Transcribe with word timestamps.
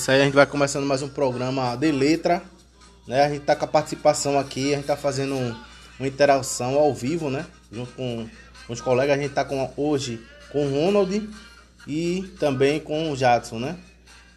Isso 0.00 0.10
aí, 0.10 0.18
a 0.18 0.24
gente 0.24 0.32
vai 0.32 0.46
começando 0.46 0.86
mais 0.86 1.02
um 1.02 1.10
programa 1.10 1.76
de 1.76 1.92
letra. 1.92 2.42
Né? 3.06 3.22
A 3.22 3.28
gente 3.28 3.42
tá 3.42 3.54
com 3.54 3.66
a 3.66 3.68
participação 3.68 4.38
aqui, 4.38 4.72
a 4.72 4.76
gente 4.76 4.86
tá 4.86 4.96
fazendo 4.96 5.34
um, 5.34 5.54
uma 5.98 6.08
interação 6.08 6.78
ao 6.78 6.94
vivo, 6.94 7.28
né? 7.28 7.44
Junto 7.70 7.92
com, 7.92 8.26
os 8.66 8.80
colegas. 8.80 9.18
A 9.18 9.20
gente 9.20 9.34
tá 9.34 9.44
com, 9.44 9.70
hoje 9.76 10.18
com 10.50 10.64
o 10.64 10.70
Ronald 10.86 11.28
e 11.86 12.24
também 12.40 12.80
com 12.80 13.12
o 13.12 13.14
Jadson, 13.14 13.58
né? 13.58 13.76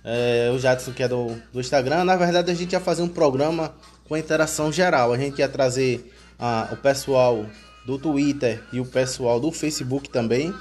É, 0.04 0.52
o 0.54 0.60
Jadson 0.60 0.92
que 0.92 1.02
é 1.02 1.08
do, 1.08 1.28
do 1.54 1.62
Instagram. 1.62 2.04
Na 2.04 2.18
verdade, 2.18 2.52
a 2.52 2.54
gente 2.54 2.74
ia 2.74 2.82
fazer 2.82 3.02
um 3.02 3.08
programa 3.08 3.74
com 4.04 4.18
interação 4.18 4.70
geral. 4.70 5.14
A 5.14 5.18
gente 5.18 5.40
ia 5.40 5.48
trazer 5.48 6.14
ah, 6.38 6.68
o 6.74 6.76
pessoal 6.76 7.46
do 7.86 7.98
Twitter 7.98 8.62
e 8.74 8.82
o 8.82 8.86
pessoal 8.86 9.40
do 9.40 9.50
Facebook 9.50 10.10
também 10.10 10.54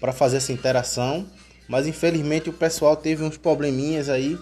para 0.00 0.12
fazer 0.12 0.38
essa 0.38 0.52
interação 0.52 1.24
mas 1.68 1.86
infelizmente 1.86 2.48
o 2.48 2.52
pessoal 2.52 2.96
teve 2.96 3.22
uns 3.22 3.36
probleminhas 3.36 4.08
aí. 4.08 4.38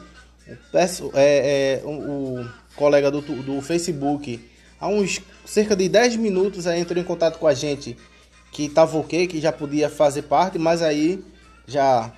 O, 1.02 1.10
é, 1.14 1.80
é, 1.80 1.82
o, 1.84 2.40
o 2.40 2.48
colega 2.76 3.10
do, 3.10 3.20
do 3.20 3.60
Facebook, 3.60 4.40
há 4.78 4.86
uns 4.86 5.20
cerca 5.44 5.74
de 5.74 5.88
10 5.88 6.16
minutos, 6.16 6.66
aí 6.66 6.80
entrou 6.80 7.02
em 7.02 7.04
contato 7.04 7.38
com 7.38 7.46
a 7.46 7.54
gente 7.54 7.96
que 8.52 8.64
estava 8.64 8.96
ok, 8.96 9.26
que 9.26 9.40
já 9.40 9.50
podia 9.50 9.90
fazer 9.90 10.22
parte, 10.22 10.58
mas 10.58 10.82
aí 10.82 11.22
já 11.66 12.12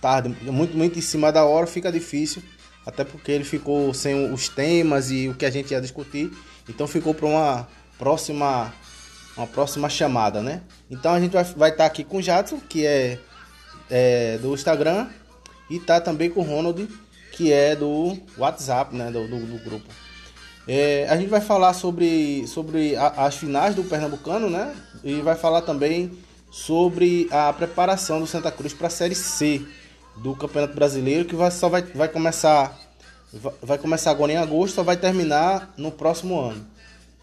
tarde, 0.00 0.28
muito, 0.42 0.76
muito 0.76 0.98
em 0.98 1.02
cima 1.02 1.32
da 1.32 1.44
hora, 1.44 1.66
fica 1.66 1.90
difícil, 1.90 2.42
até 2.84 3.04
porque 3.04 3.32
ele 3.32 3.44
ficou 3.44 3.94
sem 3.94 4.32
os 4.32 4.48
temas 4.48 5.10
e 5.10 5.28
o 5.28 5.34
que 5.34 5.46
a 5.46 5.50
gente 5.50 5.70
ia 5.70 5.80
discutir, 5.80 6.30
então 6.68 6.86
ficou 6.86 7.14
para 7.14 7.26
uma 7.26 7.68
próxima 7.98 8.72
uma 9.36 9.46
próxima 9.46 9.88
chamada, 9.88 10.42
né? 10.42 10.60
Então 10.90 11.14
a 11.14 11.20
gente 11.20 11.32
vai 11.32 11.42
estar 11.42 11.58
vai 11.58 11.72
tá 11.74 11.86
aqui 11.86 12.04
com 12.04 12.18
o 12.18 12.22
Jadson, 12.22 12.60
que 12.68 12.84
é 12.84 13.18
é, 13.90 14.38
do 14.38 14.54
Instagram 14.54 15.08
e 15.68 15.78
tá 15.78 16.00
também 16.00 16.30
com 16.30 16.40
o 16.40 16.44
Ronald, 16.44 16.88
que 17.32 17.52
é 17.52 17.74
do 17.74 18.16
WhatsApp, 18.36 18.94
né, 18.94 19.10
do, 19.10 19.26
do, 19.26 19.46
do 19.46 19.64
grupo. 19.64 19.88
É, 20.68 21.06
a 21.08 21.16
gente 21.16 21.28
vai 21.28 21.40
falar 21.40 21.72
sobre, 21.74 22.46
sobre 22.46 22.94
a, 22.96 23.26
as 23.26 23.36
finais 23.36 23.74
do 23.74 23.82
Pernambucano, 23.82 24.48
né? 24.48 24.72
E 25.02 25.20
vai 25.20 25.34
falar 25.34 25.62
também 25.62 26.12
sobre 26.50 27.26
a 27.30 27.52
preparação 27.52 28.20
do 28.20 28.26
Santa 28.26 28.52
Cruz 28.52 28.72
para 28.72 28.86
a 28.86 28.90
Série 28.90 29.14
C 29.14 29.60
do 30.16 30.36
Campeonato 30.36 30.74
Brasileiro, 30.74 31.24
que 31.24 31.34
vai, 31.34 31.50
só 31.50 31.68
vai, 31.68 31.82
vai 31.82 32.08
começar 32.08 32.78
vai 33.62 33.78
começar 33.78 34.10
agora 34.10 34.32
em 34.32 34.36
agosto, 34.36 34.74
só 34.74 34.82
vai 34.82 34.96
terminar 34.96 35.72
no 35.76 35.90
próximo 35.90 36.38
ano. 36.38 36.66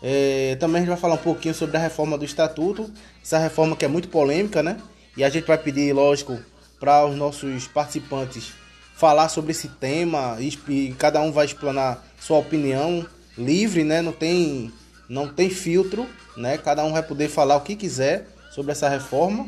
É, 0.02 0.58
também 0.60 0.78
a 0.78 0.80
gente 0.80 0.90
vai 0.90 0.98
falar 0.98 1.16
um 1.16 1.18
pouquinho 1.18 1.54
sobre 1.54 1.78
a 1.78 1.80
reforma 1.80 2.18
do 2.18 2.26
estatuto, 2.26 2.90
essa 3.24 3.38
reforma 3.38 3.76
que 3.76 3.86
é 3.86 3.88
muito 3.88 4.08
polêmica, 4.08 4.64
né? 4.64 4.78
E 5.20 5.24
a 5.26 5.30
gente 5.30 5.46
vai 5.46 5.58
pedir, 5.58 5.92
lógico, 5.92 6.40
para 6.80 7.06
os 7.06 7.14
nossos 7.14 7.68
participantes 7.68 8.54
falar 8.96 9.28
sobre 9.28 9.52
esse 9.52 9.68
tema 9.68 10.38
e, 10.40 10.96
cada 10.98 11.20
um 11.20 11.30
vai 11.30 11.46
explanar 11.46 12.06
sua 12.18 12.38
opinião 12.38 13.06
livre, 13.38 13.84
né? 13.84 14.02
Não 14.02 14.14
tem 14.14 14.72
não 15.10 15.28
tem 15.28 15.50
filtro, 15.50 16.08
né? 16.38 16.58
Cada 16.58 16.86
um 16.86 16.94
vai 16.94 17.04
poder 17.04 17.28
falar 17.28 17.58
o 17.58 17.62
que 17.62 17.76
quiser 17.76 18.30
sobre 18.50 18.72
essa 18.72 18.88
reforma 18.88 19.46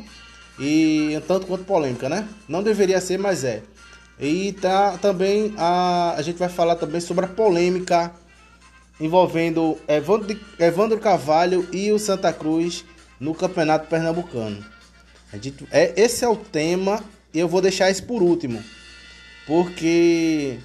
e 0.60 1.18
tanto 1.26 1.46
quanto 1.46 1.64
polêmica, 1.64 2.06
né? 2.06 2.28
Não 2.46 2.62
deveria 2.62 3.00
ser, 3.00 3.18
mas 3.18 3.42
é. 3.42 3.62
E 4.20 4.52
tá 4.52 4.98
também 4.98 5.54
a 5.56 6.16
a 6.18 6.20
gente 6.20 6.36
vai 6.36 6.50
falar 6.50 6.76
também 6.76 7.00
sobre 7.00 7.24
a 7.24 7.28
polêmica 7.28 8.12
envolvendo 9.00 9.78
Evandro, 9.88 10.38
Evandro 10.58 11.00
Carvalho 11.00 11.66
e 11.72 11.90
o 11.90 11.98
Santa 11.98 12.30
Cruz 12.30 12.84
no 13.18 13.34
Campeonato 13.34 13.88
Pernambucano. 13.88 14.71
Gente, 15.32 15.66
é, 15.70 15.92
esse 16.00 16.24
é 16.24 16.28
o 16.28 16.36
tema 16.36 17.02
e 17.32 17.38
eu 17.38 17.48
vou 17.48 17.60
deixar 17.60 17.90
isso 17.90 18.04
por 18.04 18.22
último. 18.22 18.62
Porque 19.46 20.58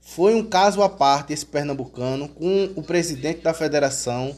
foi 0.00 0.34
um 0.34 0.44
caso 0.44 0.82
à 0.82 0.88
parte 0.88 1.32
esse 1.32 1.46
pernambucano 1.46 2.28
com 2.28 2.72
o 2.76 2.82
presidente 2.82 3.40
da 3.40 3.54
federação 3.54 4.36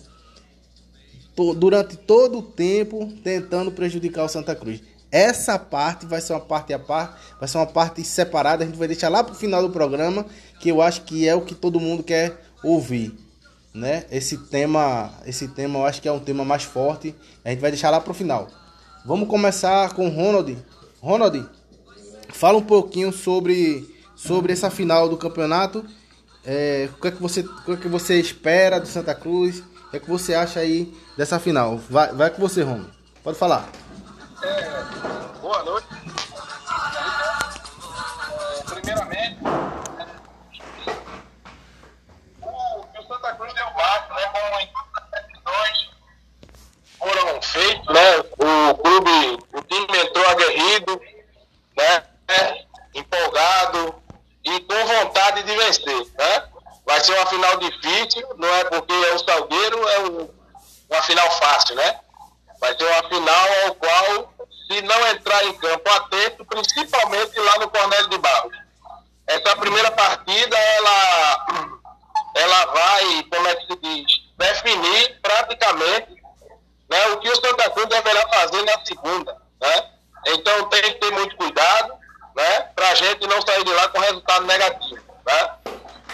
to, 1.34 1.54
durante 1.54 1.96
todo 1.96 2.38
o 2.38 2.42
tempo 2.42 3.12
tentando 3.24 3.72
prejudicar 3.72 4.24
o 4.24 4.28
Santa 4.28 4.54
Cruz. 4.54 4.82
Essa 5.10 5.58
parte 5.58 6.06
vai 6.06 6.20
ser 6.20 6.32
uma 6.32 6.40
parte 6.40 6.72
à 6.72 6.78
parte, 6.78 7.20
vai 7.38 7.46
ser 7.46 7.58
uma 7.58 7.66
parte 7.66 8.02
separada, 8.02 8.64
a 8.64 8.66
gente 8.66 8.78
vai 8.78 8.88
deixar 8.88 9.10
lá 9.10 9.22
pro 9.22 9.34
final 9.34 9.60
do 9.60 9.70
programa, 9.70 10.24
que 10.58 10.70
eu 10.70 10.80
acho 10.80 11.02
que 11.02 11.28
é 11.28 11.34
o 11.34 11.42
que 11.42 11.54
todo 11.54 11.78
mundo 11.78 12.02
quer 12.02 12.40
ouvir, 12.64 13.14
né? 13.74 14.06
Esse 14.10 14.38
tema, 14.38 15.12
esse 15.26 15.48
tema 15.48 15.80
eu 15.80 15.84
acho 15.84 16.00
que 16.00 16.08
é 16.08 16.12
um 16.12 16.20
tema 16.20 16.46
mais 16.46 16.62
forte, 16.62 17.14
a 17.44 17.50
gente 17.50 17.60
vai 17.60 17.70
deixar 17.70 17.90
lá 17.90 18.00
pro 18.00 18.14
final. 18.14 18.48
Vamos 19.04 19.28
começar 19.28 19.92
com 19.94 20.08
Ronald. 20.08 20.56
Ronald, 21.00 21.44
fala 22.28 22.58
um 22.58 22.62
pouquinho 22.62 23.12
sobre, 23.12 23.88
sobre 24.14 24.52
essa 24.52 24.70
final 24.70 25.08
do 25.08 25.16
campeonato. 25.16 25.84
É, 26.44 26.88
o, 26.92 27.00
que 27.00 27.08
é 27.08 27.10
que 27.10 27.20
você, 27.20 27.40
o 27.40 27.64
que 27.64 27.72
é 27.72 27.76
que 27.76 27.88
você 27.88 28.20
espera 28.20 28.78
do 28.78 28.86
Santa 28.86 29.14
Cruz? 29.14 29.58
O 29.58 29.90
que 29.90 29.96
é 29.96 30.00
que 30.00 30.08
você 30.08 30.34
acha 30.34 30.60
aí 30.60 30.92
dessa 31.16 31.38
final? 31.40 31.78
Vai, 31.90 32.12
vai 32.12 32.30
com 32.30 32.40
você, 32.40 32.62
Ronald. 32.62 32.90
Pode 33.24 33.36
falar. 33.36 33.70
Final 57.32 57.56
difícil, 57.56 58.28
não 58.36 58.54
é 58.54 58.64
porque 58.64 58.92
é 58.92 59.14
o 59.14 59.18
Salgueiro, 59.18 59.88
é 59.88 59.98
um, 60.00 60.30
uma 60.90 61.02
final 61.02 61.30
fácil, 61.32 61.74
né? 61.76 62.00
Vai 62.60 62.76
ser 62.76 62.84
uma 62.84 63.08
final 63.08 63.48
ao 63.66 63.74
qual, 63.74 64.34
se 64.68 64.82
não 64.82 65.08
entrar 65.08 65.44
em 65.44 65.52
campo 65.54 65.90
atento, 65.90 66.44
principalmente 66.44 67.38
lá 67.38 67.58
no 67.58 67.70
Cornélio 67.70 68.08
de 68.08 68.18
Barros. 68.18 68.56
Essa 69.26 69.56
primeira 69.56 69.90
partida, 69.90 70.56
ela, 70.56 71.46
ela 72.34 72.66
vai, 72.66 73.22
como 73.30 73.48
é 73.48 73.54
que 73.56 73.66
se 73.66 73.78
diz, 73.80 74.22
definir 74.36 75.20
praticamente 75.22 76.22
né, 76.92 77.06
o 77.08 77.18
que 77.18 77.28
o 77.30 77.36
Santa 77.36 77.70
Cruz 77.70 77.88
deverá 77.88 78.28
fazer 78.28 78.62
na 78.62 78.84
segunda. 78.84 79.36
Né? 79.60 79.90
Então 80.28 80.68
tem 80.68 80.82
que 80.82 80.94
ter 80.94 81.10
muito 81.12 81.36
cuidado 81.36 81.94
né, 82.36 82.60
para 82.74 82.90
a 82.90 82.94
gente 82.94 83.26
não 83.26 83.40
sair 83.42 83.64
de 83.64 83.72
lá 83.72 83.88
com 83.88 83.98
resultado 83.98 84.44
negativo. 84.46 85.02
Né? 85.26 85.50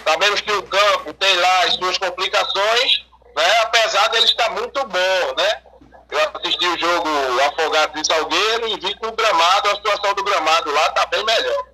Sabemos 0.05 0.41
que 0.41 0.53
o 0.53 0.63
campo 0.63 1.13
tem 1.15 1.37
lá 1.37 1.65
as 1.65 1.75
suas 1.75 1.99
complicações, 1.99 3.07
né, 3.37 3.61
apesar 3.63 4.09
dele 4.09 4.25
estar 4.25 4.51
muito 4.51 4.85
bom. 4.87 5.35
Né? 5.37 5.63
Eu 6.11 6.19
assisti 6.35 6.67
o 6.67 6.79
jogo 6.79 7.09
Afogado 7.49 8.01
de 8.01 8.07
Salgueiro 8.07 8.69
e 8.69 8.81
vi 8.81 8.95
que 8.95 9.07
o 9.07 9.13
gramado, 9.13 9.71
a 9.71 9.77
situação 9.77 10.15
do 10.15 10.25
gramado 10.25 10.73
lá 10.73 10.87
está 10.87 11.07
bem 11.07 11.25
melhor. 11.25 11.65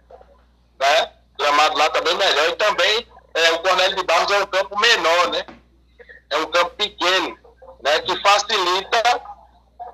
Né? 0.81 1.11
O 1.35 1.43
gramado 1.43 1.79
lá 1.79 1.87
está 1.87 2.01
bem 2.01 2.15
melhor. 2.15 2.49
E 2.49 2.57
também 2.57 3.07
é, 3.35 3.53
o 3.53 3.59
Cornélio 3.61 3.97
de 3.97 4.03
Barros 4.05 4.31
é 4.33 4.43
um 4.43 4.47
campo 4.47 4.79
menor, 4.79 5.31
né? 5.31 5.47
É 6.31 6.37
um 6.39 6.47
campo 6.47 6.71
pequeno 6.71 7.39
né, 7.85 8.01
que 8.01 8.21
facilita 8.23 9.23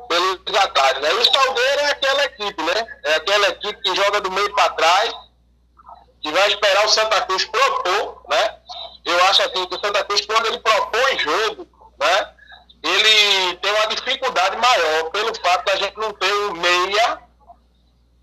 pelos 0.08 0.58
atalhos. 0.58 1.02
Né? 1.02 1.12
E 1.12 1.16
o 1.16 1.24
Salgueiro 1.24 1.80
é 1.80 1.90
aquela 1.90 2.24
equipe, 2.24 2.62
né? 2.62 2.86
É 3.04 3.14
aquela 3.16 3.48
equipe 3.48 3.82
que 3.82 3.94
joga 3.94 4.20
do 4.20 4.30
meio 4.30 4.52
para 4.54 4.70
trás, 4.70 5.12
que 6.22 6.30
vai 6.30 6.48
esperar 6.48 6.84
o 6.86 6.88
Santa 6.88 7.20
Cruz 7.22 7.44
propor, 7.46 8.22
né? 8.28 8.56
Eu 9.04 9.24
acho 9.24 9.42
assim 9.42 9.66
que 9.66 9.74
o 9.74 9.80
Santa 9.80 10.04
Cruz, 10.04 10.24
quando 10.24 10.46
ele 10.46 10.58
propõe 10.58 11.18
jogo, 11.18 11.66
né? 11.98 12.34
Ele 12.82 13.56
tem 13.56 13.72
uma 13.72 13.86
dificuldade 13.88 14.56
maior 14.56 15.10
pelo 15.10 15.34
fato 15.34 15.64
da 15.66 15.76
gente 15.76 15.96
não 15.98 16.12
ter 16.12 16.32
um 16.32 16.52
meia 16.52 17.18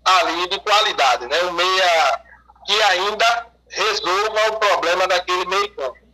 ali 0.04 0.48
de 0.48 0.58
qualidade, 0.60 1.26
né? 1.26 1.42
Um 1.44 1.52
meia 1.52 2.20
que 2.66 2.82
ainda 2.82 3.46
resolva 3.68 4.50
o 4.50 4.56
problema 4.58 5.06
daquele 5.06 5.44
meio 5.46 5.74
campo. 5.76 6.08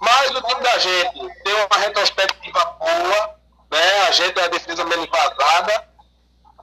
Mas 0.00 0.30
o 0.30 0.42
time 0.42 0.60
da 0.60 0.78
gente 0.78 1.42
tem 1.42 1.54
uma 1.54 1.78
retrospectiva 1.78 2.64
boa, 2.78 3.36
né? 3.70 3.98
A 4.08 4.10
gente 4.10 4.38
é 4.38 4.44
a 4.44 4.48
defesa 4.48 4.84
menos 4.84 5.08
vazada, 5.08 5.88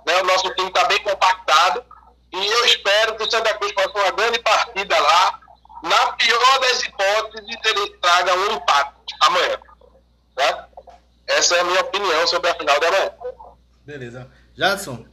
né? 0.06 0.22
O 0.22 0.26
nosso 0.26 0.54
time 0.56 0.68
está 0.68 0.84
bem 0.86 1.02
compactado. 1.04 1.84
E 2.32 2.48
eu 2.48 2.66
espero 2.66 3.16
que 3.16 3.24
o 3.24 3.32
Santa 3.32 3.54
Cruz 3.56 3.74
faça 3.74 3.92
uma 3.92 4.12
grande 4.12 4.40
partida 4.40 5.00
lá. 5.00 5.40
Na 5.84 6.14
pior 6.14 6.60
das 6.60 6.84
hipóteses, 6.84 7.58
ele 7.66 8.00
traga 8.14 8.36
um 8.36 8.52
empate 8.52 9.16
amanhã. 9.22 9.60
Né? 10.38 10.68
Essa 11.28 11.56
é 11.56 11.60
a 11.62 11.64
minha 11.64 11.82
opinião 11.82 12.28
sobre 12.28 12.50
a 12.50 12.56
final 12.56 12.80
de 12.80 12.86
amanhã. 12.86 13.12
Beleza. 13.84 14.32
Jadson. 14.56 15.06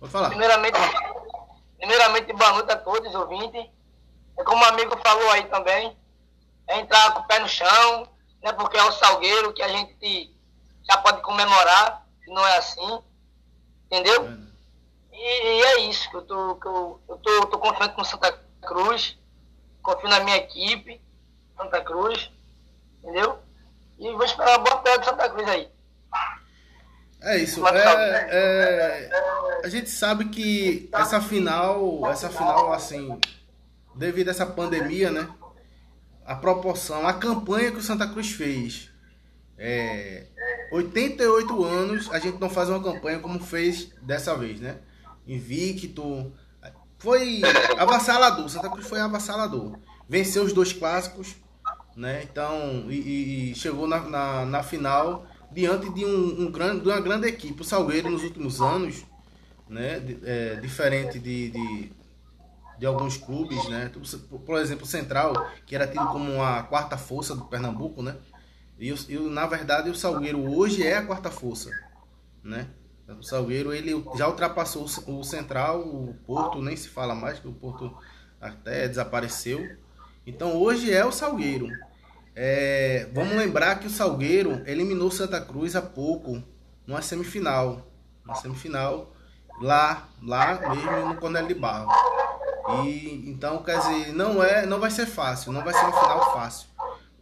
Pode 0.00 0.12
falar. 0.12 0.30
Primeiramente, 0.30 0.78
primeiramente, 1.78 2.32
boa 2.32 2.52
noite 2.52 2.72
a 2.72 2.76
todos, 2.76 3.14
ouvintes. 3.14 3.70
É 4.38 4.42
como 4.42 4.64
o 4.64 4.68
amigo 4.68 4.96
falou 4.98 5.30
aí 5.30 5.44
também, 5.44 5.96
é 6.66 6.80
entrar 6.80 7.12
com 7.12 7.20
o 7.20 7.26
pé 7.26 7.38
no 7.38 7.48
chão, 7.48 8.08
né, 8.42 8.52
porque 8.52 8.78
é 8.78 8.84
o 8.84 8.92
Salgueiro 8.92 9.52
que 9.52 9.62
a 9.62 9.68
gente 9.68 10.34
já 10.88 10.96
pode 10.98 11.20
comemorar, 11.20 12.06
se 12.24 12.30
não 12.30 12.46
é 12.46 12.56
assim, 12.56 13.02
entendeu? 13.84 14.26
É. 14.26 14.50
E, 15.12 15.58
e, 15.58 15.62
é 15.62 15.80
isso, 15.80 16.08
que 16.08 16.16
eu 16.16 16.22
tô, 16.22 16.54
que 16.54 16.66
eu, 16.66 17.00
eu 17.06 17.16
tô, 17.18 17.46
tô 17.46 17.58
confiante 17.58 17.94
com 17.94 18.00
o 18.00 18.04
Santa 18.04 18.32
Cruz. 18.62 19.18
Confio 19.82 20.08
na 20.08 20.20
minha 20.20 20.36
equipe, 20.36 21.00
Santa 21.62 21.80
Cruz. 21.82 22.30
Entendeu? 23.02 23.38
E 23.98 24.10
vou 24.12 24.24
esperar 24.24 24.58
uma 24.58 24.64
boa 24.64 24.78
tarde 24.78 25.00
de 25.00 25.10
Santa 25.10 25.28
Cruz 25.28 25.48
aí. 25.48 25.68
É 27.22 27.36
isso. 27.38 27.66
É, 27.66 28.28
é, 28.30 29.10
a 29.62 29.68
gente 29.68 29.90
sabe 29.90 30.26
que 30.26 30.88
essa 30.92 31.20
final, 31.20 32.06
essa 32.10 32.30
final, 32.30 32.72
assim, 32.72 33.18
devido 33.94 34.28
a 34.28 34.30
essa 34.30 34.46
pandemia, 34.46 35.10
né? 35.10 35.28
A 36.24 36.34
proporção, 36.34 37.06
a 37.06 37.12
campanha 37.12 37.70
que 37.70 37.78
o 37.78 37.82
Santa 37.82 38.06
Cruz 38.06 38.30
fez. 38.30 38.88
É, 39.58 40.26
88 40.72 41.64
anos 41.64 42.10
a 42.10 42.18
gente 42.18 42.40
não 42.40 42.48
faz 42.48 42.70
uma 42.70 42.82
campanha 42.82 43.18
como 43.18 43.38
fez 43.40 43.90
dessa 44.00 44.34
vez, 44.34 44.58
né? 44.60 44.78
Invicto. 45.26 46.32
Foi 46.98 47.42
avassalador. 47.78 48.48
Santa 48.48 48.70
Cruz 48.70 48.88
foi 48.88 49.00
avassalador. 49.00 49.78
Venceu 50.08 50.44
os 50.44 50.52
dois 50.52 50.72
clássicos, 50.72 51.36
né? 52.00 52.22
Então, 52.22 52.90
e, 52.90 53.50
e 53.50 53.54
chegou 53.54 53.86
na, 53.86 54.00
na, 54.00 54.46
na 54.46 54.62
final 54.62 55.26
diante 55.52 55.92
de, 55.92 56.02
um, 56.06 56.46
um, 56.46 56.50
grande, 56.50 56.80
de 56.80 56.88
uma 56.88 57.00
grande 57.00 57.28
equipe. 57.28 57.60
O 57.60 57.64
Salgueiro, 57.64 58.10
nos 58.10 58.22
últimos 58.24 58.62
anos, 58.62 59.04
né, 59.68 60.02
é, 60.24 60.54
diferente 60.56 61.18
de, 61.18 61.50
de, 61.50 61.92
de, 62.78 62.86
alguns 62.86 63.18
clubes, 63.18 63.68
né, 63.68 63.92
por 64.46 64.58
exemplo, 64.58 64.84
o 64.84 64.88
Central, 64.88 65.34
que 65.66 65.74
era 65.74 65.86
tido 65.86 66.06
como 66.06 66.42
a 66.42 66.62
quarta 66.62 66.96
força 66.96 67.36
do 67.36 67.44
Pernambuco, 67.44 68.02
né, 68.02 68.16
e, 68.78 68.88
e 68.88 69.18
na 69.18 69.46
verdade 69.46 69.90
o 69.90 69.94
Salgueiro 69.94 70.40
hoje 70.56 70.82
é 70.82 70.96
a 70.96 71.04
quarta 71.04 71.30
força, 71.30 71.70
né. 72.42 72.66
O 73.18 73.22
Salgueiro 73.22 73.74
ele 73.74 74.02
já 74.16 74.26
ultrapassou 74.26 74.86
o 75.06 75.22
Central, 75.24 75.80
o 75.80 76.14
Porto 76.24 76.62
nem 76.62 76.76
se 76.76 76.88
fala 76.88 77.14
mais, 77.14 77.40
que 77.40 77.48
o 77.48 77.52
Porto 77.52 77.92
até 78.40 78.86
desapareceu. 78.86 79.76
Então 80.24 80.56
hoje 80.56 80.92
é 80.92 81.04
o 81.04 81.10
Salgueiro. 81.10 81.68
É, 82.42 83.06
vamos 83.12 83.34
lembrar 83.34 83.78
que 83.78 83.86
o 83.86 83.90
Salgueiro 83.90 84.62
eliminou 84.66 85.10
Santa 85.10 85.38
Cruz 85.42 85.76
há 85.76 85.82
pouco, 85.82 86.42
numa 86.86 87.02
semifinal. 87.02 87.86
Uma 88.24 88.34
semifinal 88.34 89.12
lá, 89.60 90.08
lá 90.22 90.58
mesmo 90.70 91.08
no 91.10 91.16
Cornélio 91.16 91.48
de 91.48 91.54
Barro. 91.54 91.92
E 92.82 93.28
então, 93.28 93.62
quer 93.62 93.78
dizer, 93.80 94.14
não 94.14 94.42
é, 94.42 94.64
não 94.64 94.80
vai 94.80 94.90
ser 94.90 95.04
fácil, 95.04 95.52
não 95.52 95.62
vai 95.62 95.74
ser 95.74 95.84
uma 95.84 96.00
final 96.00 96.32
fácil. 96.32 96.66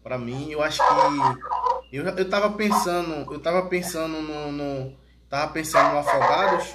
Para 0.05 0.17
mim, 0.17 0.53
eu 0.53 0.63
acho 0.63 0.79
que 0.79 1.97
eu, 1.97 2.05
eu 2.05 2.31
tava 2.31 2.51
pensando, 2.53 3.35
eu 3.35 3.41
tava 3.41 3.67
pensando 3.67 4.23
no, 4.23 4.53
no 4.53 4.97
tava 5.29 5.53
pensando 5.53 5.95
no 5.95 5.99
Afogados, 5.99 6.73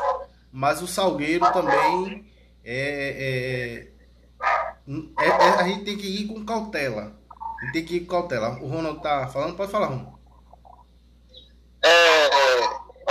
mas 0.52 0.82
o 0.82 0.88
Salgueiro 0.88 1.50
também 1.54 2.30
é, 2.62 3.88
é, 4.38 4.50
é, 4.92 5.26
é 5.26 5.30
a 5.30 5.64
gente 5.64 5.86
tem 5.86 5.96
que 5.96 6.08
ir 6.08 6.28
com 6.28 6.44
cautela 6.44 7.23
tem 7.72 7.86
que 7.86 8.00
cautela. 8.02 8.60
O 8.62 8.68
Ronald 8.68 9.02
tá 9.02 9.28
falando, 9.28 9.56
pode 9.56 9.72
falar, 9.72 9.88
Ronald. 9.88 10.14
É, 11.84 12.30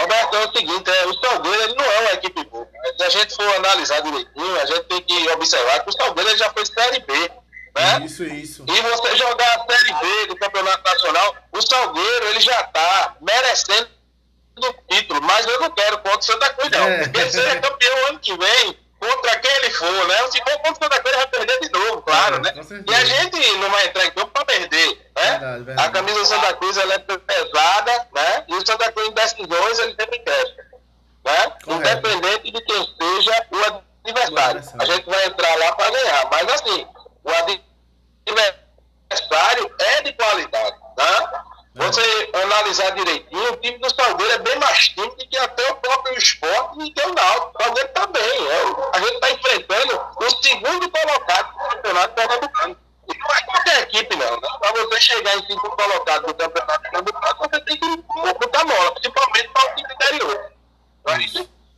Roberto, 0.00 0.36
é 0.36 0.46
o 0.46 0.52
seguinte, 0.52 0.90
é, 0.90 1.06
o 1.06 1.14
Salgueiro 1.20 1.62
ele 1.62 1.74
não 1.74 1.84
é 1.84 2.00
uma 2.00 2.12
equipe 2.12 2.44
boa. 2.44 2.66
Se 2.96 3.04
a 3.04 3.10
gente 3.10 3.34
for 3.34 3.54
analisar 3.56 4.00
direitinho, 4.00 4.60
a 4.60 4.66
gente 4.66 4.84
tem 4.84 5.02
que 5.02 5.30
observar 5.30 5.80
que 5.80 5.90
o 5.90 5.92
Salgueiro 5.92 6.36
já 6.36 6.50
foi 6.50 6.64
Série 6.64 7.00
B. 7.00 7.12
Né? 7.74 8.04
Isso, 8.04 8.24
isso. 8.24 8.64
E 8.68 8.80
você 8.82 9.16
jogar 9.16 9.54
a 9.56 9.72
Série 9.72 9.94
B 9.94 10.26
do 10.26 10.36
Campeonato 10.36 10.90
Nacional, 10.90 11.36
o 11.52 11.62
Salgueiro 11.62 12.26
ele 12.28 12.40
já 12.40 12.60
está 12.60 13.16
merecendo 13.20 13.88
o 14.58 14.94
título, 14.94 15.22
mas 15.22 15.46
eu 15.46 15.60
não 15.60 15.70
quero 15.70 15.98
contra 15.98 16.18
o 16.18 16.22
Santa 16.22 16.52
Cruz, 16.54 16.70
não. 16.70 16.84
É. 16.84 17.02
Porque 17.04 17.20
ele 17.20 17.30
seja 17.30 17.60
campeão 17.60 18.08
ano 18.08 18.18
que 18.18 18.36
vem, 18.36 18.78
contra 19.02 19.36
quem 19.40 19.50
ele 19.56 19.70
for, 19.70 20.06
né? 20.06 20.30
Se 20.30 20.38
for 20.38 20.58
contra 20.60 20.88
Cruz, 20.88 21.06
ele 21.06 21.16
vai 21.16 21.26
perder 21.26 21.60
de 21.60 21.68
novo, 21.70 22.02
claro, 22.02 22.36
é, 22.36 22.38
né? 22.40 22.52
E 22.88 22.94
a 22.94 23.04
gente 23.04 23.56
não 23.56 23.68
vai 23.68 23.86
entrar 23.86 24.04
em 24.04 24.10
campo 24.12 24.28
para 24.28 24.44
perder, 24.44 25.12
né? 25.16 25.30
Verdade, 25.30 25.64
verdade. 25.64 25.88
A 25.88 25.90
camisa 25.90 26.18
do 26.20 26.26
Santa 26.26 26.54
Cruz 26.54 26.76
ela 26.76 26.94
é 26.94 26.98
pesada, 26.98 28.08
né? 28.14 28.44
E 28.46 28.54
o 28.54 28.64
Santa 28.64 28.92
Cruz 28.92 29.08
em 29.08 29.12
decisões 29.12 29.78
ele 29.80 29.96
sempre 29.98 30.20
cresce, 30.20 30.54
né? 31.24 31.52
Independente 31.66 32.52
de 32.52 32.60
quem 32.64 32.96
seja 33.00 33.46
o 33.50 33.82
adversário. 34.08 34.62
A 34.78 34.84
gente 34.84 35.10
vai 35.10 35.26
entrar 35.26 35.58
lá 35.58 35.72
para 35.72 35.90
ganhar, 35.90 36.28
mas 36.30 36.52
assim, 36.52 36.86
o 37.24 37.30
adversário 38.30 39.74
é 39.80 40.02
de 40.02 40.12
qualidade, 40.12 40.76
né? 40.96 41.28
Você 41.74 42.30
analisar 42.34 42.90
direitinho, 42.90 43.52
o 43.52 43.56
time 43.56 43.78
do 43.78 43.94
Salgueiro 43.94 44.32
é 44.32 44.38
bem 44.38 44.58
mais 44.58 44.88
time 44.88 45.08
do 45.08 45.26
que 45.26 45.38
até 45.38 45.70
o 45.70 45.76
próprio 45.76 46.18
esporte 46.18 46.82
e 46.82 46.90
que 46.90 47.00
o 47.00 47.14
Náutico. 47.14 47.58
O 47.58 47.62
Salgueiro 47.62 47.88
também. 47.94 48.22
É, 48.22 48.62
a 48.92 49.00
gente 49.00 49.14
está 49.14 49.30
enfrentando 49.30 50.00
o 50.16 50.30
segundo 50.42 50.90
colocado 50.90 51.52
do 51.52 51.70
campeonato 51.70 52.14
pernambucano. 52.14 52.76
E 53.08 53.18
não 53.18 53.34
é 53.34 53.42
qualquer 53.42 53.82
equipe, 53.82 54.16
não. 54.16 54.40
Né? 54.40 54.48
Para 54.60 54.72
você 54.72 55.00
chegar 55.00 55.34
em 55.34 55.46
segundo 55.46 55.70
colocado 55.70 56.26
do 56.26 56.34
campeonato 56.34 56.82
pernambucano, 56.82 57.36
você 57.38 57.60
tem 57.60 57.76
que 57.78 57.96
botar 58.38 58.64
bola, 58.64 58.92
principalmente 58.92 59.48
para 59.48 59.72
o 59.72 59.76
time 59.76 59.94
interior. 59.94 60.52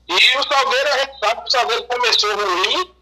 E 0.08 0.38
o 0.38 0.42
Salgueiro, 0.42 0.88
a 0.88 0.98
gente 0.98 1.18
sabe 1.20 1.40
que 1.40 1.48
o 1.48 1.50
Salgueiro 1.50 1.84
começou 1.84 2.34
ruim, 2.34 2.94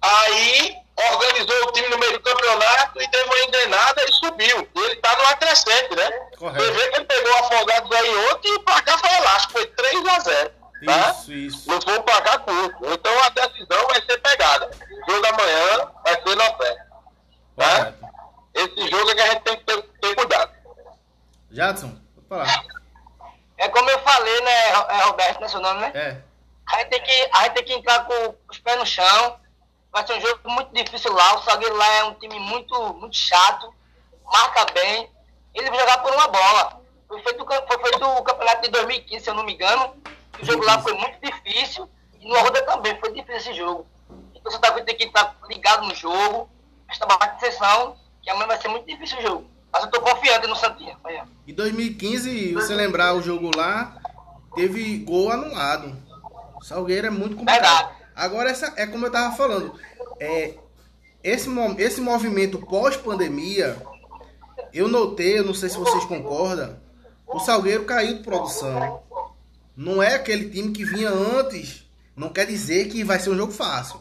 aí 0.00 0.76
organizou 0.98 1.68
o 1.68 1.72
time 1.72 1.88
no 1.88 1.98
meio 1.98 2.12
do 2.14 2.20
campeonato 2.20 3.02
e 3.02 3.06
deu 3.08 3.26
uma 3.26 3.38
engrenada 3.40 4.04
e 4.04 4.12
subiu. 4.12 4.68
E 4.74 4.80
ele 4.80 4.94
está 4.94 5.14
no 5.16 5.36
crescente, 5.36 5.94
né? 5.94 6.10
Correto. 6.38 6.64
Você 6.64 6.70
vê 6.72 6.88
que 6.90 6.96
ele 6.96 7.04
pegou 7.04 7.32
o 7.32 7.38
Afogados 7.38 7.92
aí 7.92 8.16
ontem 8.32 8.48
e 8.48 8.54
o 8.54 8.60
placar 8.60 8.98
foi 8.98 9.14
elástico, 9.16 9.52
foi 9.52 9.66
3 9.66 10.06
a 10.06 10.18
0 10.20 10.50
tá? 10.84 11.10
Isso, 11.10 11.32
isso. 11.32 11.70
Não 11.70 11.80
foi 11.80 11.98
um 11.98 12.02
placar 12.02 12.40
curto. 12.40 12.86
Então 12.92 13.22
a 13.22 13.28
decisão 13.30 13.86
vai 13.88 14.02
ser 14.02 14.18
pegada. 14.18 14.70
O 14.90 15.10
jogo 15.10 15.22
da 15.22 15.32
manhã 15.32 15.92
vai 16.04 16.22
ser 16.22 16.36
no 16.36 16.54
pé. 16.54 16.86
Tá? 17.56 17.94
Esse 18.54 18.88
jogo 18.88 19.10
é 19.10 19.14
que 19.14 19.20
a 19.20 19.26
gente 19.26 19.42
tem 19.42 19.56
que 19.56 19.64
ter, 19.64 19.82
ter 19.82 20.14
cuidado. 20.14 20.52
Jadson, 21.50 21.98
vou 22.14 22.24
falar. 22.28 22.64
É 23.58 23.68
como 23.68 23.88
eu 23.90 23.98
falei, 24.00 24.40
né, 24.42 24.72
Roberto, 25.04 25.40
né, 25.40 25.48
seu 25.48 25.60
nome, 25.60 25.80
né? 25.80 25.92
É. 25.94 26.16
A 26.70 26.78
gente 26.78 26.88
tem 26.90 27.02
que, 27.02 27.30
a 27.32 27.42
gente 27.44 27.54
tem 27.54 27.64
que 27.64 27.72
entrar 27.72 28.04
com 28.06 28.34
os 28.50 28.58
pés 28.58 28.78
no 28.78 28.84
chão, 28.84 29.40
Vai 29.96 30.06
ser 30.06 30.12
um 30.12 30.20
jogo 30.20 30.40
muito 30.50 30.74
difícil 30.74 31.10
lá. 31.10 31.36
O 31.36 31.42
Salgueiro 31.42 31.74
lá 31.74 31.90
é 31.94 32.04
um 32.04 32.12
time 32.16 32.38
muito, 32.38 32.92
muito 32.92 33.16
chato, 33.16 33.72
marca 34.30 34.66
bem. 34.74 35.10
Ele 35.54 35.70
vai 35.70 35.78
jogar 35.78 36.02
por 36.02 36.12
uma 36.12 36.28
bola. 36.28 36.82
Foi 37.08 37.18
feito, 37.22 37.46
foi 37.46 37.78
feito 37.78 38.04
o 38.04 38.22
campeonato 38.22 38.60
de 38.60 38.68
2015, 38.72 39.24
se 39.24 39.30
eu 39.30 39.32
não 39.32 39.42
me 39.42 39.54
engano. 39.54 39.96
O 40.38 40.44
jogo 40.44 40.62
lá 40.66 40.78
foi 40.82 40.92
muito 40.92 41.18
difícil. 41.22 41.88
E 42.20 42.28
no 42.28 42.36
Arruda 42.36 42.60
também 42.66 43.00
foi 43.00 43.10
difícil 43.10 43.36
esse 43.36 43.54
jogo. 43.54 43.86
Então 44.34 44.52
você 44.52 44.58
tá, 44.58 44.70
tem 44.72 44.94
que 44.94 45.04
estar 45.04 45.34
ligado 45.48 45.86
no 45.86 45.94
jogo, 45.94 46.46
prestar 46.86 47.06
bastante 47.06 47.36
atenção, 47.36 47.96
que 48.22 48.28
amanhã 48.28 48.48
vai 48.48 48.60
ser 48.60 48.68
muito 48.68 48.86
difícil 48.86 49.18
o 49.18 49.22
jogo. 49.22 49.50
Mas 49.72 49.82
eu 49.82 49.90
tô 49.90 50.02
confiante 50.02 50.46
no 50.46 50.56
Santinha. 50.56 50.98
Em 51.48 51.54
2015, 51.54 52.52
você 52.52 52.74
lembrar 52.74 53.14
o 53.14 53.22
jogo 53.22 53.50
lá, 53.56 53.96
teve 54.54 54.98
gol 54.98 55.32
anulado. 55.32 55.96
O 56.60 56.62
Salgueiro 56.62 57.06
é 57.06 57.10
muito 57.10 57.34
complicado. 57.34 57.62
Verdade. 57.62 57.95
Agora, 58.16 58.50
essa 58.50 58.72
é 58.76 58.86
como 58.86 59.04
eu 59.04 59.08
estava 59.08 59.36
falando. 59.36 59.78
É, 60.18 60.54
esse, 61.22 61.50
esse 61.76 62.00
movimento 62.00 62.58
pós-pandemia, 62.58 63.76
eu 64.72 64.88
notei, 64.88 65.38
eu 65.38 65.44
não 65.44 65.52
sei 65.52 65.68
se 65.68 65.76
vocês 65.76 66.04
concordam, 66.06 66.80
o 67.26 67.38
Salgueiro 67.38 67.84
caiu 67.84 68.16
de 68.16 68.22
produção. 68.22 69.02
Não 69.76 70.02
é 70.02 70.14
aquele 70.14 70.48
time 70.48 70.72
que 70.72 70.84
vinha 70.84 71.10
antes. 71.10 71.86
Não 72.16 72.30
quer 72.30 72.46
dizer 72.46 72.88
que 72.88 73.04
vai 73.04 73.20
ser 73.20 73.28
um 73.28 73.36
jogo 73.36 73.52
fácil. 73.52 74.00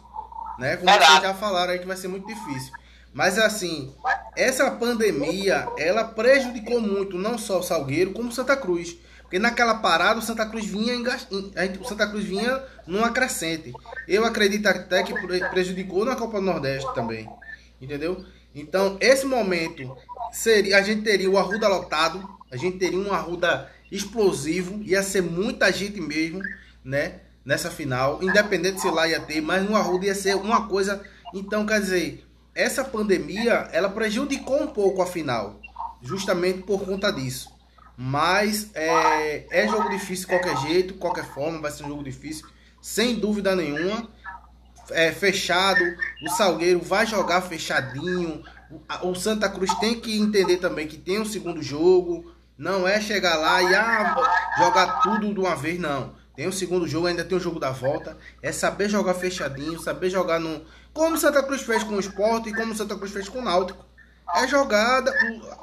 Né? 0.58 0.78
Como 0.78 0.90
vocês 0.90 1.22
já 1.22 1.34
falaram 1.34 1.74
aí 1.74 1.80
que 1.80 1.88
vai 1.88 1.98
ser 1.98 2.08
muito 2.08 2.26
difícil. 2.26 2.72
Mas 3.14 3.38
assim, 3.38 3.94
essa 4.36 4.72
pandemia, 4.72 5.68
ela 5.78 6.06
prejudicou 6.06 6.80
muito 6.80 7.18
não 7.18 7.38
só 7.38 7.60
o 7.60 7.64
Salgueiro, 7.64 8.14
como 8.14 8.30
o 8.30 8.32
Santa 8.32 8.56
Cruz. 8.56 8.98
Porque 9.36 9.40
naquela 9.44 9.76
parada 9.76 10.18
o 10.18 10.22
Santa 10.22 10.46
Cruz 10.46 10.66
vinha 10.66 10.96
o 10.98 11.84
Santa 11.86 12.08
Cruz 12.08 12.24
vinha 12.24 12.64
numa 12.88 13.12
crescente. 13.12 13.74
Eu 14.08 14.24
acredito 14.24 14.66
até 14.66 15.04
que 15.04 15.14
prejudicou 15.50 16.06
na 16.06 16.16
Copa 16.16 16.40
do 16.40 16.46
Nordeste 16.46 16.88
também. 16.96 17.28
Entendeu? 17.82 18.24
Então, 18.56 18.98
esse 19.02 19.26
momento 19.26 19.94
seria 20.32 20.78
a 20.78 20.82
gente 20.82 21.02
teria 21.02 21.30
o 21.30 21.38
Arruda 21.38 21.68
lotado, 21.68 22.26
a 22.50 22.56
gente 22.56 22.78
teria 22.78 22.98
um 22.98 23.12
Arruda 23.12 23.70
explosivo, 23.92 24.82
ia 24.84 25.04
ser 25.04 25.22
muita 25.22 25.70
gente 25.70 26.00
mesmo, 26.00 26.40
né? 26.82 27.20
Nessa 27.44 27.70
final, 27.70 28.24
independente 28.24 28.80
se 28.80 28.90
lá 28.90 29.06
ia 29.06 29.20
ter, 29.20 29.42
mas 29.42 29.70
no 29.70 29.76
Arruda 29.76 30.06
ia 30.06 30.16
ser 30.16 30.38
uma 30.38 30.70
coisa. 30.70 31.04
Então, 31.34 31.66
quer 31.66 31.82
dizer, 31.82 32.26
essa 32.56 32.86
pandemia 32.86 33.68
ela 33.74 33.90
prejudicou 33.90 34.64
um 34.64 34.68
pouco 34.68 35.02
a 35.02 35.06
final, 35.06 35.60
justamente 36.02 36.60
por 36.60 36.86
conta 36.86 37.12
disso. 37.12 37.54
Mas 37.98 38.70
é, 38.74 39.46
é 39.50 39.68
jogo 39.68 39.90
difícil 39.90 40.28
de 40.28 40.38
qualquer 40.38 40.58
jeito, 40.58 40.94
qualquer 40.96 41.26
forma, 41.26 41.62
vai 41.62 41.72
ser 41.72 41.84
um 41.84 41.90
jogo 41.90 42.04
difícil, 42.04 42.46
sem 42.82 43.16
dúvida 43.16 43.56
nenhuma. 43.56 44.10
É, 44.92 45.12
fechado, 45.12 45.82
o 46.22 46.30
Salgueiro 46.30 46.82
vai 46.82 47.06
jogar 47.06 47.42
fechadinho. 47.42 48.44
O 49.02 49.16
Santa 49.16 49.50
Cruz 49.50 49.74
tem 49.76 50.00
que 50.00 50.20
entender 50.20 50.58
também 50.58 50.88
que 50.88 50.98
tem 50.98 51.20
um 51.20 51.26
segundo 51.26 51.62
jogo. 51.62 52.32
Não 52.58 52.88
é 52.88 53.02
chegar 53.02 53.36
lá 53.36 53.62
e 53.64 53.74
ah, 53.74 54.16
jogar 54.58 55.02
tudo 55.02 55.34
de 55.34 55.40
uma 55.40 55.56
vez, 55.56 55.80
não. 55.80 56.14
Tem 56.36 56.48
o 56.48 56.54
segundo 56.54 56.88
jogo, 56.88 57.08
ainda 57.08 57.24
tem 57.24 57.38
o 57.38 57.42
jogo 57.42 57.60
da 57.60 57.72
volta. 57.72 58.18
É 58.42 58.52
saber 58.52 58.90
jogar 58.90 59.14
fechadinho, 59.14 59.80
saber 59.80 60.10
jogar 60.10 60.40
no. 60.40 60.62
Como 60.94 61.16
o 61.16 61.18
Santa 61.18 61.42
Cruz 61.42 61.62
fez 61.62 61.84
com 61.84 61.96
o 61.96 62.00
esporte 62.00 62.50
e 62.50 62.54
como 62.54 62.74
o 62.74 62.76
Santa 62.76 62.96
Cruz 62.96 63.12
fez 63.12 63.30
com 63.30 63.40
o 63.40 63.44
Náutico. 63.44 63.84
É 64.36 64.48
jogada, 64.48 65.14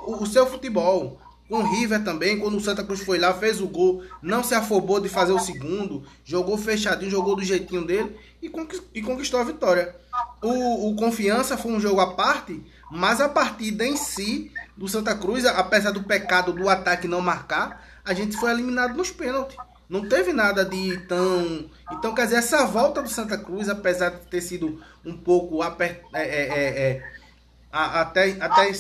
o, 0.07 0.23
o 0.23 0.27
seu 0.27 0.47
futebol. 0.47 1.21
Com 1.49 1.59
o 1.59 1.71
River 1.71 2.03
também, 2.03 2.39
quando 2.39 2.57
o 2.57 2.61
Santa 2.61 2.83
Cruz 2.83 3.01
foi 3.01 3.19
lá, 3.19 3.35
fez 3.35 3.61
o 3.61 3.67
gol, 3.67 4.03
não 4.23 4.43
se 4.43 4.55
afobou 4.55 5.01
de 5.01 5.09
fazer 5.09 5.33
o 5.33 5.39
segundo, 5.39 6.03
jogou 6.25 6.57
fechadinho, 6.57 7.11
jogou 7.11 7.37
do 7.37 7.45
jeitinho 7.45 7.85
dele 7.85 8.17
e, 8.41 8.49
conquistou 8.49 9.39
a 9.39 9.45
vitória. 9.45 9.95
O, 10.43 10.91
o 10.91 10.97
Confiança 10.97 11.59
foi 11.59 11.73
um 11.73 11.81
jogo 11.81 12.01
à 12.01 12.15
parte, 12.15 12.63
mas 12.91 13.21
a 13.21 13.29
partida 13.29 13.87
em 13.87 13.97
si 13.97 14.51
do 14.77 14.89
Santa 14.89 15.15
Cruz, 15.15 15.45
apesar 15.45 15.91
do 15.91 16.03
pecado 16.03 16.53
do 16.53 16.69
ataque 16.69 17.07
não 17.07 17.21
marcar, 17.21 17.87
a 18.05 18.15
gente 18.15 18.37
foi 18.37 18.51
eliminado 18.51 18.97
nos 18.97 19.11
pênaltis. 19.11 19.57
Não 19.89 20.09
teve 20.09 20.33
nada 20.33 20.65
de 20.65 20.97
tão. 21.07 21.69
Então, 21.91 22.15
quer 22.15 22.25
dizer, 22.25 22.37
essa 22.37 22.65
volta 22.65 23.03
do 23.03 23.11
Santa 23.11 23.37
Cruz, 23.37 23.69
apesar 23.69 24.09
de 24.09 24.27
ter 24.27 24.41
sido 24.41 24.83
um 25.05 25.15
pouco 25.15 25.61
apert... 25.61 26.01
é, 26.15 26.23
é, 26.23 26.69
é, 26.93 27.12
é 27.73 27.79
até, 27.79 28.37
até 28.39 28.71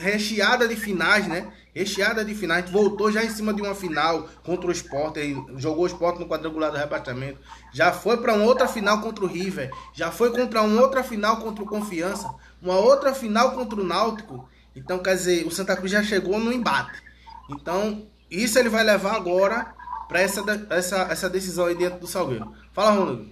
recheada 0.00 0.66
de 0.66 0.74
finais, 0.74 1.28
né? 1.28 1.52
Recheada 1.74 2.24
de 2.24 2.34
finais. 2.34 2.64
A 2.64 2.70
voltou 2.70 3.12
já 3.12 3.22
em 3.22 3.28
cima 3.28 3.52
de 3.52 3.60
uma 3.60 3.74
final 3.74 4.26
contra 4.42 4.68
o 4.68 4.72
Sport. 4.72 5.16
Jogou 5.56 5.84
o 5.84 5.86
Sport 5.86 6.18
no 6.18 6.26
quadrangular 6.26 6.70
do 6.70 6.78
rebaixamento. 6.78 7.38
Já 7.72 7.92
foi 7.92 8.16
para 8.16 8.32
uma 8.32 8.44
outra 8.44 8.66
final 8.66 9.02
contra 9.02 9.24
o 9.24 9.28
River. 9.28 9.70
Já 9.92 10.10
foi 10.10 10.30
contra 10.30 10.62
uma 10.62 10.80
outra 10.80 11.04
final 11.04 11.36
contra 11.38 11.62
o 11.62 11.66
Confiança. 11.66 12.34
Uma 12.62 12.76
outra 12.76 13.14
final 13.14 13.52
contra 13.52 13.78
o 13.78 13.84
Náutico. 13.84 14.48
Então, 14.74 14.98
quer 14.98 15.14
dizer, 15.14 15.46
o 15.46 15.50
Santa 15.50 15.76
Cruz 15.76 15.92
já 15.92 16.02
chegou 16.02 16.38
no 16.38 16.52
embate. 16.52 17.02
Então, 17.50 18.06
isso 18.30 18.58
ele 18.58 18.70
vai 18.70 18.82
levar 18.82 19.14
agora 19.14 19.74
para 20.08 20.20
essa, 20.20 20.42
essa, 20.70 20.96
essa 21.10 21.28
decisão 21.28 21.66
aí 21.66 21.74
dentro 21.74 22.00
do 22.00 22.06
Salgueiro. 22.06 22.50
Fala, 22.72 22.92
Ronaldo. 22.92 23.28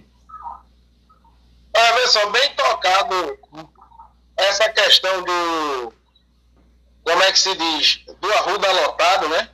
Ah, 1.75 1.93
pessoal, 1.93 2.31
bem 2.31 2.53
tocado 2.55 3.39
essa 4.45 4.69
questão 4.69 5.23
do. 5.23 5.93
Como 7.03 7.23
é 7.23 7.31
que 7.31 7.39
se 7.39 7.55
diz? 7.55 8.03
Do 8.19 8.31
arruda 8.33 8.71
lotado, 8.71 9.27
né? 9.29 9.49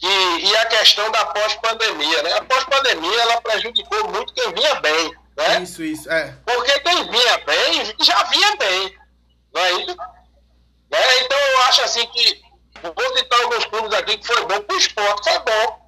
E, 0.00 0.46
e 0.46 0.56
a 0.56 0.66
questão 0.66 1.10
da 1.10 1.26
pós-pandemia, 1.26 2.22
né? 2.22 2.32
A 2.34 2.44
pós-pandemia 2.44 3.20
ela 3.20 3.40
prejudicou 3.40 4.08
muito 4.08 4.34
quem 4.34 4.52
vinha 4.52 4.74
bem, 4.76 5.14
né? 5.36 5.62
Isso, 5.62 5.82
isso, 5.82 6.10
é. 6.10 6.34
Porque 6.44 6.80
quem 6.80 7.10
vinha 7.10 7.38
bem 7.38 7.94
já 8.00 8.22
vinha 8.24 8.56
bem, 8.56 8.98
não 9.54 9.60
é 9.62 9.72
isso? 9.72 9.96
Né? 10.90 11.20
Então 11.20 11.38
eu 11.38 11.62
acho 11.62 11.82
assim 11.82 12.06
que 12.06 12.42
vou 12.82 13.16
citar 13.16 13.40
alguns 13.42 13.64
clubes 13.66 13.92
aqui 13.92 14.18
que 14.18 14.26
foi 14.26 14.44
bom 14.46 14.60
para 14.60 14.74
o 14.74 14.78
esporte, 14.78 15.30
foi 15.30 15.38
bom 15.38 15.82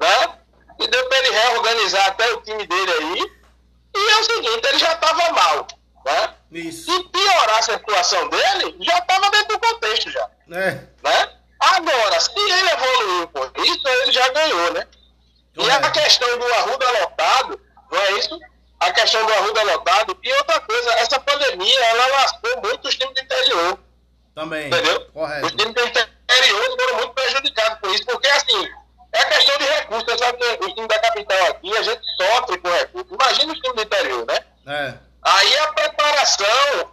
né? 0.00 0.38
E 0.80 0.88
deu 0.88 1.08
para 1.08 1.18
ele 1.18 1.30
reorganizar 1.30 2.06
até 2.06 2.32
o 2.32 2.40
time 2.40 2.66
dele 2.66 2.92
aí. 2.92 3.40
E 3.94 4.10
é 4.10 4.16
o 4.18 4.24
seguinte, 4.24 4.66
ele 4.66 4.78
já 4.78 4.92
estava 4.92 5.32
mal, 5.32 5.66
né? 6.06 6.34
Isso. 6.50 6.90
Se 6.90 7.04
piorasse 7.04 7.70
a 7.70 7.78
situação 7.78 8.28
dele, 8.28 8.76
já 8.80 8.98
estava 8.98 9.30
dentro 9.30 9.56
do 9.56 9.60
contexto 9.60 10.10
já. 10.10 10.28
É. 10.52 10.70
Né? 11.02 11.32
Agora, 11.60 12.20
se 12.20 12.30
ele 12.36 12.70
evoluiu 12.70 13.28
por 13.28 13.52
isso, 13.58 13.88
ele 13.88 14.12
já 14.12 14.28
ganhou, 14.28 14.72
né? 14.72 14.86
E 15.56 15.68
é. 15.68 15.72
a 15.72 15.90
questão 15.90 16.38
do 16.38 16.54
Arruda 16.54 17.00
lotado, 17.00 17.60
não 17.90 18.00
é 18.00 18.12
isso? 18.12 18.38
A 18.80 18.90
questão 18.92 19.24
do 19.26 19.32
Arruda 19.32 19.62
lotado. 19.62 20.18
E 20.22 20.32
outra 20.32 20.60
coisa, 20.60 20.90
essa 20.94 21.20
pandemia, 21.20 21.84
ela 21.84 22.06
lascou 22.06 22.62
muito 22.62 22.88
os 22.88 22.96
times 22.96 23.14
do 23.14 23.20
interior. 23.20 23.78
Também. 24.34 24.68
Entendeu? 24.68 25.06
Correto. 25.12 25.46
Os 25.46 25.52
times 25.52 25.74
do 25.74 25.80
interior 25.84 26.76
foram 26.80 26.96
muito 26.96 27.12
prejudicados 27.12 27.78
por 27.78 27.90
isso, 27.90 28.06
porque 28.06 28.28
assim, 28.28 28.68
é 29.12 29.24
questão 29.26 29.58
de 29.58 29.64
recursos. 29.64 30.04
Você 30.04 30.18
sabe 30.18 30.38
que 30.38 30.64
os 30.64 30.72
times 30.72 30.88
da 30.88 30.98
capital 30.98 31.46
aqui, 31.48 31.76
a 31.76 31.82
gente 31.82 32.02
sofre 32.16 32.58
com 32.58 32.70
recursos. 32.70 33.12
Imagina 33.12 33.52
os 33.52 33.60
times 33.60 33.76
do 33.76 33.82
interior, 33.82 34.26
né? 34.26 34.38
É. 34.66 34.94
Aí 35.22 35.58
a 35.58 35.72
preparação 36.20 36.90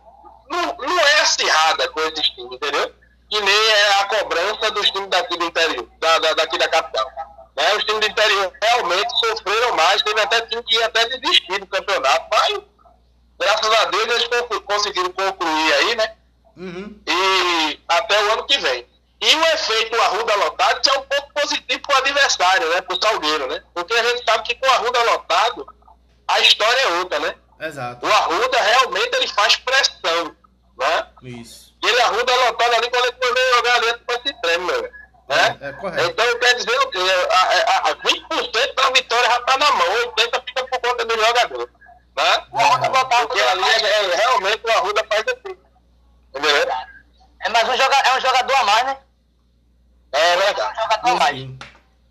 não, 0.49 0.77
não 0.77 0.99
é 0.99 1.21
acirrada 1.21 1.89
com 1.89 1.99
esses 2.01 2.29
times, 2.29 2.53
entendeu? 2.53 2.93
Que 3.29 3.41
nem 3.41 3.69
é 3.69 3.93
a 3.99 4.05
cobrança 4.05 4.71
dos 4.71 4.89
times 4.91 5.09
daqui 5.09 5.37
do 5.37 5.45
interior, 5.45 5.87
da, 5.99 6.19
da, 6.19 6.33
daqui 6.35 6.57
da 6.57 6.67
capital. 6.69 7.05
Né? 7.55 7.75
Os 7.75 7.83
times 7.83 7.99
do 7.99 8.07
interior 8.07 8.53
realmente 8.61 9.11
sofreram 9.19 9.75
mais, 9.75 10.01
teve 10.01 10.21
até 10.21 10.41
time 10.41 10.63
que 10.63 10.75
ia 10.75 10.85
até 10.85 11.05
desistir 11.17 11.59
do 11.59 11.67
campeonato, 11.67 12.27
mas 12.31 12.59
graças 13.39 13.79
a 13.79 13.85
Deus 13.85 14.03
eles 14.03 14.29
conseguiram 14.65 15.11
concluir 15.11 15.73
aí, 15.73 15.95
né? 15.95 16.15
Uhum. 16.55 16.99
E 17.05 17.79
até 17.89 18.23
o 18.23 18.31
ano 18.33 18.45
que 18.45 18.57
vem. 18.57 18.87
E 19.19 19.35
o 19.35 19.45
efeito 19.45 19.99
Arruda 19.99 20.35
lotado 20.35 20.87
é 20.87 20.99
um 20.99 21.01
pouco 21.01 21.33
positivo 21.33 21.81
para 21.81 21.95
o 21.95 21.97
adversário, 21.97 22.69
né? 22.69 22.81
Para 22.81 22.95
o 22.95 23.01
Salgueiro, 23.01 23.47
né? 23.47 23.63
Porque 23.73 23.93
a 23.93 24.03
gente 24.03 24.23
sabe 24.23 24.43
que 24.43 24.55
com 24.55 24.65
o 24.65 24.71
Arruda 24.71 25.03
lotado, 25.03 25.67
a 26.27 26.39
história 26.39 26.79
é 26.81 26.87
outra, 26.99 27.19
né? 27.19 27.35
Exato. 27.59 28.05
O 28.05 28.11
Arruda 28.11 28.61
realmente 28.61 29.15
ele 29.15 29.27
faz 29.29 29.55
pressão, 29.57 30.35
né? 30.77 31.07
Isso. 31.23 31.75
E 31.83 31.87
ele 31.87 32.01
Arruda 32.01 32.35
lotado 32.45 32.73
ali 32.75 32.89
quando 32.89 33.05
ele 33.05 33.17
foi 33.21 33.55
jogar 33.55 33.75
ali, 33.75 33.87
ele 33.87 34.21
se 34.27 34.41
treme, 34.41 34.65
meu. 34.65 34.81
Né? 34.81 35.57
É, 35.61 35.69
é 35.69 35.73
correto. 35.73 36.09
Então 36.09 36.39
quer 36.39 36.55
dizer 36.55 36.79
o 36.79 36.89
quê? 36.89 36.99
A, 37.29 37.35
a, 37.35 37.91
a 37.91 37.95
20% 37.95 38.75
da 38.75 38.89
vitória 38.91 39.29
já 39.29 39.39
está 39.39 39.57
na 39.57 39.71
mão, 39.71 40.13
80% 40.15 40.43
fica 40.47 40.67
por 40.67 40.79
conta 40.79 41.05
do 41.05 41.25
jogador. 41.25 41.69
Né? 42.17 42.23
É, 42.23 42.89
Porque 43.25 43.41
ali 43.41 43.63
é, 43.63 44.11
é, 44.11 44.15
realmente 44.15 44.65
o 44.65 44.71
Arruda 44.71 45.05
faz 45.09 45.23
assim. 45.27 45.57
Entendeu? 46.29 46.67
É 47.41 47.49
mais 47.49 47.69
um 47.69 47.77
jogador, 47.77 48.07
é 48.07 48.17
um 48.17 48.21
jogador 48.21 48.55
a 48.55 48.63
mais, 48.63 48.85
né? 48.85 48.97
É 50.11 50.37
verdade. 50.37 51.43
Enfim, 51.43 51.59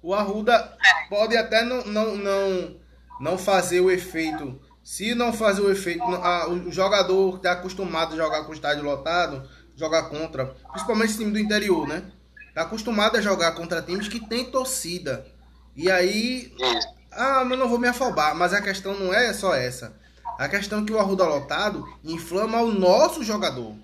o 0.02 0.14
Arruda 0.14 0.76
pode 1.08 1.36
até 1.36 1.62
não, 1.62 1.82
não, 1.84 2.16
não, 2.16 2.80
não 3.18 3.38
fazer 3.38 3.80
o 3.80 3.90
efeito. 3.90 4.60
Se 4.86 5.16
não 5.16 5.32
fazer 5.32 5.62
o 5.62 5.68
efeito, 5.72 6.00
a, 6.04 6.48
o 6.48 6.70
jogador 6.70 7.32
que 7.32 7.36
está 7.38 7.50
acostumado 7.50 8.14
a 8.14 8.16
jogar 8.16 8.44
com 8.44 8.52
o 8.52 8.54
estádio 8.54 8.84
lotado, 8.84 9.42
jogar 9.74 10.04
contra, 10.04 10.46
principalmente 10.70 11.08
esse 11.08 11.18
time 11.18 11.32
do 11.32 11.40
interior, 11.40 11.88
né? 11.88 12.04
Está 12.48 12.62
acostumado 12.62 13.16
a 13.16 13.20
jogar 13.20 13.50
contra 13.56 13.82
times 13.82 14.06
que 14.06 14.24
tem 14.24 14.48
torcida. 14.48 15.26
E 15.74 15.90
aí, 15.90 16.54
ah, 17.10 17.44
eu 17.50 17.56
não 17.56 17.68
vou 17.68 17.80
me 17.80 17.88
afobar, 17.88 18.36
mas 18.36 18.54
a 18.54 18.62
questão 18.62 18.94
não 18.94 19.12
é 19.12 19.32
só 19.32 19.56
essa. 19.56 19.92
A 20.38 20.48
questão 20.48 20.80
é 20.80 20.84
que 20.84 20.92
o 20.92 21.00
Arruda 21.00 21.24
lotado 21.24 21.84
inflama 22.04 22.60
o 22.60 22.70
nosso 22.70 23.24
jogador. 23.24 23.74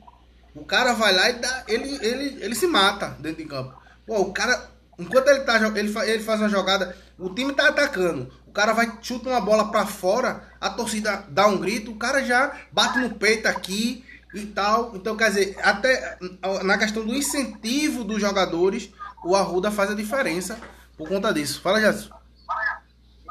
O 0.54 0.64
cara 0.64 0.92
vai 0.92 1.12
lá 1.12 1.30
e 1.30 1.32
dá, 1.32 1.64
ele, 1.66 1.98
ele, 2.00 2.44
ele 2.44 2.54
se 2.54 2.68
mata 2.68 3.16
dentro 3.18 3.42
de 3.42 3.48
campo. 3.48 3.74
Pô, 4.06 4.20
o 4.20 4.32
cara, 4.32 4.70
enquanto 4.96 5.26
ele, 5.26 5.40
tá, 5.40 5.56
ele, 5.76 5.98
ele 6.08 6.22
faz 6.22 6.38
uma 6.38 6.48
jogada, 6.48 6.96
o 7.18 7.34
time 7.34 7.52
tá 7.52 7.70
atacando. 7.70 8.32
O 8.52 8.54
cara 8.54 8.74
vai 8.74 8.98
chuta 9.00 9.30
uma 9.30 9.40
bola 9.40 9.70
para 9.70 9.86
fora, 9.86 10.46
a 10.60 10.68
torcida 10.68 11.24
dá 11.30 11.46
um 11.46 11.56
grito, 11.56 11.90
o 11.90 11.96
cara 11.96 12.22
já 12.22 12.54
bate 12.70 12.98
no 12.98 13.14
peito 13.14 13.48
aqui 13.48 14.04
e 14.34 14.44
tal. 14.44 14.94
Então, 14.94 15.16
quer 15.16 15.30
dizer, 15.30 15.58
até 15.62 16.18
na 16.62 16.76
questão 16.76 17.02
do 17.02 17.14
incentivo 17.14 18.04
dos 18.04 18.20
jogadores, 18.20 18.90
o 19.24 19.34
Arruda 19.34 19.70
faz 19.70 19.90
a 19.90 19.94
diferença 19.94 20.60
por 20.98 21.08
conta 21.08 21.32
disso. 21.32 21.62
Fala, 21.62 21.80
Jesus. 21.80 22.10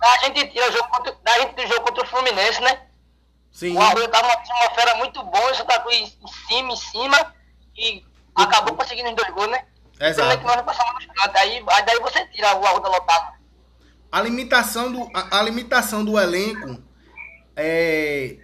A 0.02 0.18
gente 0.26 0.48
tira 0.48 0.68
o 0.68 0.72
jogo 0.72 0.90
contra, 0.90 1.16
a 1.24 1.40
gente 1.42 1.54
tira 1.54 1.68
o 1.68 1.72
jogo 1.72 1.86
contra 1.86 2.04
o 2.04 2.08
Fluminense, 2.08 2.60
né? 2.60 2.82
Sim. 3.52 3.78
O 3.78 3.80
Arruda 3.80 4.10
tava 4.10 4.26
uma 4.26 4.34
atmosfera 4.34 4.96
muito 4.96 5.22
boa, 5.22 5.52
isso 5.52 5.64
tá 5.66 5.86
em 5.92 6.08
cima, 6.48 6.74
em 6.74 6.78
cima, 6.78 7.36
e 7.78 8.04
acabou 8.36 8.76
conseguindo 8.76 9.10
os 9.10 9.16
dois 9.16 9.30
gols, 9.30 9.52
né? 9.52 9.66
Exato. 10.00 10.32
Aí, 11.36 11.64
aí 11.68 11.86
daí 11.86 12.00
você 12.00 12.26
tira 12.30 12.58
o 12.58 12.66
Arruda 12.66 12.90
lotado. 12.90 13.41
A 14.12 14.22
limitação 14.22 14.92
do, 14.92 15.10
a, 15.14 15.40
a 15.40 15.44
limitação 15.44 16.04
do 16.04 16.20
elenco 16.20 16.82
é, 17.56 18.38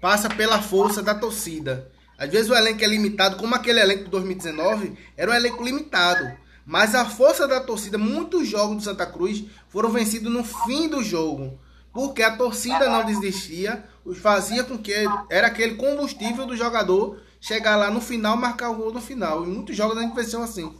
passa 0.00 0.28
pela 0.30 0.62
força 0.62 1.02
da 1.02 1.14
torcida. 1.14 1.90
Às 2.16 2.30
vezes 2.30 2.50
o 2.50 2.54
elenco 2.54 2.82
é 2.82 2.86
limitado, 2.86 3.36
como 3.36 3.54
aquele 3.54 3.80
elenco 3.80 4.04
de 4.04 4.10
2019, 4.10 4.96
era 5.16 5.30
um 5.30 5.34
elenco 5.34 5.62
limitado. 5.62 6.32
Mas 6.64 6.94
a 6.94 7.04
força 7.04 7.46
da 7.46 7.60
torcida, 7.60 7.98
muitos 7.98 8.48
jogos 8.48 8.76
do 8.76 8.82
Santa 8.82 9.04
Cruz 9.04 9.44
foram 9.68 9.90
vencidos 9.90 10.32
no 10.32 10.44
fim 10.44 10.88
do 10.88 11.02
jogo. 11.02 11.58
Porque 11.92 12.22
a 12.22 12.36
torcida 12.36 12.88
não 12.88 13.04
desistia, 13.04 13.84
fazia 14.14 14.64
com 14.64 14.78
que 14.78 14.94
era 15.28 15.48
aquele 15.48 15.74
combustível 15.74 16.46
do 16.46 16.56
jogador 16.56 17.20
chegar 17.40 17.76
lá 17.76 17.90
no 17.90 18.00
final, 18.00 18.36
marcar 18.36 18.70
o 18.70 18.76
gol 18.76 18.92
no 18.92 19.00
final. 19.00 19.44
E 19.44 19.48
muitos 19.48 19.76
jogos 19.76 19.98
a 19.98 20.00
gente 20.00 20.14
venceu 20.14 20.42
assim 20.42 20.72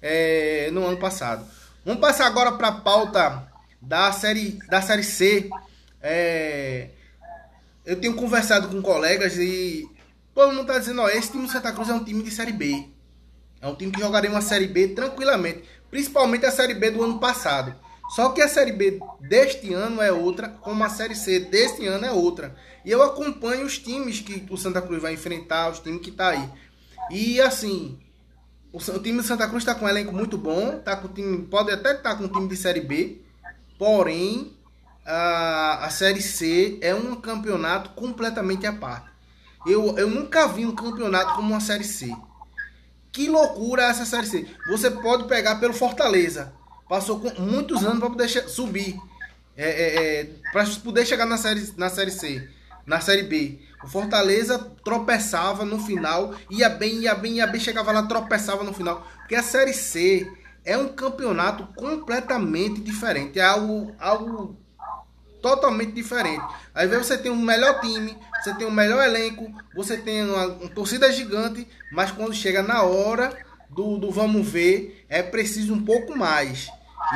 é, 0.00 0.70
no 0.72 0.86
ano 0.86 0.98
passado. 0.98 1.44
Vamos 1.84 2.00
passar 2.00 2.26
agora 2.26 2.52
para 2.52 2.68
a 2.68 2.72
pauta 2.72 3.49
da 3.80 4.12
série, 4.12 4.58
da 4.68 4.82
série 4.82 5.02
C. 5.02 5.48
É, 6.02 6.90
eu 7.84 8.00
tenho 8.00 8.14
conversado 8.14 8.68
com 8.68 8.82
colegas 8.82 9.36
e 9.36 9.88
todo 10.34 10.52
mundo 10.52 10.62
está 10.62 10.78
dizendo: 10.78 11.02
ó, 11.02 11.08
esse 11.08 11.30
time 11.30 11.46
do 11.46 11.52
Santa 11.52 11.72
Cruz 11.72 11.88
é 11.88 11.94
um 11.94 12.04
time 12.04 12.22
de 12.22 12.30
série 12.30 12.52
B. 12.52 12.88
É 13.60 13.66
um 13.66 13.74
time 13.74 13.92
que 13.92 14.00
jogaria 14.00 14.30
uma 14.30 14.40
série 14.40 14.66
B 14.66 14.88
tranquilamente, 14.88 15.64
principalmente 15.90 16.46
a 16.46 16.50
série 16.50 16.74
B 16.74 16.90
do 16.90 17.02
ano 17.02 17.18
passado. 17.18 17.74
Só 18.10 18.30
que 18.30 18.42
a 18.42 18.48
série 18.48 18.72
B 18.72 18.98
deste 19.20 19.72
ano 19.72 20.02
é 20.02 20.10
outra, 20.10 20.48
como 20.48 20.82
a 20.82 20.88
série 20.88 21.14
C 21.14 21.38
deste 21.38 21.86
ano 21.86 22.06
é 22.06 22.10
outra. 22.10 22.56
E 22.84 22.90
eu 22.90 23.02
acompanho 23.02 23.64
os 23.64 23.78
times 23.78 24.20
que 24.20 24.44
o 24.50 24.56
Santa 24.56 24.82
Cruz 24.82 25.00
vai 25.00 25.12
enfrentar, 25.12 25.70
os 25.70 25.78
times 25.78 26.00
que 26.00 26.10
tá 26.10 26.30
aí. 26.30 26.48
E 27.10 27.40
assim, 27.40 27.98
o, 28.72 28.78
time 28.98 29.18
do 29.18 29.22
Santa 29.22 29.46
Cruz 29.48 29.62
está 29.62 29.74
com 29.74 29.84
um 29.84 29.88
elenco 29.88 30.12
muito 30.12 30.38
bom, 30.38 30.78
tá 30.78 30.96
com 30.96 31.08
time, 31.08 31.46
pode 31.46 31.70
até 31.70 31.92
estar 31.92 32.10
tá 32.10 32.16
com 32.16 32.24
um 32.24 32.28
time 32.28 32.48
de 32.48 32.56
Série 32.56 32.80
B. 32.80 33.20
Porém, 33.80 34.52
a, 35.06 35.86
a 35.86 35.88
Série 35.88 36.20
C 36.20 36.76
é 36.82 36.94
um 36.94 37.16
campeonato 37.16 37.88
completamente 37.92 38.66
à 38.66 38.74
parte. 38.74 39.08
Eu, 39.66 39.96
eu 39.96 40.06
nunca 40.06 40.46
vi 40.48 40.66
um 40.66 40.74
campeonato 40.74 41.34
como 41.34 41.52
uma 41.52 41.60
Série 41.60 41.84
C. 41.84 42.14
Que 43.10 43.26
loucura 43.26 43.84
essa 43.84 44.04
Série 44.04 44.26
C. 44.26 44.46
Você 44.68 44.90
pode 44.90 45.24
pegar 45.24 45.56
pelo 45.56 45.72
Fortaleza. 45.72 46.52
Passou 46.90 47.22
muitos 47.38 47.82
anos 47.82 48.00
para 48.00 48.10
poder 48.10 48.28
subir. 48.28 49.00
É, 49.56 49.70
é, 49.70 50.20
é, 50.20 50.30
para 50.52 50.66
poder 50.84 51.06
chegar 51.06 51.24
na 51.24 51.38
série, 51.38 51.72
na 51.78 51.88
série 51.88 52.10
C. 52.10 52.46
Na 52.84 53.00
Série 53.00 53.22
B. 53.22 53.60
O 53.82 53.88
Fortaleza 53.88 54.58
tropeçava 54.84 55.64
no 55.64 55.78
final. 55.78 56.34
Ia 56.50 56.68
bem, 56.68 56.96
ia 56.98 57.14
bem, 57.14 57.36
ia 57.36 57.46
bem. 57.46 57.58
Chegava 57.58 57.92
lá, 57.92 58.02
tropeçava 58.02 58.62
no 58.62 58.74
final. 58.74 59.06
Porque 59.20 59.36
a 59.36 59.42
Série 59.42 59.72
C 59.72 60.30
é 60.64 60.76
um 60.76 60.88
campeonato 60.88 61.66
completamente 61.74 62.80
diferente. 62.80 63.38
É 63.38 63.44
algo, 63.44 63.94
algo 63.98 64.56
totalmente 65.40 65.92
diferente. 65.92 66.44
Aí 66.74 66.86
você 66.86 67.16
tem 67.16 67.30
um 67.30 67.36
melhor 67.36 67.80
time, 67.80 68.16
você 68.42 68.54
tem 68.54 68.66
um 68.66 68.70
melhor 68.70 69.02
elenco, 69.04 69.52
você 69.74 69.96
tem 69.96 70.22
uma, 70.24 70.46
uma 70.46 70.68
torcida 70.68 71.10
gigante, 71.12 71.66
mas 71.92 72.10
quando 72.10 72.34
chega 72.34 72.62
na 72.62 72.82
hora 72.82 73.36
do, 73.68 73.98
do 73.98 74.10
vamos 74.10 74.46
ver, 74.46 75.04
é 75.08 75.22
preciso 75.22 75.74
um 75.74 75.84
pouco 75.84 76.16
mais. 76.16 76.68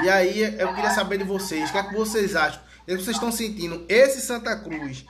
E 0.03 0.09
aí 0.09 0.43
eu 0.59 0.75
queria 0.75 0.91
saber 0.91 1.19
de 1.19 1.25
vocês, 1.25 1.69
o 1.69 1.73
que 1.73 1.79
é 1.79 1.83
que 1.83 1.95
vocês 1.95 2.35
acham? 2.35 2.61
O 2.83 2.87
que 2.87 2.97
vocês 2.97 3.17
estão 3.17 3.33
sentindo? 3.33 3.85
Esse 3.89 4.21
Santa 4.21 4.57
Cruz, 4.57 5.05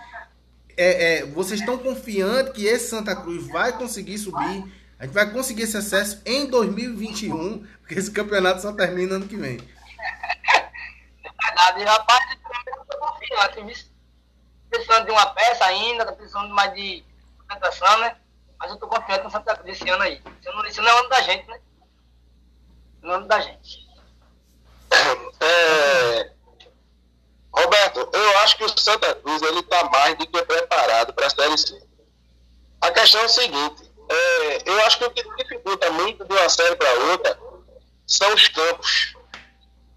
é, 0.77 1.19
é, 1.19 1.27
vocês 1.27 1.61
estão 1.61 1.79
confiantes 1.79 2.53
que 2.53 2.67
esse 2.67 2.89
Santa 2.91 3.15
Cruz 3.15 3.47
vai 3.49 3.77
conseguir 3.77 4.19
subir? 4.19 4.65
A 5.05 5.07
gente 5.07 5.15
vai 5.17 5.31
conseguir 5.31 5.65
esse 5.65 5.77
acesso 5.77 6.23
em 6.25 6.47
2021, 6.47 7.63
porque 7.81 7.95
esse 7.95 8.11
campeonato 8.11 8.63
só 8.63 8.73
termina 8.73 9.17
ano 9.17 9.29
que 9.29 9.37
vem. 9.37 9.59
É 11.23 11.31
verdade, 11.47 11.85
rapaz, 11.85 12.39
confiante, 12.99 13.93
precisando 14.71 15.05
de 15.05 15.11
uma 15.11 15.27
peça 15.35 15.67
ainda, 15.67 16.07
tá 16.07 16.13
precisando 16.13 16.55
mais 16.55 16.73
de 16.73 17.05
apresentação, 17.41 17.99
né? 17.99 18.17
Mas 18.59 18.71
eu 18.71 18.79
tô 18.79 18.89
confiante 18.89 19.25
no 19.25 19.31
Santa 19.31 19.55
Cruz 19.55 19.79
esse 19.79 19.91
ano 19.91 20.05
aí. 20.05 20.23
Esse, 20.41 20.49
ano, 20.49 20.67
esse 20.67 20.81
não 20.81 20.89
é 20.89 20.95
o 20.95 20.99
ano 21.01 21.09
da 21.11 21.21
gente, 21.21 21.49
né? 21.49 21.61
É 23.03 23.07
o 23.07 23.11
ano 23.11 23.29
da 23.29 23.41
gente. 23.41 23.87
É... 25.41 26.33
Roberto, 27.53 28.09
eu 28.11 28.39
acho 28.39 28.57
que 28.57 28.65
o 28.65 28.79
Santa 28.79 29.15
Cruz 29.17 29.43
ele 29.43 29.63
tá 29.65 29.85
mais 29.91 30.17
do 30.17 30.27
que 30.27 30.43
preparado 30.45 31.13
para 31.13 31.27
a 31.27 31.31
Série 31.31 31.59
C. 31.59 31.87
A 32.81 32.91
questão 32.91 33.21
é 33.21 33.25
o 33.27 33.29
seguinte, 33.29 33.94
é, 34.09 34.63
eu 34.67 34.85
acho 34.85 34.99
que 34.99 35.05
o 35.05 35.11
que 35.11 35.23
dificulta 35.37 35.91
muito 35.91 36.25
de 36.25 36.33
uma 36.33 36.49
série 36.49 36.77
para 36.77 36.93
outra 37.11 37.39
são 38.07 38.33
os 38.35 38.49
campos. 38.49 39.15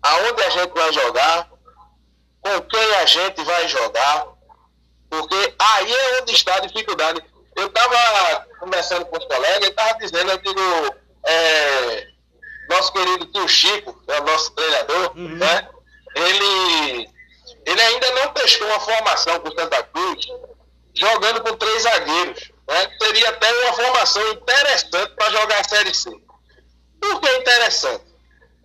Aonde 0.02 0.44
a 0.44 0.50
gente 0.50 0.74
vai 0.74 0.94
jogar, 0.94 1.50
com 2.42 2.62
quem 2.62 2.96
a 2.96 3.06
gente 3.06 3.44
vai 3.44 3.68
jogar, 3.68 4.28
porque 5.10 5.56
aí 5.60 5.94
é 5.94 6.22
onde 6.22 6.34
está 6.34 6.56
a 6.56 6.60
dificuldade. 6.60 7.24
Eu 7.56 7.68
estava 7.68 8.46
conversando 8.60 9.06
com 9.06 9.18
os 9.18 9.26
colegas 9.26 9.68
e 9.68 9.72
estava 9.72 9.98
dizendo, 9.98 10.32
eu 10.32 10.38
digo, 10.38 10.96
é, 11.26 12.08
nosso 12.70 12.94
querido 12.94 13.26
tio 13.28 13.48
Chico, 13.48 14.02
é 14.08 14.20
o 14.20 14.24
nosso 14.24 14.52
treinador, 14.52 15.12
uhum. 15.18 15.36
né? 15.36 15.70
Ele, 16.16 17.10
ele 17.66 17.82
ainda 17.82 18.12
não 18.12 18.34
testou 18.34 18.68
uma 18.68 18.80
formação 18.80 19.40
com 19.40 19.50
o 19.50 19.60
Santa 19.60 19.84
Cruz 19.84 20.26
jogando 20.94 21.42
com 21.42 21.56
três 21.56 21.84
zagueiros. 21.84 22.52
Né? 22.68 22.98
Seria 23.02 23.30
até 23.30 23.52
uma 23.64 23.74
formação 23.74 24.28
interessante 24.32 25.16
para 25.16 25.32
jogar 25.32 25.60
a 25.60 25.64
Série 25.64 25.94
C. 25.94 26.10
Por 27.00 27.22
que 27.22 27.38
interessante? 27.38 28.06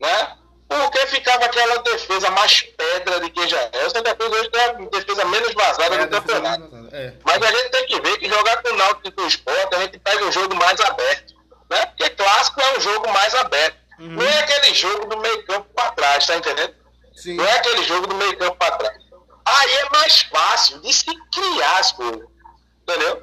Né? 0.01 0.37
porque 0.81 1.07
ficava 1.07 1.45
aquela 1.45 1.79
defesa 1.83 2.31
mais 2.31 2.63
pedra 2.63 3.21
de 3.21 3.31
quem 3.31 3.47
já 3.49 3.61
é. 3.73 3.89
Santa 3.91 4.15
Cruz 4.15 4.33
hoje 4.33 4.51
tem 4.51 4.63
a 4.63 4.73
defesa 4.73 5.25
menos 5.27 5.55
vazada 5.55 5.95
é, 5.95 6.07
do 6.07 6.11
campeonato. 6.11 6.89
É. 6.93 7.13
Mas 7.25 7.43
a 7.43 7.51
gente 7.51 7.71
tem 7.71 7.87
que 7.87 8.01
ver 8.01 8.19
que 8.19 8.29
jogar 8.29 8.63
com 8.63 8.71
o 8.71 8.77
Náutico 8.77 9.09
e 9.09 9.13
com 9.13 9.23
o 9.23 9.27
Sport, 9.27 9.75
a 9.75 9.81
gente 9.81 9.99
pega 9.99 10.25
um 10.25 10.33
jogo 10.33 10.55
mais 10.57 10.81
aberto. 10.81 11.35
Né? 11.71 11.87
Porque 11.87 12.11
clássico 12.11 12.61
é 12.61 12.79
um 12.79 12.81
jogo 12.81 13.13
mais 13.13 13.35
aberto. 13.35 13.77
Uhum. 13.99 14.09
Não 14.09 14.27
é 14.27 14.39
aquele 14.41 14.75
jogo 14.75 15.07
do 15.07 15.19
meio 15.19 15.45
campo 15.45 15.69
para 15.75 15.91
trás, 15.93 16.27
tá 16.27 16.37
entendendo? 16.37 16.75
Sim. 17.15 17.35
Não 17.35 17.45
é 17.45 17.53
aquele 17.53 17.85
jogo 17.85 18.07
do 18.07 18.15
meio 18.15 18.37
campo 18.39 18.57
para 18.57 18.77
trás. 18.77 18.97
Aí 19.45 19.73
é 19.75 19.91
mais 19.91 20.23
fácil 20.23 20.81
de 20.81 20.93
se 20.93 21.11
criar 21.35 21.79
as 21.79 21.93
coisas. 21.93 22.27
Entendeu? 22.83 23.23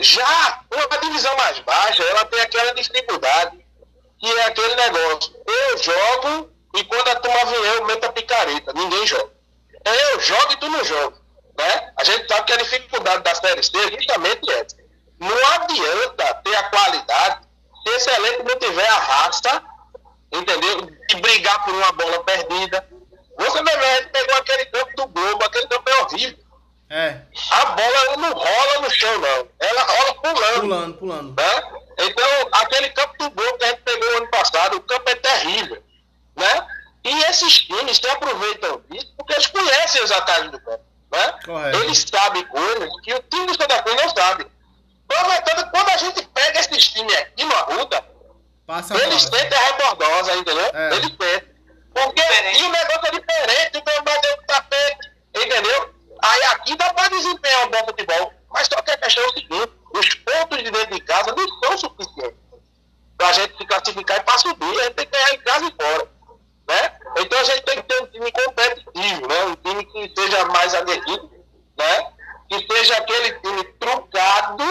Já 0.00 0.62
uma 0.72 0.98
divisão 0.98 1.36
mais 1.36 1.58
baixa, 1.60 2.02
ela 2.02 2.24
tem 2.24 2.40
aquela 2.40 2.74
dificuldade, 2.74 3.64
que 4.18 4.26
é 4.26 4.44
aquele 4.46 4.74
negócio. 4.74 5.34
Eu 5.46 5.78
jogo 5.78 6.50
e 6.74 6.84
quando 6.84 7.08
a 7.08 7.16
turma 7.16 7.44
vier, 7.44 7.74
eu 7.76 7.86
meto 7.86 8.04
a 8.04 8.12
picareta. 8.12 8.72
Ninguém 8.72 9.06
joga. 9.06 9.30
É 9.84 10.12
eu 10.14 10.20
jogo 10.20 10.52
e 10.52 10.56
tu 10.56 10.68
não 10.70 10.84
joga. 10.84 11.16
Né? 11.58 11.92
A 11.96 12.04
gente 12.04 12.26
sabe 12.28 12.46
que 12.46 12.52
a 12.52 12.56
dificuldade 12.56 13.22
da 13.22 13.34
Série 13.34 13.62
C 13.62 13.76
é 13.76 13.98
justamente 13.98 14.50
essa. 14.50 14.76
Não 15.18 15.52
adianta 15.54 16.34
ter 16.34 16.56
a 16.56 16.62
qualidade 16.70 17.40
se 17.82 17.90
esse 17.96 18.10
elenco 18.10 18.48
não 18.48 18.58
tiver 18.58 18.88
a 18.88 18.98
raça, 18.98 19.62
entendeu? 20.32 20.90
De 21.08 21.16
brigar 21.16 21.62
por 21.64 21.74
uma 21.74 21.92
bola 21.92 22.24
perdida. 22.24 22.88
Você 23.38 23.58
gente 23.58 24.08
pegou 24.10 24.36
aquele 24.36 24.64
campo 24.66 24.96
do 24.96 25.08
Globo, 25.08 25.44
aquele 25.44 25.66
campo 25.66 25.90
é 25.90 26.02
horrível. 26.02 26.38
É. 26.88 27.20
A 27.50 27.64
bola 27.66 28.16
não 28.16 28.32
rola 28.32 28.80
no 28.80 28.90
chão, 28.90 29.18
não. 29.18 29.48
Pulando. 30.34 30.60
Pulando, 30.60 30.94
pulando. 30.94 31.34
Né? 31.36 31.62
Então, 31.98 32.48
aquele 32.52 32.90
campo 32.90 33.14
do 33.18 33.30
Globo 33.30 33.58
que 33.58 33.64
a 33.64 33.68
gente 33.68 33.82
pegou 33.82 34.16
ano 34.16 34.30
passado, 34.30 34.76
o 34.76 34.80
campo 34.80 35.10
é 35.10 35.14
terrível. 35.14 35.82
Né? 36.36 36.66
E 37.04 37.22
esses 37.24 37.60
times 37.60 37.96
se 37.96 38.08
aproveitam 38.08 38.82
disso 38.90 39.12
porque 39.16 39.32
eles 39.32 39.46
conhecem 39.46 40.02
os 40.02 40.10
atalhos 40.10 40.50
do 40.50 40.60
campo. 40.60 40.84
Né? 41.12 41.34
Eles 41.82 42.06
sabem 42.08 42.46
coisas 42.46 42.88
que 43.02 43.14
o 43.14 43.22
time 43.22 43.46
do 43.46 43.54
Santa 43.54 43.82
Cruz 43.82 44.00
não 44.00 44.08
sabe. 44.10 44.46
Aproveitando, 45.08 45.70
quando 45.70 45.88
a 45.88 45.96
gente 45.96 46.22
pega 46.28 46.60
esses 46.60 46.88
times 46.88 47.14
aqui 47.16 47.44
no 47.44 47.54
Arruda, 47.54 48.04
Passa 48.66 48.96
eles 49.02 49.22
sentem 49.22 49.58
a 49.58 49.60
rebordosa, 49.62 50.36
entendeu? 50.36 50.70
É. 50.72 50.94
Eles 50.94 51.10
sentem. 51.10 51.50
Porque 51.92 52.20
e 52.20 52.62
o 52.62 52.68
negócio 52.70 53.06
é 53.06 53.10
diferente, 53.10 53.70
então 53.74 54.04
bater 54.04 54.32
o 54.32 54.46
tapete, 54.46 55.10
entendeu? 55.34 55.94
Aí 56.22 56.44
aqui 56.44 56.76
dá 56.76 56.92
para 56.94 57.08
desempenhar 57.08 57.66
um 57.66 57.70
bom 57.70 57.84
futebol. 57.86 58.32
Mas 58.52 58.68
só 58.68 58.80
que 58.80 58.92
a 58.92 58.96
questão 58.96 59.24
é 59.24 59.26
o 59.26 59.32
seguinte, 59.32 59.72
os 59.92 60.14
pontos 60.14 60.58
de 60.58 60.70
dentro 60.70 60.94
de 60.94 61.00
casa 61.00 61.34
não 61.34 61.48
são 61.58 61.78
suficientes 61.78 62.38
para 63.16 63.28
a 63.28 63.32
gente 63.32 63.56
se 63.56 63.66
classificar 63.66 64.18
e 64.18 64.20
para 64.20 64.38
subir, 64.38 64.80
a 64.80 64.84
gente 64.84 64.94
tem 64.94 65.06
que 65.06 65.12
ganhar 65.12 65.34
em 65.34 65.40
casa 65.40 65.66
e 65.66 65.82
fora. 65.82 66.08
Né? 66.68 66.98
Então 67.18 67.40
a 67.40 67.44
gente 67.44 67.62
tem 67.62 67.76
que 67.76 67.82
ter 67.82 68.02
um 68.02 68.06
time 68.06 68.32
competitivo, 68.32 69.28
né? 69.28 69.44
um 69.46 69.56
time 69.56 69.84
que 69.84 70.20
seja 70.20 70.44
mais 70.44 70.74
aguerrido, 70.74 71.30
né? 71.76 72.12
que 72.48 72.72
seja 72.72 72.96
aquele 72.96 73.32
time 73.40 73.64
truncado 73.80 74.64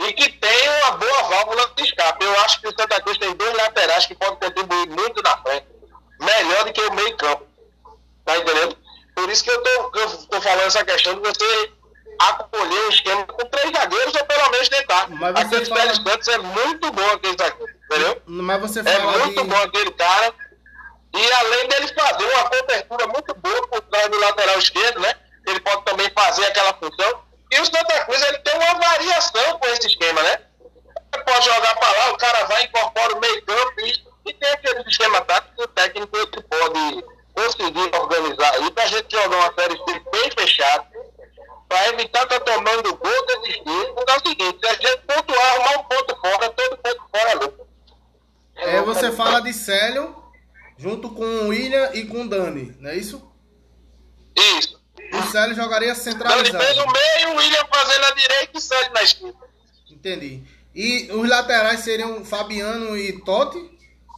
e 0.00 0.12
que 0.14 0.32
tenha 0.32 0.70
uma 0.78 0.92
boa 0.92 1.22
válvula 1.24 1.72
de 1.76 1.84
escape. 1.84 2.24
Eu 2.24 2.40
acho 2.40 2.60
que 2.60 2.68
o 2.68 2.74
Santa 2.78 3.00
Cruz 3.02 3.18
tem 3.18 3.34
dois 3.34 3.54
laterais 3.54 4.06
que 4.06 4.14
podem 4.14 4.36
contribuir 4.36 4.88
muito 4.88 5.22
na 5.22 5.36
frente, 5.38 5.66
melhor 6.18 6.64
do 6.64 6.72
que 6.72 6.80
o 6.80 6.92
meio 6.94 7.16
campo. 7.16 7.46
Tá 8.24 8.38
entendendo? 8.38 8.76
Por 9.14 9.28
isso 9.28 9.44
que 9.44 9.50
eu 9.50 9.62
tô, 9.62 10.40
falando 10.40 10.66
essa 10.66 10.84
questão 10.84 11.14
de 11.14 11.20
você 11.20 11.72
acolher 12.18 12.86
o 12.86 12.88
esquema 12.88 13.26
com 13.26 13.46
três 13.46 13.70
zagueiros 13.70 14.14
ou 14.14 14.24
pelo 14.24 14.50
menos 14.50 14.68
tentar. 14.68 15.08
Aquele 15.34 15.66
fala... 15.66 15.80
Pérez 15.80 15.96
Santos 15.96 16.28
é 16.28 16.38
muito 16.38 16.92
bom 16.92 17.06
aquele 17.10 17.36
zagueiro, 17.36 17.74
entendeu? 17.84 18.22
Mas 18.26 18.59
você 18.72 18.80
é 18.88 18.98
muito 18.98 19.42
de... 19.42 19.48
bom 19.48 19.56
aquele 19.56 19.90
cara. 19.92 20.34
E 21.12 21.32
além 21.32 21.68
dele 21.68 21.88
fazer 21.88 22.24
uma 22.24 22.48
cobertura 22.48 23.06
muito 23.08 23.34
boa 23.34 23.68
por 23.68 23.80
trás 23.82 24.08
do 24.08 24.20
lateral 24.20 24.58
esquerdo, 24.58 25.00
né? 25.00 25.12
Ele 25.46 25.60
pode 25.60 25.84
também 25.84 26.08
fazer 26.10 26.46
aquela 26.46 26.72
função. 26.74 27.22
E 27.50 27.60
o 27.60 27.64
Santa 27.64 28.04
Cruz 28.04 28.22
ele 28.22 28.38
tem 28.38 28.54
uma 28.54 28.74
variação 28.74 29.58
com 29.58 29.66
esse 29.68 29.88
esquema, 29.88 30.22
né? 30.22 30.38
Ele 31.12 31.24
pode 31.24 31.44
jogar 31.44 31.74
para 31.74 31.98
lá, 31.98 32.12
o 32.12 32.18
cara 32.18 32.44
vai, 32.44 32.62
incorpora 32.64 33.16
o 33.16 33.20
meio 33.20 33.44
campo 33.44 33.80
e, 33.80 34.30
e 34.30 34.34
tem 34.34 34.50
aquele 34.52 34.84
sistema 34.84 35.20
tático 35.22 35.56
que 35.56 35.64
o 35.64 35.68
técnico 35.68 36.16
ele 36.16 36.42
pode 36.42 37.04
conseguir 37.34 37.90
organizar 37.96 38.54
aí 38.54 38.70
para 38.70 38.84
a 38.84 38.86
gente 38.86 39.10
jogar 39.10 39.36
uma 39.36 39.54
série 39.54 39.76
bem 40.12 40.30
fechada, 40.38 40.86
para 41.68 41.88
evitar 41.88 42.22
estar 42.22 42.40
tá 42.40 42.52
tomando 42.52 42.96
gol 42.96 43.26
desses 43.26 43.56
times. 43.56 43.90
Porque 43.94 44.12
é 44.12 44.16
o 44.16 44.28
seguinte, 44.28 44.58
se 44.60 44.66
a 44.66 44.74
gente 44.74 45.02
pontuar, 45.06 45.46
arrumar 45.54 45.80
um 45.80 45.84
ponto 45.84 46.16
fora, 46.20 46.50
todo 46.50 46.76
ponto 46.76 47.02
fora 47.10 47.30
é 47.30 47.34
louco. 47.34 47.66
É, 48.56 48.82
você 48.82 49.10
fala 49.10 49.40
de 49.40 49.52
Célio, 49.52 50.14
junto 50.76 51.10
com 51.10 51.24
o 51.24 51.48
William 51.48 51.90
e 51.94 52.04
com 52.04 52.22
o 52.22 52.28
Dani, 52.28 52.76
não 52.78 52.90
é 52.90 52.96
isso? 52.96 53.26
Isso. 54.36 54.80
O 55.12 55.22
Célio 55.30 55.54
jogaria 55.70 55.94
centralizado. 55.94 56.52
Dani 56.52 56.64
fez 56.64 56.78
o 56.78 56.86
meio, 56.86 57.34
o 57.34 57.36
William 57.38 57.64
fazendo 57.72 58.04
a 58.06 58.10
direita 58.10 58.50
e 58.54 58.58
o 58.58 58.60
Célio 58.60 58.92
na 58.92 59.02
esquerda. 59.02 59.38
Entendi. 59.90 60.42
E 60.74 61.10
os 61.12 61.28
laterais 61.28 61.80
seriam 61.80 62.24
Fabiano 62.24 62.96
e 62.96 63.20
Totti 63.24 63.58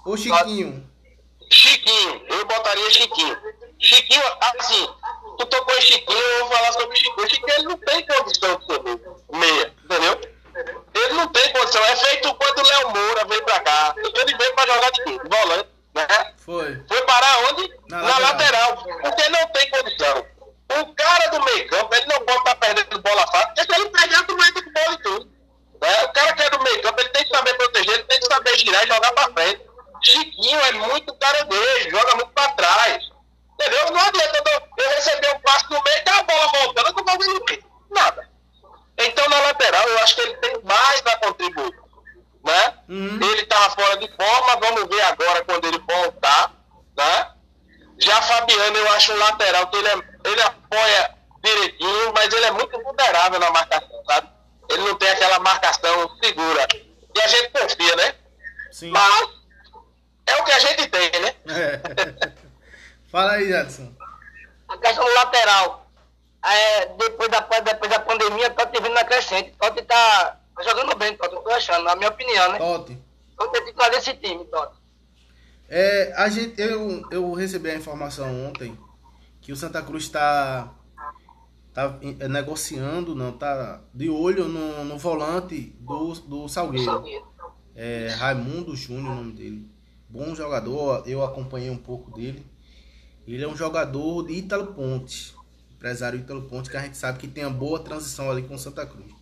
ou 0.06 0.16
Chiquinho? 0.16 0.88
Chiquinho, 1.50 2.24
eu 2.28 2.46
botaria 2.46 2.90
Chiquinho. 2.90 3.36
Chiquinho, 3.78 4.22
assim, 4.40 4.88
tu 5.38 5.46
tocou 5.46 5.76
em 5.76 5.80
Chiquinho, 5.82 6.18
eu 6.18 6.46
vou 6.46 6.56
falar 6.56 6.72
sobre 6.72 6.96
Chiquinho. 6.96 7.28
Chiquinho 7.28 7.54
ele 7.54 7.64
não 7.64 7.78
tem 7.78 8.06
condição 8.06 8.56
de 8.58 8.66
ser 8.66 8.82
meia, 9.32 9.74
entendeu? 9.84 10.20
Ele 10.94 11.14
não 11.14 11.28
tem 11.28 11.52
condição. 11.52 11.84
É 11.84 11.96
feito 11.96 12.34
quando 12.34 12.58
o 12.58 12.66
Léo 12.66 12.90
Moura 12.90 13.24
veio 13.24 13.42
pra 13.44 13.60
cá. 13.60 13.94
Ele 13.96 14.36
veio 14.36 14.54
pra 14.54 14.66
jogar 14.66 14.90
de 14.90 15.02
volante. 15.28 15.68
Né? 15.94 16.06
Foi. 16.38 16.82
Foi 16.88 17.02
parar 17.02 17.38
onde? 17.50 17.70
Na 17.88 18.02
Na, 18.02 18.18
lateral. 18.18 18.70
lateral. 18.70 19.00
Porque 19.02 19.28
não 19.30 19.46
tem 19.48 19.70
condição. 19.70 20.26
O 20.80 20.94
cara 20.94 21.26
do 21.28 21.44
meio 21.44 21.68
campo, 21.68 21.94
ele 21.94 22.06
não 22.06 22.24
pode 22.24 22.38
estar 22.38 22.54
perdendo 22.56 23.02
bola 23.02 23.26
fácil, 23.26 23.48
porque 23.48 23.62
se 23.62 23.80
ele 23.80 23.90
perder, 23.90 24.26
tu 24.26 24.36
vai 24.36 24.52
ter 24.52 24.72
bola 24.72 24.94
e 24.94 25.02
tudo. 25.02 25.30
Né? 25.80 26.04
O 26.04 26.12
cara 26.12 26.32
que 26.32 26.42
é 26.42 26.50
do 26.50 26.62
meio 26.62 26.82
campo, 26.82 27.00
ele 27.00 27.08
tem 27.10 27.24
que 27.24 27.36
saber 27.36 27.54
proteger, 27.54 27.94
ele 27.94 28.04
tem 28.04 28.20
que 28.20 28.26
saber 28.26 28.58
girar 28.58 28.84
e 28.84 28.86
jogar 28.86 29.12
pra 29.12 29.32
frente. 29.32 29.72
Chiquinho 30.04 30.60
é 30.60 30.72
muito 30.72 31.14
caranguejo, 31.14 31.90
joga 31.90 32.14
muito 32.16 32.30
pra 32.32 32.48
trás. 32.50 33.02
Entendeu? 33.54 33.90
Não 33.90 34.00
adianta 34.00 34.42
eu, 34.46 34.84
eu 34.84 34.90
receber 34.90 35.34
um 35.34 35.40
passe 35.40 35.64
no 35.70 35.82
meio 35.82 35.98
e 35.98 36.04
dar 36.04 36.18
a 36.18 36.22
bola 36.22 36.48
voltando, 36.48 36.86
eu 36.86 36.94
tô 36.94 37.04
fazendo 37.04 37.36
o 37.36 37.44
quê? 37.44 37.62
Nada. 37.90 38.28
Então, 38.98 39.28
na 39.28 39.38
lateral, 39.40 39.88
eu 39.88 39.98
acho 40.00 40.14
que 40.14 40.20
ele 40.20 40.34
tem 40.36 40.62
mais 40.62 41.02
a 41.06 41.16
contribuir. 41.16 41.82
Né? 42.44 42.74
Uhum. 42.88 43.18
Ele 43.22 43.42
estava 43.42 43.70
fora 43.70 43.96
de 43.98 44.08
forma, 44.16 44.56
vamos 44.56 44.88
ver 44.88 45.02
agora 45.02 45.44
quando 45.44 45.64
ele 45.66 45.78
voltar. 45.78 46.52
Né? 46.96 47.32
Já 47.98 48.20
Fabiano, 48.20 48.76
eu 48.76 48.92
acho 48.92 49.12
um 49.12 49.18
lateral 49.18 49.66
que 49.68 49.76
ele, 49.76 49.88
é, 49.88 50.02
ele 50.24 50.42
apoia 50.42 51.14
direitinho, 51.42 52.12
mas 52.14 52.32
ele 52.32 52.46
é 52.46 52.50
muito 52.52 52.80
vulnerável 52.82 53.38
na 53.40 53.50
marcação, 53.50 54.02
sabe? 54.06 54.28
Ele 54.68 54.82
não 54.84 54.96
tem 54.96 55.10
aquela 55.10 55.38
marcação 55.40 56.16
segura. 56.22 56.66
E 57.14 57.20
a 57.20 57.28
gente 57.28 57.50
confia, 57.50 57.96
né? 57.96 58.14
Sim. 58.70 58.90
Mas 58.90 59.28
é 60.26 60.36
o 60.36 60.44
que 60.44 60.52
a 60.52 60.58
gente 60.58 60.88
tem, 60.88 61.10
né? 61.20 61.34
É. 61.48 62.32
Fala 63.10 63.32
aí, 63.32 63.48
Jadson. 63.48 63.92
A 64.68 64.78
questão 64.78 65.04
do 65.04 65.14
lateral. 65.14 65.86
É, 66.44 66.86
depois, 66.86 67.30
da, 67.30 67.40
depois 67.40 67.90
da 67.90 68.00
pandemia, 68.00 68.50
Totti 68.50 68.80
vindo 68.80 68.94
na 68.94 69.04
crescente. 69.04 69.54
Totti 69.58 69.82
tá, 69.82 70.40
tá 70.56 70.62
jogando 70.62 70.96
bem, 70.96 71.16
Totti, 71.16 71.34
eu 71.34 71.42
tô 71.42 71.50
achando, 71.50 71.84
na 71.84 71.94
minha 71.94 72.08
opinião, 72.08 72.52
né? 72.52 72.58
Totti. 72.58 72.98
Totti 73.36 73.58
é 73.58 73.64
titular 73.64 73.90
desse 73.90 74.14
time, 74.14 74.44
Totti. 74.46 74.76
É, 75.68 76.12
a 76.16 76.28
gente, 76.28 76.60
eu, 76.60 77.02
eu 77.10 77.32
recebi 77.32 77.70
a 77.70 77.74
informação 77.74 78.46
ontem 78.46 78.78
que 79.42 79.52
o 79.52 79.56
Santa 79.56 79.82
Cruz 79.82 80.04
está 80.04 80.72
tá 81.74 81.98
é, 82.20 82.28
negociando, 82.28 83.14
não, 83.14 83.32
tá 83.32 83.82
de 83.92 84.08
olho 84.08 84.48
no, 84.48 84.84
no 84.84 84.96
volante 84.96 85.76
do, 85.80 86.14
do 86.14 86.48
Salgueiro. 86.48 87.04
É, 87.74 88.14
Raimundo 88.18 88.76
Júnior, 88.76 89.12
o 89.12 89.16
nome 89.16 89.32
dele. 89.32 89.70
Bom 90.08 90.34
jogador, 90.34 91.02
eu 91.06 91.24
acompanhei 91.24 91.70
um 91.70 91.76
pouco 91.76 92.12
dele. 92.12 92.46
Ele 93.26 93.42
é 93.42 93.48
um 93.48 93.56
jogador 93.56 94.26
de 94.26 94.34
Ítalo 94.34 94.74
Ponte, 94.74 95.34
empresário 95.74 96.20
Ítalo 96.20 96.42
Ponte, 96.42 96.70
que 96.70 96.76
a 96.76 96.82
gente 96.82 96.96
sabe 96.96 97.18
que 97.18 97.26
tem 97.26 97.44
uma 97.44 97.52
boa 97.52 97.80
transição 97.80 98.30
ali 98.30 98.42
com 98.42 98.54
o 98.54 98.58
Santa 98.58 98.86
Cruz. 98.86 99.12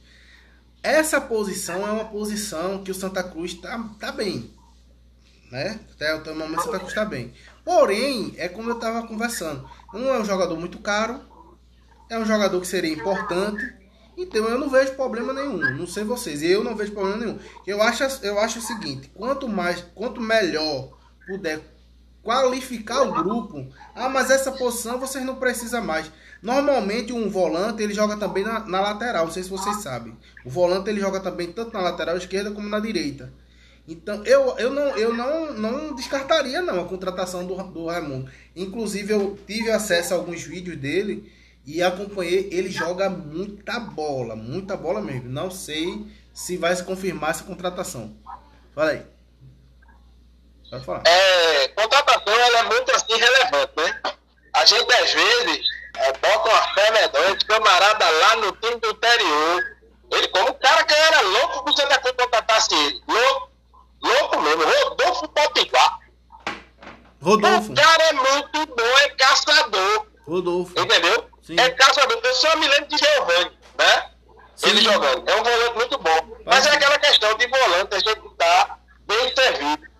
Essa 0.82 1.20
posição 1.20 1.86
é 1.86 1.92
uma 1.92 2.06
posição 2.06 2.82
que 2.82 2.90
o 2.90 2.94
Santa 2.94 3.22
Cruz 3.22 3.54
tá, 3.54 3.90
tá 3.98 4.12
bem. 4.12 4.50
Né? 5.50 5.80
Até 5.92 6.14
o 6.14 6.36
momento 6.36 6.60
o 6.60 6.62
Santa 6.64 6.78
Cruz 6.78 6.94
tá 6.94 7.04
bem. 7.04 7.32
Porém, 7.64 8.34
é 8.36 8.48
como 8.48 8.70
eu 8.70 8.76
estava 8.76 9.06
conversando. 9.06 9.68
Não 9.92 10.14
é 10.14 10.18
um 10.20 10.24
jogador 10.24 10.58
muito 10.58 10.78
caro. 10.78 11.20
É 12.08 12.18
um 12.18 12.24
jogador 12.24 12.60
que 12.60 12.66
seria 12.66 12.92
importante. 12.92 13.62
Então 14.16 14.44
eu 14.44 14.58
não 14.58 14.68
vejo 14.68 14.94
problema 14.94 15.32
nenhum. 15.32 15.58
Não 15.58 15.86
sei 15.86 16.04
vocês. 16.04 16.42
Eu 16.42 16.64
não 16.64 16.76
vejo 16.76 16.92
problema 16.92 17.18
nenhum. 17.18 17.38
Eu 17.66 17.82
acho, 17.82 18.04
eu 18.22 18.38
acho 18.38 18.58
o 18.58 18.62
seguinte: 18.62 19.10
quanto 19.14 19.48
mais, 19.48 19.84
quanto 19.94 20.20
melhor 20.20 20.90
puder 21.26 21.60
qualificar 22.22 23.02
o 23.02 23.12
grupo. 23.12 23.66
Ah, 23.94 24.08
mas 24.08 24.30
essa 24.30 24.52
posição 24.52 24.98
vocês 24.98 25.24
não 25.24 25.36
precisam 25.36 25.82
mais. 25.82 26.10
Normalmente 26.42 27.12
um 27.12 27.28
volante 27.28 27.82
ele 27.82 27.94
joga 27.94 28.16
também 28.16 28.44
na, 28.44 28.60
na, 28.60 28.80
lateral, 28.80 29.26
não 29.26 29.32
sei 29.32 29.42
se 29.42 29.50
vocês 29.50 29.76
sabem. 29.76 30.16
O 30.44 30.50
volante 30.50 30.88
ele 30.88 31.00
joga 31.00 31.20
também 31.20 31.52
tanto 31.52 31.72
na 31.72 31.80
lateral 31.80 32.16
esquerda 32.16 32.50
como 32.50 32.68
na 32.68 32.80
direita. 32.80 33.32
Então 33.90 34.24
eu, 34.24 34.56
eu, 34.56 34.70
não, 34.70 34.96
eu 34.96 35.12
não, 35.12 35.52
não 35.52 35.94
descartaria 35.96 36.62
não 36.62 36.80
a 36.80 36.84
contratação 36.84 37.44
do, 37.44 37.60
do 37.64 37.86
Raimundo. 37.86 38.30
Inclusive 38.54 39.12
eu 39.12 39.36
tive 39.44 39.68
acesso 39.68 40.14
a 40.14 40.16
alguns 40.16 40.44
vídeos 40.44 40.76
dele 40.76 41.30
e 41.66 41.82
acompanhei. 41.82 42.48
Ele 42.52 42.70
joga 42.70 43.10
muita 43.10 43.80
bola, 43.80 44.36
muita 44.36 44.76
bola 44.76 45.00
mesmo. 45.00 45.28
Não 45.28 45.50
sei 45.50 46.06
se 46.32 46.56
vai 46.56 46.74
se 46.76 46.84
confirmar 46.84 47.30
essa 47.30 47.42
contratação. 47.42 48.14
Fala 48.72 48.92
aí. 48.92 49.02
Pode 50.70 50.84
falar. 50.84 51.02
É, 51.04 51.68
contratação 51.68 52.32
ela 52.32 52.58
é 52.60 52.62
muito 52.62 52.94
assim 52.94 53.16
relevante, 53.16 53.72
né? 53.76 54.00
A 54.54 54.64
gente 54.66 54.94
às 54.94 55.12
vezes 55.12 55.66
é, 55.96 56.12
bota 56.12 56.48
uma 56.48 56.74
fé 56.74 56.90
medonha, 56.92 57.36
camarada 57.44 58.08
lá 58.08 58.36
no 58.36 58.52
time 58.52 58.76
do 58.76 58.90
interior. 58.90 59.76
Ele, 60.12 60.28
como 60.28 60.50
o 60.50 60.54
cara 60.54 60.84
que 60.84 60.94
era 60.94 61.20
louco 61.22 61.68
o 61.68 61.76
Santa 61.76 61.98
Cruz 61.98 62.14
contratasse 62.16 62.72
ele. 62.72 63.02
Louco, 63.08 63.49
louco 64.02 64.40
mesmo, 64.40 64.62
Rodolfo 64.64 65.28
Potiguar. 65.28 66.00
Rodolfo. 67.22 67.72
O 67.72 67.74
cara 67.74 68.02
é 68.04 68.12
muito 68.12 68.66
bom, 68.74 68.98
é 69.02 69.08
caçador. 69.10 70.06
Rodolfo. 70.26 70.80
Entendeu? 70.80 71.30
Sim. 71.42 71.56
É 71.58 71.70
caçador. 71.70 72.18
Eu 72.22 72.34
só 72.34 72.56
me 72.56 72.66
lembro 72.66 72.88
de 72.88 72.96
Giovanni, 72.96 73.58
né? 73.78 74.10
Sim. 74.56 74.70
Ele 74.70 74.82
jogando. 74.82 75.28
É 75.28 75.34
um 75.36 75.42
volante 75.42 75.74
muito 75.74 75.98
bom. 75.98 76.36
Mas 76.44 76.66
é 76.66 76.70
aquela 76.70 76.98
questão 76.98 77.34
de 77.36 77.46
volante, 77.46 77.94
a 77.94 77.98
gente 77.98 78.36
tá 78.36 78.78
bem 79.06 79.34
servido. 79.34 79.90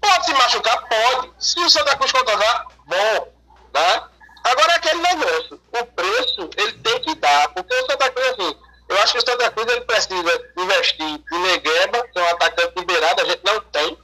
Pode 0.00 0.26
se 0.26 0.32
machucar? 0.32 0.88
Pode. 0.88 1.32
Se 1.38 1.58
o 1.60 1.70
Santa 1.70 1.96
Cruz 1.96 2.12
contratar, 2.12 2.66
bom. 2.86 3.32
Né? 3.74 4.02
Agora 4.44 4.72
é 4.72 4.76
aquele 4.76 5.00
negócio. 5.00 5.60
O 5.72 5.86
preço, 5.86 6.50
ele 6.56 6.72
tem 6.72 7.00
que 7.02 7.14
dar. 7.16 7.48
Porque 7.48 7.74
o 7.74 7.86
Santa 7.86 8.10
Cruz, 8.10 8.28
assim, 8.30 8.56
eu 8.92 9.02
acho 9.02 9.12
que 9.14 9.18
o 9.18 9.26
Santa 9.26 9.50
Cruz 9.50 9.72
ele 9.72 9.80
precisa 9.82 10.50
investir 10.58 11.06
em 11.06 11.38
Negueba, 11.40 12.06
que 12.08 12.18
é 12.18 12.22
um 12.22 12.28
atacante 12.28 12.74
de 12.74 12.84
beirada, 12.84 13.22
a 13.22 13.24
gente 13.24 13.42
não 13.44 13.60
tem. 13.60 13.98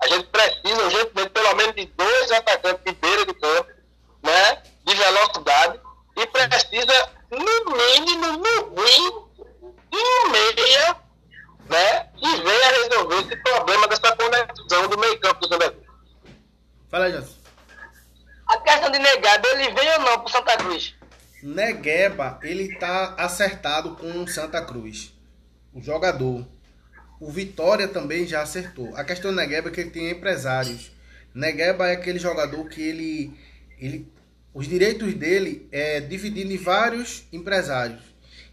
A 0.00 0.08
gente 0.08 0.26
precisa, 0.26 0.82
urgentemente, 0.82 1.30
pelo 1.30 1.54
menos 1.54 1.76
de 1.76 1.86
dois 1.86 2.32
atacantes 2.32 2.84
de 2.84 2.92
beira 2.92 3.24
de 3.24 3.34
campo, 3.34 3.70
né? 4.22 4.62
De 4.84 4.94
velocidade. 4.94 5.80
E 6.16 6.26
precisa, 6.26 7.10
no 7.30 7.76
mínimo, 7.76 8.32
no 8.32 8.64
ruim, 8.74 9.10
um 9.94 10.28
meia, 10.30 10.96
né? 11.70 12.08
Que 12.18 12.36
venha 12.42 12.82
resolver 12.82 13.20
esse 13.20 13.36
problema 13.44 13.86
dessa 13.86 14.16
conexão 14.16 14.88
do 14.88 14.98
meio 14.98 15.20
campo 15.20 15.40
do 15.40 15.48
Santa 15.48 15.70
Cruz. 15.70 15.86
Fala 16.90 17.04
aí, 17.04 17.12
Jadson. 17.12 17.42
A 18.48 18.58
questão 18.58 18.90
de 18.90 18.98
negado, 18.98 19.48
ele 19.48 19.70
vem 19.70 19.92
ou 19.92 20.00
não 20.00 20.18
pro 20.18 20.32
Santa 20.32 20.56
Cruz? 20.56 20.94
Negueba, 21.42 22.38
ele 22.42 22.76
tá 22.76 23.14
acertado 23.18 23.96
com 23.96 24.22
o 24.22 24.28
Santa 24.28 24.62
Cruz. 24.62 25.12
O 25.74 25.80
jogador. 25.80 26.46
O 27.20 27.30
Vitória 27.30 27.88
também 27.88 28.26
já 28.26 28.42
acertou. 28.42 28.94
A 28.96 29.04
questão 29.04 29.30
do 29.30 29.36
Negueba 29.36 29.68
é 29.68 29.72
que 29.72 29.80
ele 29.80 29.90
tem 29.90 30.10
empresários. 30.10 30.92
Negueba 31.34 31.88
é 31.88 31.94
aquele 31.94 32.18
jogador 32.18 32.68
que 32.68 32.80
ele, 32.80 33.32
ele 33.78 34.12
os 34.54 34.68
direitos 34.68 35.14
dele 35.14 35.66
é 35.72 35.98
dividido 36.00 36.52
em 36.52 36.56
vários 36.56 37.24
empresários. 37.32 38.02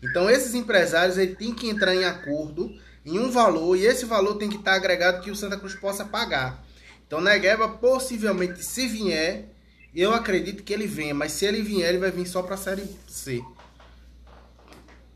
Então 0.02 0.30
esses 0.30 0.54
empresários 0.54 1.18
ele 1.18 1.36
tem 1.36 1.54
que 1.54 1.70
entrar 1.70 1.94
em 1.94 2.06
acordo 2.06 2.74
em 3.06 3.20
um 3.20 3.30
valor 3.30 3.76
e 3.76 3.86
esse 3.86 4.06
valor 4.06 4.36
tem 4.36 4.50
que 4.50 4.58
estar 4.58 4.76
agregado 4.76 5.22
que 5.22 5.32
o 5.32 5.36
Santa 5.36 5.58
Cruz 5.58 5.76
possa 5.76 6.06
pagar. 6.06 6.64
Então 7.06 7.20
Negueba 7.20 7.68
possivelmente 7.68 8.64
se 8.64 8.88
vier, 8.88 9.50
eu 9.96 10.14
acredito 10.14 10.64
que 10.64 10.74
ele 10.74 10.88
venha, 10.88 11.14
mas 11.14 11.32
se 11.32 11.46
ele 11.46 11.62
vier 11.62 11.90
ele 11.90 11.98
vai 12.00 12.12
vir 12.12 12.26
só 12.28 12.42
para 12.44 12.56
a 12.56 12.58
série 12.58 12.84
C. 13.08 13.44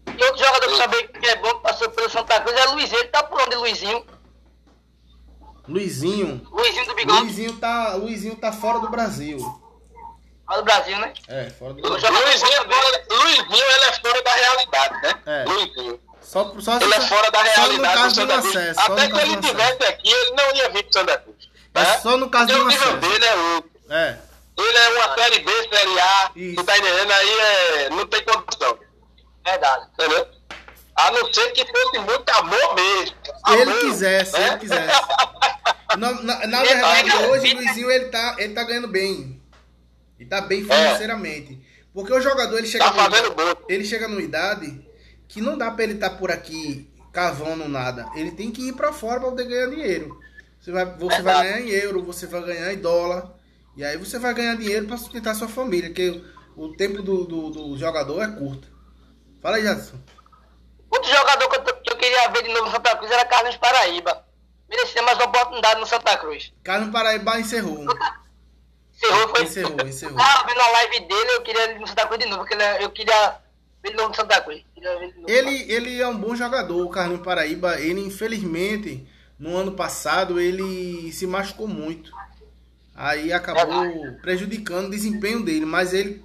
E 0.07 0.23
outro 0.25 0.37
jogador 0.43 0.67
que 0.69 0.77
também 0.77 1.07
que 1.07 1.25
é 1.27 1.35
bom 1.37 1.53
que 1.55 1.61
passou 1.63 1.89
pelo 1.91 2.09
Santa 2.09 2.39
Cruz 2.41 2.55
é 2.59 2.65
Luizinho. 2.65 2.99
Ele 2.99 3.07
tá 3.09 3.23
por 3.23 3.41
onde, 3.41 3.55
Luizinho? 3.55 4.05
Luizinho, 5.67 6.45
Luizinho 6.51 6.85
do 6.87 6.95
Bigode, 6.95 7.21
Luizinho 7.21 7.53
tá, 7.57 7.93
Luizinho 7.95 8.35
tá 8.35 8.51
fora 8.51 8.79
do 8.79 8.89
Brasil. 8.89 9.37
lá 10.47 10.57
do 10.57 10.63
Brasil, 10.63 10.97
né? 10.99 11.13
É, 11.27 11.49
fora 11.51 11.73
do 11.73 11.81
Brasil. 11.81 12.11
Luizinho, 12.11 12.51
é 12.51 12.63
fora- 12.65 13.05
Luizinho, 13.09 13.71
ele 13.71 13.83
é 13.85 13.93
fora 13.93 14.21
da 14.23 14.31
realidade, 14.33 15.01
né? 15.01 15.21
É. 15.25 15.43
Luizinho. 15.45 15.99
Só, 16.21 16.53
só 16.59 16.77
Ele 16.79 16.93
é 16.93 17.01
fora 17.01 17.29
da 17.31 17.39
Só 17.39 17.43
no 17.45 17.51
realidade 17.67 17.93
caso 17.95 18.03
do 18.07 18.09
de 18.09 18.15
Santa 18.33 18.41
Cruz. 18.41 18.55
acesso. 18.55 18.81
Só 18.85 18.93
Até 18.93 19.07
que 19.07 19.11
ele 19.13 19.21
acesso. 19.21 19.39
estivesse 19.39 19.83
aqui, 19.83 20.09
ele 20.11 20.31
não 20.31 20.55
ia 20.55 20.69
vir 20.69 20.83
pro 20.83 20.93
Santa 20.93 21.17
Cruz. 21.17 21.49
É 21.75 21.81
né? 21.81 21.97
só 21.99 22.17
no 22.17 22.29
caso 22.29 22.47
Porque 22.47 22.55
de 22.59 22.61
um 22.61 22.65
o 22.65 22.69
nível 22.69 22.87
acesso. 22.97 22.99
dele 23.11 23.25
é 23.25 23.35
outro. 23.35 23.71
É. 23.89 24.17
Ele 24.57 24.77
é 24.77 24.89
uma 24.89 25.15
série 25.15 25.39
B, 25.39 25.51
série 25.71 25.99
A. 25.99 26.31
Isso. 26.35 26.55
Tu 26.55 26.63
tá 26.63 26.77
entendendo? 26.77 27.11
Aí 27.11 27.29
é, 27.39 27.89
não 27.89 28.05
tem 28.07 28.23
condição. 28.23 28.77
Verdade. 29.45 29.87
Entendeu? 29.93 30.27
A 30.95 31.11
não 31.11 31.33
ser 31.33 31.51
que 31.53 31.65
fosse 31.65 31.99
muito 31.99 32.29
amor 32.29 32.75
mesmo. 32.75 33.15
Se 33.47 33.53
ele 33.55 33.73
quisesse, 33.79 34.31
se 34.31 34.39
né? 34.39 34.47
ele 34.49 34.57
quisesse. 34.57 35.01
Na, 35.97 36.11
na, 36.11 36.47
na 36.47 36.63
verdade, 36.63 37.11
tá- 37.11 37.19
hoje 37.27 37.53
o 37.53 37.55
Luizinho 37.57 37.91
ele 37.91 38.05
tá, 38.05 38.35
ele 38.39 38.53
tá 38.55 38.63
ganhando 38.63 38.87
bem. 38.87 39.39
Ele 40.19 40.27
tá 40.27 40.41
bem 40.41 40.63
financeiramente. 40.63 41.59
Porque 41.93 42.11
o 42.11 42.19
jogador 42.19 42.57
ele 42.57 42.65
chega, 42.65 42.85
Tá 42.85 42.91
fazendo 42.93 43.31
gol. 43.35 43.55
ele 43.69 43.85
chega 43.85 44.07
numa 44.07 44.21
idade 44.21 44.83
que 45.27 45.39
não 45.39 45.55
dá 45.55 45.69
pra 45.69 45.83
ele 45.83 45.93
estar 45.93 46.09
por 46.11 46.31
aqui 46.31 46.89
cavando 47.11 47.67
nada. 47.69 48.07
Ele 48.15 48.31
tem 48.31 48.49
que 48.49 48.69
ir 48.69 48.73
pra 48.73 48.91
fora 48.91 49.19
pra 49.19 49.29
poder 49.29 49.45
ganhar 49.45 49.67
dinheiro. 49.67 50.19
Você 50.59 50.71
vai, 50.71 50.85
você 50.97 51.21
vai 51.21 51.43
ganhar 51.43 51.61
em 51.61 51.69
euro, 51.69 52.01
você 52.03 52.25
vai 52.25 52.41
ganhar 52.41 52.73
em 52.73 52.77
dólar. 52.77 53.31
E 53.75 53.83
aí 53.83 53.97
você 53.97 54.19
vai 54.19 54.33
ganhar 54.33 54.55
dinheiro 54.55 54.85
pra 54.87 54.97
sustentar 54.97 55.35
sua 55.35 55.47
família. 55.47 55.89
Porque 55.89 56.23
o 56.55 56.75
tempo 56.75 57.01
do, 57.01 57.25
do, 57.25 57.49
do 57.49 57.77
jogador 57.77 58.21
é 58.21 58.27
curto. 58.27 58.67
Fala 59.41 59.57
aí, 59.57 59.63
Jadson. 59.63 59.97
Outro 60.89 61.09
jogador 61.11 61.49
que 61.49 61.55
eu, 61.55 61.63
que 61.81 61.91
eu 61.93 61.97
queria 61.97 62.29
ver 62.29 62.43
de 62.43 62.49
novo 62.49 62.65
no 62.65 62.71
Santa 62.71 62.95
Cruz 62.95 63.11
era 63.11 63.25
Carlos 63.25 63.57
Paraíba. 63.57 64.25
Merecia 64.69 65.01
mais 65.01 65.17
uma 65.17 65.25
oportunidade 65.25 65.79
no 65.79 65.85
Santa 65.85 66.15
Cruz. 66.17 66.53
Carlos 66.63 66.89
Paraíba 66.91 67.39
encerrou. 67.39 67.85
Encerrou, 68.95 69.29
foi? 69.29 69.43
Encerrou, 69.43 69.87
encerrou. 69.87 70.17
Ah, 70.19 70.43
vendo 70.47 70.61
a 70.61 70.67
live 70.71 70.99
dele, 71.01 71.31
eu 71.31 71.41
queria 71.41 71.63
ele 71.71 71.79
no 71.79 71.87
Santa 71.87 72.05
Cruz 72.07 72.19
de 72.23 72.29
novo, 72.29 72.41
porque 72.45 72.53
é- 72.55 72.83
eu 72.83 72.91
queria 72.91 73.37
ver 73.81 73.89
ele 73.89 73.97
no 74.01 74.13
Santa 74.13 74.39
Cruz. 74.41 74.63
Ele. 74.77 75.13
Ele, 75.27 75.71
ele 75.73 76.01
é 76.01 76.07
um 76.07 76.17
bom 76.17 76.35
jogador, 76.35 76.85
o 76.85 76.89
Carlinhos 76.89 77.23
Paraíba. 77.23 77.79
Ele, 77.79 78.01
infelizmente, 78.01 79.07
no 79.39 79.55
ano 79.57 79.71
passado, 79.73 80.39
ele 80.39 81.11
se 81.11 81.25
machucou 81.25 81.67
muito. 81.67 82.11
Aí 82.95 83.33
acabou 83.33 84.13
prejudicando 84.21 84.87
o 84.87 84.91
desempenho 84.91 85.43
dele. 85.43 85.65
Mas 85.65 85.93
ele, 85.93 86.23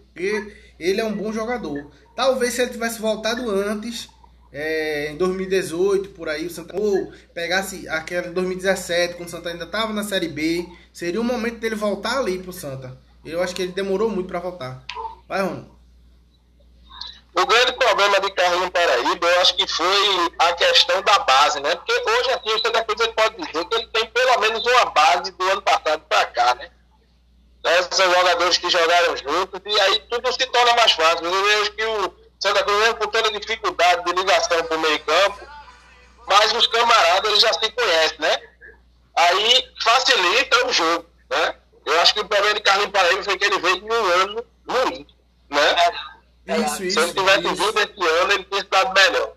ele, 0.79 1.01
é 1.01 1.05
um 1.05 1.15
bom 1.15 1.33
jogador. 1.33 1.91
Talvez 2.15 2.55
se 2.55 2.63
ele 2.63 2.71
tivesse 2.71 3.01
voltado 3.01 3.51
antes, 3.51 4.09
é, 4.53 5.13
em 5.13 5.17
2018, 5.17 6.11
por 6.11 6.29
aí, 6.29 6.47
o 6.47 6.51
Santa 6.51 6.79
ou 6.79 7.13
pegasse 7.33 7.89
aquela 7.89 8.29
em 8.29 8.33
2017, 8.33 9.15
quando 9.15 9.29
o 9.29 9.31
Santa 9.31 9.51
ainda 9.51 9.65
estava 9.65 9.93
na 9.93 10.03
Série 10.03 10.29
B, 10.29 10.67
seria 10.93 11.21
o 11.21 11.25
momento 11.25 11.59
dele 11.59 11.75
voltar 11.75 12.19
ali 12.19 12.39
pro 12.39 12.53
Santa. 12.53 12.99
Eu 13.25 13.43
acho 13.43 13.55
que 13.55 13.63
ele 13.63 13.73
demorou 13.73 14.11
muito 14.11 14.27
para 14.27 14.41
voltar. 14.41 14.85
Vai, 15.29 15.43
Ronaldo. 15.43 15.78
O 17.39 17.47
grande 17.47 17.73
problema 17.75 18.21
de 18.21 18.33
Carlinhos 18.33 18.71
Paraíba, 18.71 19.27
eu 19.29 19.41
acho 19.41 19.55
que 19.55 19.65
foi 19.69 20.33
a 20.41 20.53
questão 20.55 21.01
da 21.03 21.21
base, 21.21 21.61
né? 21.61 21.73
Porque 21.77 21.93
hoje 21.93 22.31
aqui 22.33 22.51
o 22.53 22.59
Santa 22.59 22.83
Cruz 22.83 23.01
ele 23.01 23.13
pode 23.13 23.37
dizer 23.37 23.65
que 23.65 23.75
ele 23.77 23.87
tem 23.87 24.07
pelo 24.07 24.41
menos 24.41 24.67
uma 24.67 24.87
base 24.87 25.31
do 25.31 25.49
ano 25.49 25.63
passado 25.63 26.03
para 26.09 26.27
cá, 26.27 26.57
né? 26.57 26.69
Esses 27.79 27.97
são 27.97 28.13
jogadores 28.13 28.59
que 28.59 28.69
jogaram 28.69 29.17
juntos 29.17 29.61
e 29.65 29.81
aí 29.81 30.01
tudo 30.11 30.33
se 30.33 30.47
torna 30.47 30.75
mais 30.75 30.91
fácil. 30.91 31.27
Eu 31.27 31.45
vejo 31.45 31.73
que 31.75 31.85
o 31.85 32.15
Santa 32.41 32.65
Cruz, 32.65 32.79
mesmo 32.81 32.97
com 32.97 33.07
toda 33.07 33.31
dificuldade 33.31 34.05
de 34.05 34.13
ligação 34.15 34.65
para 34.65 34.77
o 34.77 34.81
meio 34.81 34.99
campo, 35.05 35.47
mas 36.27 36.53
os 36.53 36.67
camaradas 36.67 37.31
eles 37.31 37.41
já 37.41 37.53
se 37.53 37.71
conhecem, 37.71 38.19
né? 38.19 38.43
Aí 39.17 39.65
facilita 39.81 40.67
o 40.67 40.73
jogo, 40.73 41.07
né? 41.31 41.55
Eu 41.87 42.01
acho 42.01 42.15
que 42.15 42.21
o 42.21 42.29
problema 42.29 42.55
de 42.55 42.61
Carlinhos 42.63 42.91
Paraíba 42.91 43.23
foi 43.23 43.39
que 43.39 43.45
ele 43.45 43.61
veio 43.61 43.77
em 43.77 43.93
um 43.93 44.05
ano 44.23 44.47
ruim, 44.69 45.07
né? 45.49 45.77
Isso, 46.57 46.77
Se 46.77 46.83
ele 46.83 46.89
isso. 46.89 47.15
tivesse 47.15 47.45
isso. 47.45 47.55
vindo 47.57 47.79
esse 47.79 48.09
ano, 48.23 48.33
ele 48.33 48.45
tinha 48.45 48.61
estado 48.61 48.95
melhor. 48.95 49.33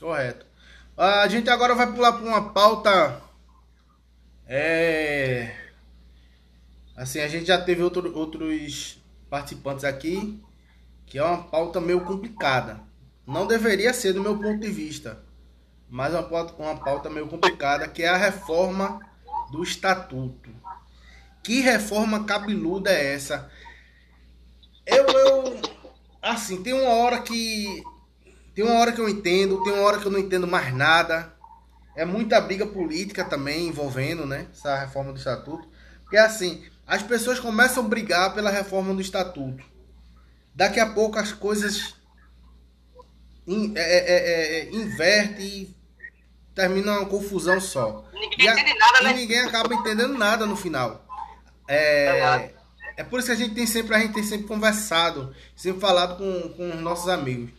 Correto. 0.00 0.46
A 0.96 1.28
gente 1.28 1.48
agora 1.48 1.74
vai 1.74 1.92
pular 1.92 2.12
para 2.12 2.26
uma 2.26 2.52
pauta. 2.52 3.22
É. 4.46 5.54
Assim, 6.96 7.20
a 7.20 7.28
gente 7.28 7.46
já 7.46 7.60
teve 7.60 7.82
outro- 7.82 8.12
outros 8.16 8.98
participantes 9.30 9.84
aqui, 9.84 10.42
que 11.06 11.18
é 11.18 11.22
uma 11.22 11.44
pauta 11.44 11.80
meio 11.80 12.00
complicada. 12.00 12.80
Não 13.26 13.46
deveria 13.46 13.92
ser 13.94 14.12
do 14.12 14.22
meu 14.22 14.36
ponto 14.36 14.58
de 14.58 14.68
vista, 14.70 15.22
mas 15.88 16.12
é 16.14 16.18
uma 16.18 16.28
pauta, 16.28 16.54
uma 16.60 16.76
pauta 16.76 17.10
meio 17.10 17.28
complicada, 17.28 17.86
que 17.86 18.02
é 18.02 18.08
a 18.08 18.16
reforma 18.16 18.98
do 19.52 19.62
estatuto. 19.62 20.50
Que 21.42 21.60
reforma 21.60 22.24
cabeluda 22.24 22.90
é 22.90 23.14
essa? 23.14 23.50
Eu, 24.84 25.06
eu 25.06 25.60
assim, 26.22 26.62
tem 26.62 26.72
uma 26.72 26.90
hora 26.90 27.20
que 27.22 27.82
tem 28.54 28.64
uma 28.64 28.78
hora 28.80 28.92
que 28.92 29.00
eu 29.00 29.08
entendo, 29.08 29.62
tem 29.62 29.72
uma 29.72 29.82
hora 29.82 29.98
que 30.00 30.06
eu 30.06 30.10
não 30.12 30.18
entendo 30.18 30.46
mais 30.46 30.74
nada. 30.74 31.32
É 31.96 32.04
muita 32.04 32.40
briga 32.40 32.66
política 32.66 33.24
também 33.24 33.68
envolvendo, 33.68 34.26
né? 34.26 34.46
Essa 34.52 34.76
reforma 34.78 35.12
do 35.12 35.18
estatuto. 35.18 35.68
Porque 36.02 36.16
assim, 36.16 36.64
as 36.86 37.02
pessoas 37.02 37.40
começam 37.40 37.84
a 37.84 37.88
brigar 37.88 38.34
pela 38.34 38.50
reforma 38.50 38.94
do 38.94 39.00
estatuto. 39.00 39.64
Daqui 40.54 40.80
a 40.80 40.86
pouco 40.92 41.18
as 41.18 41.32
coisas 41.32 41.94
in, 43.46 43.72
é, 43.76 43.80
é, 43.80 43.98
é, 44.14 44.60
é, 44.60 44.70
inverte 44.74 45.42
e 45.42 45.76
termina 46.54 46.92
uma 47.00 47.06
confusão 47.06 47.60
só. 47.60 48.04
Ninguém 48.12 48.46
E, 48.46 48.48
a- 48.48 48.54
nada, 48.54 49.00
e 49.00 49.04
né? 49.04 49.12
ninguém 49.14 49.40
acaba 49.40 49.74
entendendo 49.74 50.16
nada 50.18 50.46
no 50.46 50.56
final. 50.56 51.06
É, 51.68 52.50
é 52.98 53.04
por 53.04 53.20
isso 53.20 53.28
que 53.28 53.32
a 53.32 53.36
gente 53.36 53.54
tem 53.54 53.64
sempre, 53.64 53.94
a 53.94 54.00
gente 54.00 54.14
tem 54.14 54.24
sempre 54.24 54.48
conversado, 54.48 55.32
sempre 55.54 55.80
falado 55.80 56.18
com, 56.18 56.48
com 56.48 56.70
os 56.70 56.80
nossos 56.80 57.08
amigos. 57.08 57.52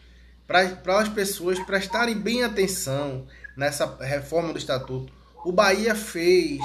Para 0.46 1.00
as 1.00 1.08
pessoas 1.08 1.58
prestarem 1.60 2.14
bem 2.14 2.44
atenção 2.44 3.26
nessa 3.56 3.86
reforma 4.02 4.52
do 4.52 4.60
estatuto. 4.60 5.14
O 5.46 5.54
Bahia 5.54 5.96
fez, 5.96 6.60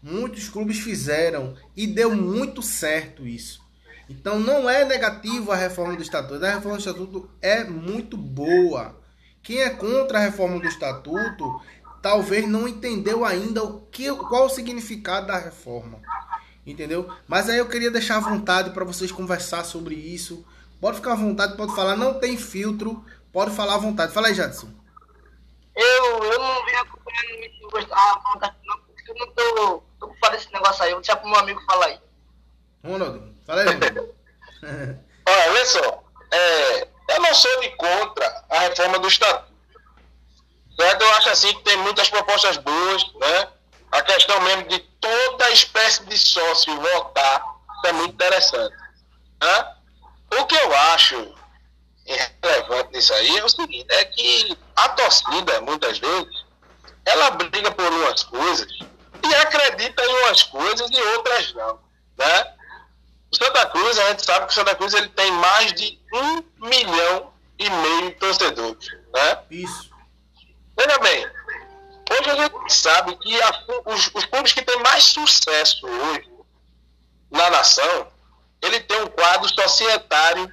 muitos 0.00 0.48
clubes 0.48 0.78
fizeram 0.78 1.56
e 1.76 1.88
deu 1.88 2.14
muito 2.14 2.62
certo 2.62 3.26
isso. 3.26 3.60
Então 4.08 4.38
não 4.38 4.70
é 4.70 4.84
negativo 4.84 5.50
a 5.50 5.56
reforma 5.56 5.96
do 5.96 6.02
estatuto. 6.02 6.44
A 6.44 6.54
reforma 6.54 6.76
do 6.76 6.80
estatuto 6.80 7.30
é 7.42 7.64
muito 7.64 8.16
boa. 8.16 8.96
Quem 9.42 9.60
é 9.60 9.70
contra 9.70 10.18
a 10.18 10.22
reforma 10.22 10.60
do 10.60 10.68
estatuto 10.68 11.60
talvez 12.00 12.48
não 12.48 12.68
entendeu 12.68 13.24
ainda 13.24 13.64
o 13.64 13.80
que, 13.86 14.08
qual 14.14 14.46
o 14.46 14.50
significado 14.50 15.26
da 15.26 15.36
reforma. 15.36 16.00
Entendeu? 16.66 17.12
Mas 17.26 17.48
aí 17.48 17.58
eu 17.58 17.68
queria 17.68 17.90
deixar 17.90 18.16
à 18.16 18.20
vontade 18.20 18.70
para 18.70 18.84
vocês 18.84 19.10
conversar 19.10 19.64
sobre 19.64 19.94
isso. 19.94 20.46
Pode 20.80 20.96
ficar 20.96 21.12
à 21.12 21.16
vontade, 21.16 21.56
pode 21.56 21.74
falar, 21.74 21.96
não 21.96 22.18
tem 22.18 22.36
filtro, 22.36 23.04
pode 23.32 23.54
falar 23.54 23.74
à 23.74 23.78
vontade. 23.78 24.12
Fala 24.12 24.28
aí, 24.28 24.34
Jadson. 24.34 24.68
Eu, 25.74 26.24
eu 26.24 26.38
não 26.38 26.64
venho 26.64 26.80
acompanhando 26.80 27.70
muito 27.72 27.94
a 27.94 28.54
não, 28.64 28.78
porque 28.80 29.10
eu 29.10 29.14
não 29.14 29.26
tô, 29.32 29.82
tô 29.98 30.14
fora 30.14 30.36
desse 30.36 30.52
negócio 30.52 30.82
aí. 30.82 30.90
Eu 30.90 30.96
vou 30.96 31.02
deixar 31.02 31.16
pro 31.16 31.30
meu 31.30 31.38
amigo 31.38 31.60
falar 31.62 31.86
aí. 31.86 32.00
Ronaldo, 32.84 33.34
fala 33.46 33.62
aí, 33.62 33.66
Ronaldo. 33.66 34.14
Olha, 35.28 35.50
olha 35.50 35.66
só, 35.66 36.02
é, 36.32 36.88
eu 37.10 37.20
não 37.20 37.34
sou 37.34 37.60
de 37.60 37.68
contra 37.76 38.44
a 38.50 38.58
reforma 38.60 38.98
do 38.98 39.06
Estatuto. 39.06 39.50
Certo? 40.78 41.02
Eu 41.02 41.10
acho 41.14 41.28
assim 41.28 41.54
que 41.54 41.62
tem 41.62 41.76
muitas 41.76 42.08
propostas 42.08 42.56
boas, 42.56 43.04
né? 43.14 43.48
A 43.92 44.02
questão 44.02 44.40
mesmo 44.42 44.68
de 44.68 44.78
toda 45.00 45.50
espécie 45.50 46.04
de 46.04 46.16
sócio 46.16 46.80
votar, 46.80 47.44
é 47.86 47.92
muito 47.92 48.14
interessante. 48.14 48.76
Né? 49.42 49.74
O 50.38 50.46
que 50.46 50.54
eu 50.54 50.76
acho 50.94 51.34
relevante 52.42 52.92
nisso 52.92 53.12
aí 53.14 53.38
é 53.38 53.44
o 53.44 53.48
seguinte, 53.48 53.86
é 53.88 54.04
que 54.04 54.58
a 54.76 54.88
torcida, 54.90 55.60
muitas 55.60 55.98
vezes, 55.98 56.44
ela 57.04 57.30
briga 57.30 57.70
por 57.70 57.92
umas 57.92 58.22
coisas 58.24 58.68
e 59.22 59.34
acredita 59.34 60.04
em 60.04 60.24
umas 60.24 60.42
coisas 60.44 60.90
e 60.90 61.00
outras 61.00 61.52
não. 61.54 61.78
Né? 62.18 62.54
O 63.32 63.36
Santa 63.36 63.66
Cruz, 63.66 63.98
a 63.98 64.08
gente 64.08 64.24
sabe 64.24 64.46
que 64.46 64.52
o 64.52 64.54
Santa 64.54 64.74
Cruz 64.74 64.92
ele 64.94 65.08
tem 65.10 65.30
mais 65.32 65.72
de 65.72 66.00
um 66.12 66.42
milhão 66.66 67.32
e 67.58 67.70
meio 67.70 68.02
de 68.08 68.14
torcedores. 68.16 68.88
Né? 69.12 69.38
Isso. 69.50 69.90
Veja 70.76 70.98
bem, 70.98 71.26
hoje 72.10 72.30
a 72.30 72.34
gente 72.36 72.72
sabe 72.74 73.16
que 73.16 73.40
a- 73.42 73.64
os, 73.86 74.10
os 74.14 74.24
clubes 74.26 74.52
que 74.52 74.62
têm 74.62 74.78
mais 74.80 75.04
sucesso 75.04 75.86
hoje 75.86 76.28
na 77.30 77.48
nação, 77.50 78.08
ele 78.62 78.80
tem 78.80 79.00
um 79.02 79.06
quadro 79.06 79.48
societário 79.48 80.50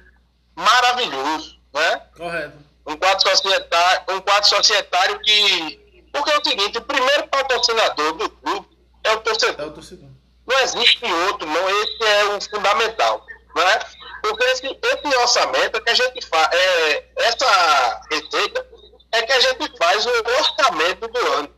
maravilhoso, 0.56 1.58
né? 1.72 2.02
Correto. 2.16 2.58
Um 2.86 2.96
quadro 2.96 3.28
societário, 3.28 4.02
um 4.14 4.20
quadro 4.20 4.48
societário 4.48 5.20
que. 5.20 6.04
Porque 6.12 6.30
é 6.30 6.38
o 6.38 6.44
seguinte, 6.44 6.78
o 6.78 6.82
primeiro 6.82 7.28
patrocinador 7.28 8.12
do 8.14 8.30
clube 8.30 8.68
é 9.04 9.10
o 9.10 9.12
É 9.14 9.16
torcedor 9.18 9.66
o 9.68 9.72
torcedor. 9.72 10.08
não 10.46 10.58
existe 10.60 11.04
outro, 11.04 11.46
não. 11.46 11.68
Esse 11.82 12.02
é 12.04 12.24
o 12.24 12.40
fundamental, 12.40 13.24
né? 13.54 13.78
Porque 14.22 14.42
esse, 14.44 14.66
esse 14.66 15.16
orçamento 15.18 15.76
é 15.76 15.80
que 15.80 15.90
a 15.90 15.94
gente 15.94 16.26
faz, 16.26 16.48
é, 16.52 17.04
essa 17.18 18.00
receita 18.10 18.66
é 19.12 19.22
que 19.22 19.32
a 19.32 19.40
gente 19.40 19.76
faz 19.78 20.06
o 20.06 20.10
orçamento 20.10 21.08
do 21.08 21.26
ano. 21.34 21.54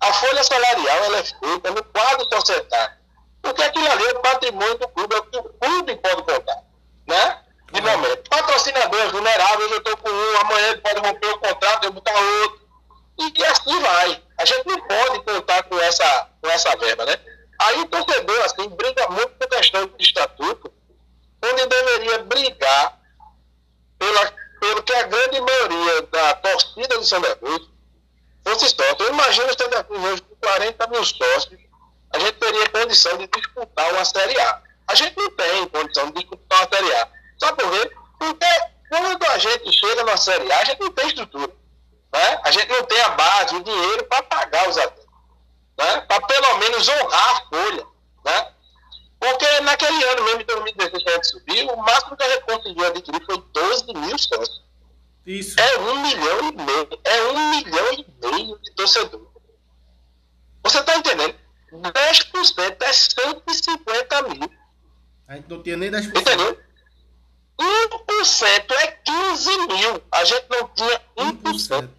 A 0.00 0.12
folha 0.12 0.44
salarial 0.44 1.04
ela 1.04 1.18
é 1.18 1.24
feita 1.24 1.70
no 1.70 1.82
quadro 1.84 2.24
societário, 2.32 2.96
porque 3.42 3.62
aquilo 3.62 3.90
ali 3.90 4.04
é 4.04 4.10
o 4.10 4.20
patrimônio 4.20 4.78
do 4.78 4.88
clube, 4.88 5.14
é 5.14 5.18
o 5.18 5.22
que 5.24 5.38
o 5.38 5.42
clube 5.42 5.96
pode 5.96 6.22
contar, 6.22 6.62
né? 7.06 7.42
De 7.72 7.80
momento. 7.80 8.30
Patrocinadores 8.30 9.12
vulneráveis, 9.12 9.70
eu 9.70 9.78
estou 9.78 9.96
com 9.98 10.08
um, 10.08 10.36
amanhã 10.38 10.68
ele 10.68 10.80
pode 10.80 11.00
romper 11.00 11.26
o 11.26 11.38
contrato, 11.38 11.84
eu 11.84 11.92
botar 11.92 12.18
outro. 12.18 12.68
E, 13.18 13.40
e 13.40 13.44
assim 13.44 13.80
vai. 13.80 14.22
A 14.38 14.44
gente 14.44 14.66
não 14.66 14.80
pode 14.80 15.22
contar 15.24 15.62
com 15.64 15.78
essa, 15.80 16.28
com 16.40 16.48
essa 16.48 16.76
verba, 16.76 17.04
né? 17.04 17.18
Aí 17.60 17.80
o 17.80 17.86
torcedor, 17.86 18.40
assim, 18.44 18.68
briga 18.68 19.08
muito 19.08 19.30
por 19.30 19.48
questão 19.48 19.86
de 19.86 20.04
estatuto, 20.04 20.72
onde 21.44 21.66
deveria 21.66 22.18
brigar 22.20 22.98
pela, 23.98 24.32
pelo 24.60 24.82
que 24.82 24.94
a 24.94 25.02
grande 25.04 25.40
maioria 25.40 26.02
da 26.02 26.34
torcida 26.34 26.98
do 26.98 27.04
Santa 27.04 27.36
Cruz 27.36 27.68
fosse 28.44 28.68
sócio. 28.70 28.96
Eu 29.00 29.12
imagino 29.12 29.46
o 29.46 29.58
Santa 29.58 29.84
Cruz 29.84 30.04
hoje 30.04 30.22
com 30.22 30.36
40 30.36 30.86
mil 30.88 31.04
sócios, 31.04 31.60
a 32.10 32.18
gente 32.18 32.32
teria 32.32 32.68
condição 32.70 33.16
de 33.18 33.26
disputar 33.26 33.92
uma 33.92 34.04
Série 34.04 34.40
A. 34.40 34.62
A 34.88 34.94
gente 34.94 35.16
não 35.16 35.30
tem 35.30 35.68
condição 35.68 36.06
de 36.10 36.20
disputar 36.20 36.58
uma 36.58 36.76
Série 36.76 36.94
A. 36.94 37.08
Sabe 37.38 37.62
por 37.62 37.70
quê? 37.70 37.90
Porque 38.18 38.46
quando 38.88 39.24
a 39.24 39.38
gente 39.38 39.72
chega 39.72 40.04
na 40.04 40.16
Série 40.16 40.50
A, 40.50 40.58
a 40.58 40.64
gente 40.64 40.80
não 40.80 40.90
tem 40.90 41.06
estrutura. 41.06 41.52
Né? 42.12 42.40
A 42.42 42.50
gente 42.50 42.68
não 42.68 42.82
tem 42.84 43.00
a 43.02 43.10
base, 43.10 43.56
o 43.56 43.62
dinheiro 43.62 44.04
para 44.04 44.22
pagar 44.22 44.68
os 44.68 44.78
atletas. 44.78 45.06
Né? 45.76 46.00
Para 46.02 46.26
pelo 46.26 46.58
menos 46.58 46.88
honrar 46.88 47.30
a 47.30 47.48
folha. 47.48 47.86
Né? 48.24 48.52
Porque 49.18 49.60
naquele 49.60 50.04
ano 50.04 50.24
mesmo, 50.24 50.42
em 50.42 50.44
2016, 50.44 51.02
que 51.02 51.08
a 51.10 51.12
gente 51.14 51.26
subiu, 51.26 51.68
o 51.68 51.76
máximo 51.78 52.16
que 52.16 52.22
a 52.22 52.28
gente 52.28 52.44
conseguiu 52.44 52.86
adquirir 52.86 53.24
foi 53.24 53.42
12 53.52 53.84
mil 53.94 54.18
sócios. 54.18 54.62
Isso. 55.26 55.60
É 55.60 55.78
um 55.78 56.00
milhão 56.00 56.48
e 56.48 56.52
meio. 56.52 57.00
É 57.04 57.22
um 57.24 57.50
milhão 57.50 57.92
e 57.92 58.06
meio 58.26 58.58
de 58.60 58.74
torcedor. 58.74 59.28
Você 60.62 60.78
está 60.78 60.96
entendendo? 60.96 61.34
10% 61.72 62.82
é 62.82 62.92
150 62.92 64.22
mil. 64.22 64.50
A 65.26 65.34
gente 65.36 65.48
não 65.48 65.62
tinha 65.62 65.76
nem 65.76 65.90
10%. 65.90 66.18
Entendeu? 66.18 66.58
1% 67.58 68.72
é 68.72 68.86
15 68.86 69.58
mil. 69.66 70.02
A 70.12 70.24
gente 70.24 70.46
não 70.48 70.68
tinha 70.68 71.02
1% 71.16 71.90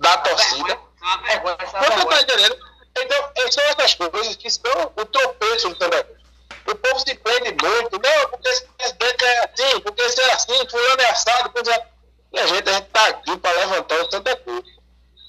da 0.00 0.18
torcida. 0.18 0.78
Você 1.00 2.02
está 2.02 2.22
entendendo? 2.22 2.71
Então, 2.96 3.30
são 3.50 3.64
essas 3.64 3.94
coisas 3.94 4.36
que 4.36 4.50
são 4.50 4.92
o 4.96 5.04
tropeço 5.06 5.70
do 5.70 5.78
Santa 5.78 6.04
Cruz. 6.04 6.22
O 6.66 6.74
povo 6.74 7.00
se 7.00 7.14
prende 7.16 7.56
muito. 7.62 7.98
Não, 7.98 8.28
porque 8.30 8.48
esse 8.48 8.64
presidente 8.66 9.24
é 9.24 9.44
assim, 9.44 9.80
porque 9.80 10.02
esse 10.02 10.20
é 10.20 10.32
assim, 10.32 10.68
fulano 10.68 11.02
é 11.02 11.10
assado. 11.10 11.52
É... 11.70 11.86
E 12.34 12.40
a 12.40 12.46
gente 12.46 12.68
está 12.68 13.06
aqui 13.06 13.36
para 13.38 13.58
levantar 13.58 14.00
o 14.00 14.10
Santa 14.10 14.36
Cruz. 14.36 14.64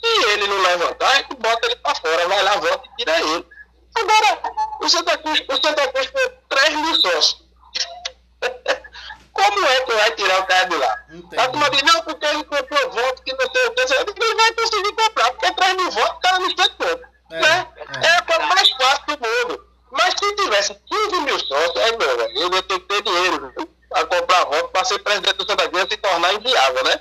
Se 0.04 0.30
ele 0.32 0.48
não 0.48 0.62
levantar, 0.62 1.10
a 1.10 1.16
gente 1.16 1.36
bota 1.36 1.66
ele 1.66 1.76
para 1.78 1.96
fora, 1.96 2.28
vai 2.28 2.44
lá, 2.44 2.58
volta 2.58 2.88
e 2.88 2.98
tira 2.98 3.20
ele. 3.20 3.48
Agora, 3.96 4.42
o 4.82 4.90
Santa 4.90 5.18
Cruz, 5.18 5.42
o 5.48 5.56
Santa 5.56 5.88
Cruz 5.92 6.08
foi 6.08 6.30
3 6.50 6.76
mil 6.76 6.96
sócios. 6.96 7.44
Como 9.34 9.66
é 9.66 9.82
que 9.82 9.94
vai 9.94 10.12
tirar 10.12 10.42
o 10.42 10.46
cara 10.46 10.66
de 10.66 10.76
lá? 10.76 11.06
A 11.38 11.48
turma 11.48 11.70
diz, 11.72 11.82
não, 11.82 12.02
porque 12.04 12.26
ele 12.26 12.44
comprou 12.44 12.92
voto, 12.92 13.24
que 13.24 13.34
não 13.34 13.52
sei 13.52 13.68
o 13.68 13.72
que, 14.14 14.24
ele 14.24 14.36
vai 14.36 14.54
conseguir 14.54 14.94
comprar, 14.94 15.32
porque 15.32 15.52
3 15.54 15.76
mil 15.76 15.92
votos, 15.92 16.18
o 16.18 16.20
cara 16.20 16.40
não 16.40 16.56
tem 16.56 16.70
todo. 16.70 17.13
É, 17.34 17.42
né? 17.42 17.68
é. 17.78 18.08
é 18.08 18.18
a 18.18 18.22
coisa 18.22 18.46
mais 18.46 18.70
fácil 18.70 19.18
do 19.18 19.28
mundo. 19.28 19.66
Mas 19.92 20.14
se 20.18 20.36
tivesse 20.36 20.76
15 20.76 21.22
mil 21.22 21.40
sócios, 21.40 21.76
é 21.78 21.98
meu, 21.98 22.10
eu 22.10 22.54
ia 22.54 22.64
ter 22.64 22.80
que 22.80 22.88
ter 22.88 23.02
dinheiro 23.04 23.54
para 23.90 24.06
comprar 24.08 24.46
voto 24.46 24.70
para 24.70 24.84
ser 24.86 25.00
presidente 25.00 25.38
do 25.38 25.46
Santa 25.46 25.70
Cruz 25.70 25.86
e 25.86 25.92
se 25.92 25.98
tornar 25.98 26.34
inviável, 26.34 26.84
né? 26.84 27.00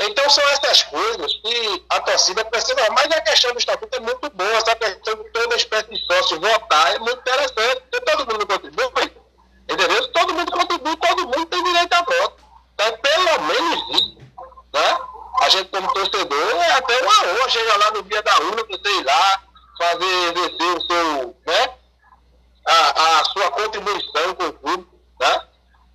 Então 0.00 0.30
são 0.30 0.44
essas 0.50 0.84
coisas 0.84 1.34
que 1.34 1.84
a 1.88 2.00
torcida 2.00 2.44
precisa. 2.44 2.76
Mas 2.92 3.10
a 3.10 3.20
questão 3.20 3.52
do 3.52 3.58
estatuto 3.58 3.96
é 3.96 4.00
muito 4.00 4.30
boa, 4.30 4.56
essa 4.56 4.74
questão 4.76 5.14
de 5.16 5.24
toda 5.30 5.56
espécie 5.56 5.90
de 5.90 6.06
sócio 6.06 6.40
votar 6.40 6.94
é 6.94 6.98
muito 6.98 7.18
interessante. 7.18 7.82
Todo 7.90 8.32
mundo 8.32 8.46
contribui, 8.46 9.12
entendeu? 9.68 10.12
Todo 10.12 10.34
mundo 10.34 10.52
contribui, 10.52 10.96
todo 10.96 11.26
mundo 11.26 11.46
tem 11.46 11.64
direito 11.64 11.92
a 11.92 12.02
voto. 12.02 12.44
Então, 12.74 12.98
pelo 12.98 13.40
menos 13.42 14.00
isso. 14.00 14.18
Né? 14.72 14.98
A 15.40 15.48
gente, 15.48 15.68
como 15.68 15.92
torcedor, 15.92 16.56
é 16.56 16.72
até 16.72 17.02
uma 17.02 17.22
honra 17.26 17.48
chegar 17.48 17.76
lá 17.78 17.90
no 17.92 18.02
dia 18.02 18.22
da 18.22 18.38
urna, 18.40 18.64
você 18.64 18.90
ir 18.90 19.04
lá, 19.04 19.42
fazer 19.78 20.36
exercer 20.36 20.76
o 20.76 20.80
seu, 20.86 21.36
né? 21.46 21.74
A, 22.66 23.20
a 23.20 23.24
sua 23.24 23.50
contribuição 23.50 24.34
com 24.34 24.44
o 24.46 24.52
clube. 24.52 24.88
Né? 25.20 25.40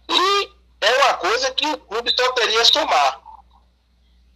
E 0.09 0.51
é 0.81 1.03
uma 1.03 1.13
coisa 1.15 1.51
que 1.51 1.67
o 1.67 1.77
clube 1.77 2.13
só 2.17 2.31
teria 2.31 2.61
a 2.61 2.65
somar 2.65 3.23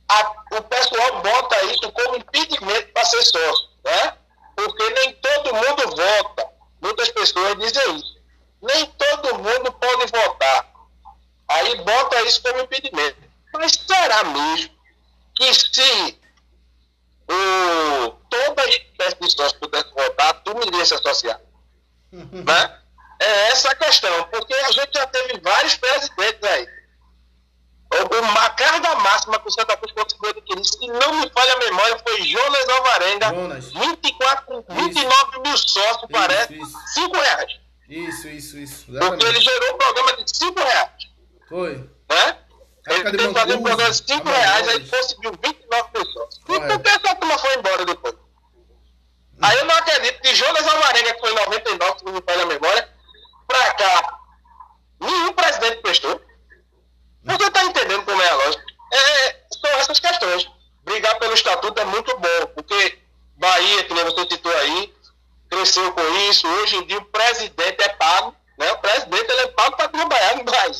a, 0.09 0.31
o 0.57 0.61
pessoal 0.63 1.21
bota 1.21 1.63
isso 1.65 1.91
como 1.91 2.15
impedimento 2.15 2.93
para 2.93 3.05
ser 3.05 3.23
sócio, 3.23 3.69
né? 3.83 4.17
Porque 4.55 4.89
nem 4.89 5.13
todo 5.15 5.53
mundo 5.53 5.95
vota. 5.95 6.49
Muitas 6.81 7.09
pessoas 7.09 7.57
dizem 7.59 7.95
isso. 7.97 8.17
Nem 8.61 8.85
todo 8.85 9.39
mundo 9.39 9.71
pode 9.73 10.11
votar. 10.11 10.71
Aí 11.47 11.75
bota 11.83 12.21
isso 12.23 12.41
como 12.41 12.61
impedimento. 12.61 13.17
Mas 13.53 13.73
será 13.73 14.23
mesmo 14.25 14.76
que 15.37 15.53
se 15.53 16.19
o, 17.29 18.09
toda 18.29 18.67
espécie 18.67 19.19
de 19.19 19.31
sócio 19.31 19.59
pudesse 19.59 19.89
votar, 19.93 20.43
tu 20.43 20.51
iria 20.67 20.85
se 20.85 20.93
associar? 20.93 21.39
né? 22.11 22.81
É 23.19 23.47
essa 23.49 23.71
a 23.71 23.75
questão, 23.75 24.23
porque 24.25 24.53
a 24.53 24.71
gente 24.71 24.93
já 24.93 25.07
teve 25.07 25.39
vários 25.39 25.75
presidentes 25.75 26.43
aí 26.43 26.77
a 27.89 28.49
carga 28.51 28.95
máxima 28.95 29.39
que 29.39 29.47
o 29.47 29.51
Santa 29.51 29.77
Cruz 29.77 29.91
conseguiu 29.93 30.29
adquirir, 30.29 30.65
se 30.65 30.87
não 30.87 31.19
me 31.19 31.29
falha 31.29 31.53
a 31.53 31.57
memória, 31.57 31.99
foi 32.05 32.21
Jonas 32.23 32.69
Alvarenga, 32.69 33.29
Jonas. 33.29 33.73
24, 33.73 34.65
29 34.69 35.39
mil 35.41 35.57
sócios, 35.57 35.97
isso, 35.97 36.07
parece, 36.09 36.53
isso. 36.53 36.77
5 36.93 37.17
reais. 37.17 37.59
Isso, 37.89 38.27
isso, 38.27 38.57
isso. 38.57 38.85
Exatamente. 38.91 39.09
Porque 39.09 39.25
ele 39.25 39.41
gerou 39.41 39.73
um 39.73 39.77
programa 39.77 40.23
de 40.23 40.37
5 40.37 40.59
reais. 40.59 40.91
Foi. 41.47 41.89
Né? 42.09 42.37
Ele 42.87 43.17
tem 43.17 43.33
que 43.33 43.39
fazer 43.39 43.53
um 43.55 43.63
programa 43.63 43.91
de 43.91 43.97
5 43.97 44.29
reais, 44.29 44.67
aí 44.69 44.87
conseguiu 44.87 45.31
29 45.43 45.89
mil 45.93 46.05
sócios. 46.05 46.41
E 46.47 46.59
por 46.59 46.79
que 46.79 46.89
essa 46.89 47.15
turma 47.15 47.37
foi 47.37 47.55
embora 47.55 47.85
depois? 47.85 48.15
Aí 49.41 49.57
eu 49.57 49.65
não 49.65 49.75
acredito 49.75 50.21
que 50.21 50.33
Jonas 50.33 50.67
Alvarenga, 50.67 51.13
que 51.13 51.19
foi 51.19 51.31
em 51.31 51.35
99, 51.35 51.99
se 51.99 52.05
não 52.05 52.13
me 52.13 52.21
falha 52.21 52.43
a 52.43 52.45
memória, 52.45 52.89
pra 53.45 53.73
cá, 53.73 54.19
nenhum 55.01 55.33
presidente 55.33 55.81
prestou. 55.81 56.21
Você 57.23 57.47
está 57.47 57.63
entendendo 57.65 58.05
como 58.05 58.21
é 58.21 58.29
a 58.29 58.35
lógica? 58.35 58.63
É, 58.93 59.35
são 59.61 59.71
essas 59.79 59.99
questões. 59.99 60.49
Brigar 60.83 61.19
pelo 61.19 61.33
estatuto 61.33 61.79
é 61.81 61.85
muito 61.85 62.17
bom, 62.17 62.47
porque 62.55 62.99
Bahia, 63.35 63.83
que 63.83 63.93
você 63.93 64.27
citou 64.31 64.57
aí, 64.59 64.93
cresceu 65.49 65.91
com 65.91 66.01
isso. 66.29 66.47
Hoje 66.47 66.77
em 66.77 66.85
dia 66.85 66.97
o 66.97 67.05
presidente 67.05 67.83
é 67.83 67.89
pago, 67.89 68.33
né? 68.57 68.71
O 68.71 68.77
presidente 68.77 69.29
ele 69.29 69.41
é 69.41 69.47
pago 69.47 69.75
para 69.75 69.89
trabalhar 69.89 70.35
no 70.37 70.45
Bahia. 70.45 70.71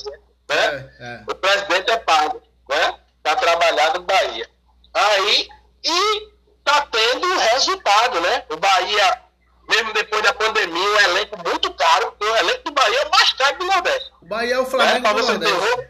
Né? 0.50 0.94
É, 1.00 1.04
é. 1.04 1.24
O 1.28 1.36
presidente 1.36 1.92
é 1.92 1.98
pago, 1.98 2.42
né? 2.70 3.00
Para 3.22 3.36
trabalhar 3.36 3.94
no 3.94 4.02
Bahia. 4.04 4.50
Aí, 4.94 5.48
e 5.84 6.32
está 6.60 6.82
tendo 6.88 7.38
resultado, 7.38 8.22
né? 8.22 8.44
O 8.50 8.58
Bahia, 8.58 9.22
mesmo 9.70 9.94
depois 9.94 10.24
da 10.24 10.34
pandemia, 10.34 10.90
um 10.90 11.00
elenco 11.00 11.38
muito 11.50 11.74
caro, 11.74 12.16
o 12.20 12.26
elenco 12.38 12.64
do 12.64 12.72
Bahia 12.72 13.00
é 13.00 13.06
o 13.06 13.12
mais 13.12 13.34
caro 13.34 13.58
do 13.60 13.66
Nordeste. 13.66 14.12
O 14.22 14.26
Bahia 14.26 14.56
é 14.56 14.60
o 14.60 14.66
Flamengo 14.66 15.08
né? 15.08 15.14
do 15.14 15.24
Nordeste. 15.24 15.90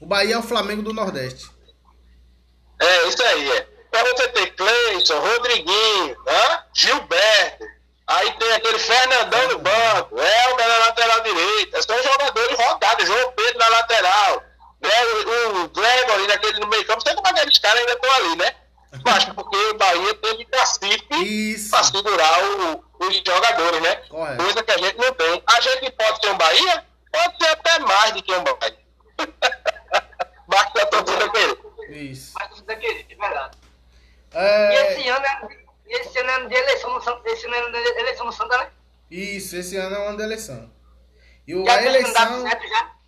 O 0.00 0.06
Bahia 0.06 0.34
é 0.34 0.38
o 0.38 0.42
Flamengo 0.42 0.82
do 0.82 0.92
Nordeste. 0.92 1.50
É, 2.80 3.08
isso 3.08 3.22
aí, 3.22 3.50
é. 3.52 3.60
Pra 3.90 4.02
você 4.04 4.28
ter 4.28 4.50
Cleison, 4.54 5.18
Rodriguinho, 5.20 6.16
né? 6.24 6.62
Gilberto, 6.74 7.64
aí 8.06 8.32
tem 8.38 8.52
aquele 8.52 8.78
Fernandão 8.78 9.48
no 9.48 9.58
banco, 9.58 10.16
Elmer 10.18 10.68
na 10.68 10.78
lateral 10.78 11.20
direita, 11.20 11.82
são 11.82 12.02
jogadores 12.02 12.56
rodados, 12.58 13.06
João 13.06 13.32
Pedro 13.32 13.58
na 13.58 13.68
lateral, 13.68 14.42
né? 14.80 15.04
o 15.54 15.68
Gregory 15.68 16.26
naquele 16.26 16.60
no 16.60 16.66
meio 16.68 16.86
campo, 16.86 17.02
sei 17.02 17.14
como 17.14 17.28
aqueles 17.28 17.58
caras 17.58 17.80
ainda 17.80 17.92
estão 17.92 18.12
ali, 18.12 18.36
né? 18.36 18.54
Mas 19.04 19.24
porque 19.24 19.56
o 19.56 19.74
Bahia 19.74 20.14
teve 20.14 20.44
cacife 20.46 21.68
para 21.70 21.84
segurar 21.84 22.44
o, 22.44 22.84
os 23.00 23.16
jogadores, 23.16 23.82
né? 23.82 23.96
Correto. 24.08 24.42
Coisa 24.42 24.62
que 24.62 24.70
a 24.70 24.78
gente 24.78 24.96
não 24.96 25.12
tem. 25.12 25.42
A 25.46 25.60
gente 25.60 25.90
pode 25.90 26.20
ter 26.20 26.30
um 26.30 26.38
Bahia? 26.38 26.84
Pode 27.12 27.36
ser 27.36 27.50
até 27.50 27.78
mais 27.80 28.12
do 28.12 28.22
que 28.22 28.32
um 28.32 28.44
Bahia. 28.44 28.78
Basta 30.48 30.82
a 30.82 30.86
torcida 30.86 31.28
querer. 31.30 31.58
Isso. 31.90 32.32
Basta 32.34 32.46
a 32.46 32.48
torcida 32.48 32.76
querer, 32.76 33.06
é 33.10 33.14
verdade. 33.14 33.58
É... 34.32 34.72
E 34.72 34.76
esse 34.76 35.08
ano 35.08 35.26
é, 35.26 35.65
esse 35.88 36.18
ano 36.18 36.30
é 36.30 36.46
de 36.48 36.54
eleição 36.54 36.98
esse 37.24 37.46
ano 37.46 37.54
é 37.54 37.70
de 37.70 38.00
eleição 38.00 38.26
no 38.26 38.32
Santa, 38.32 38.56
né? 38.58 38.70
Isso, 39.10 39.56
esse 39.56 39.76
ano 39.76 39.94
é 39.94 39.98
um 40.00 40.08
ano 40.08 40.16
de 40.16 40.22
eleição. 40.24 40.70
E 41.46 41.54
o, 41.54 41.68
a 41.68 41.82
eleição, 41.82 42.44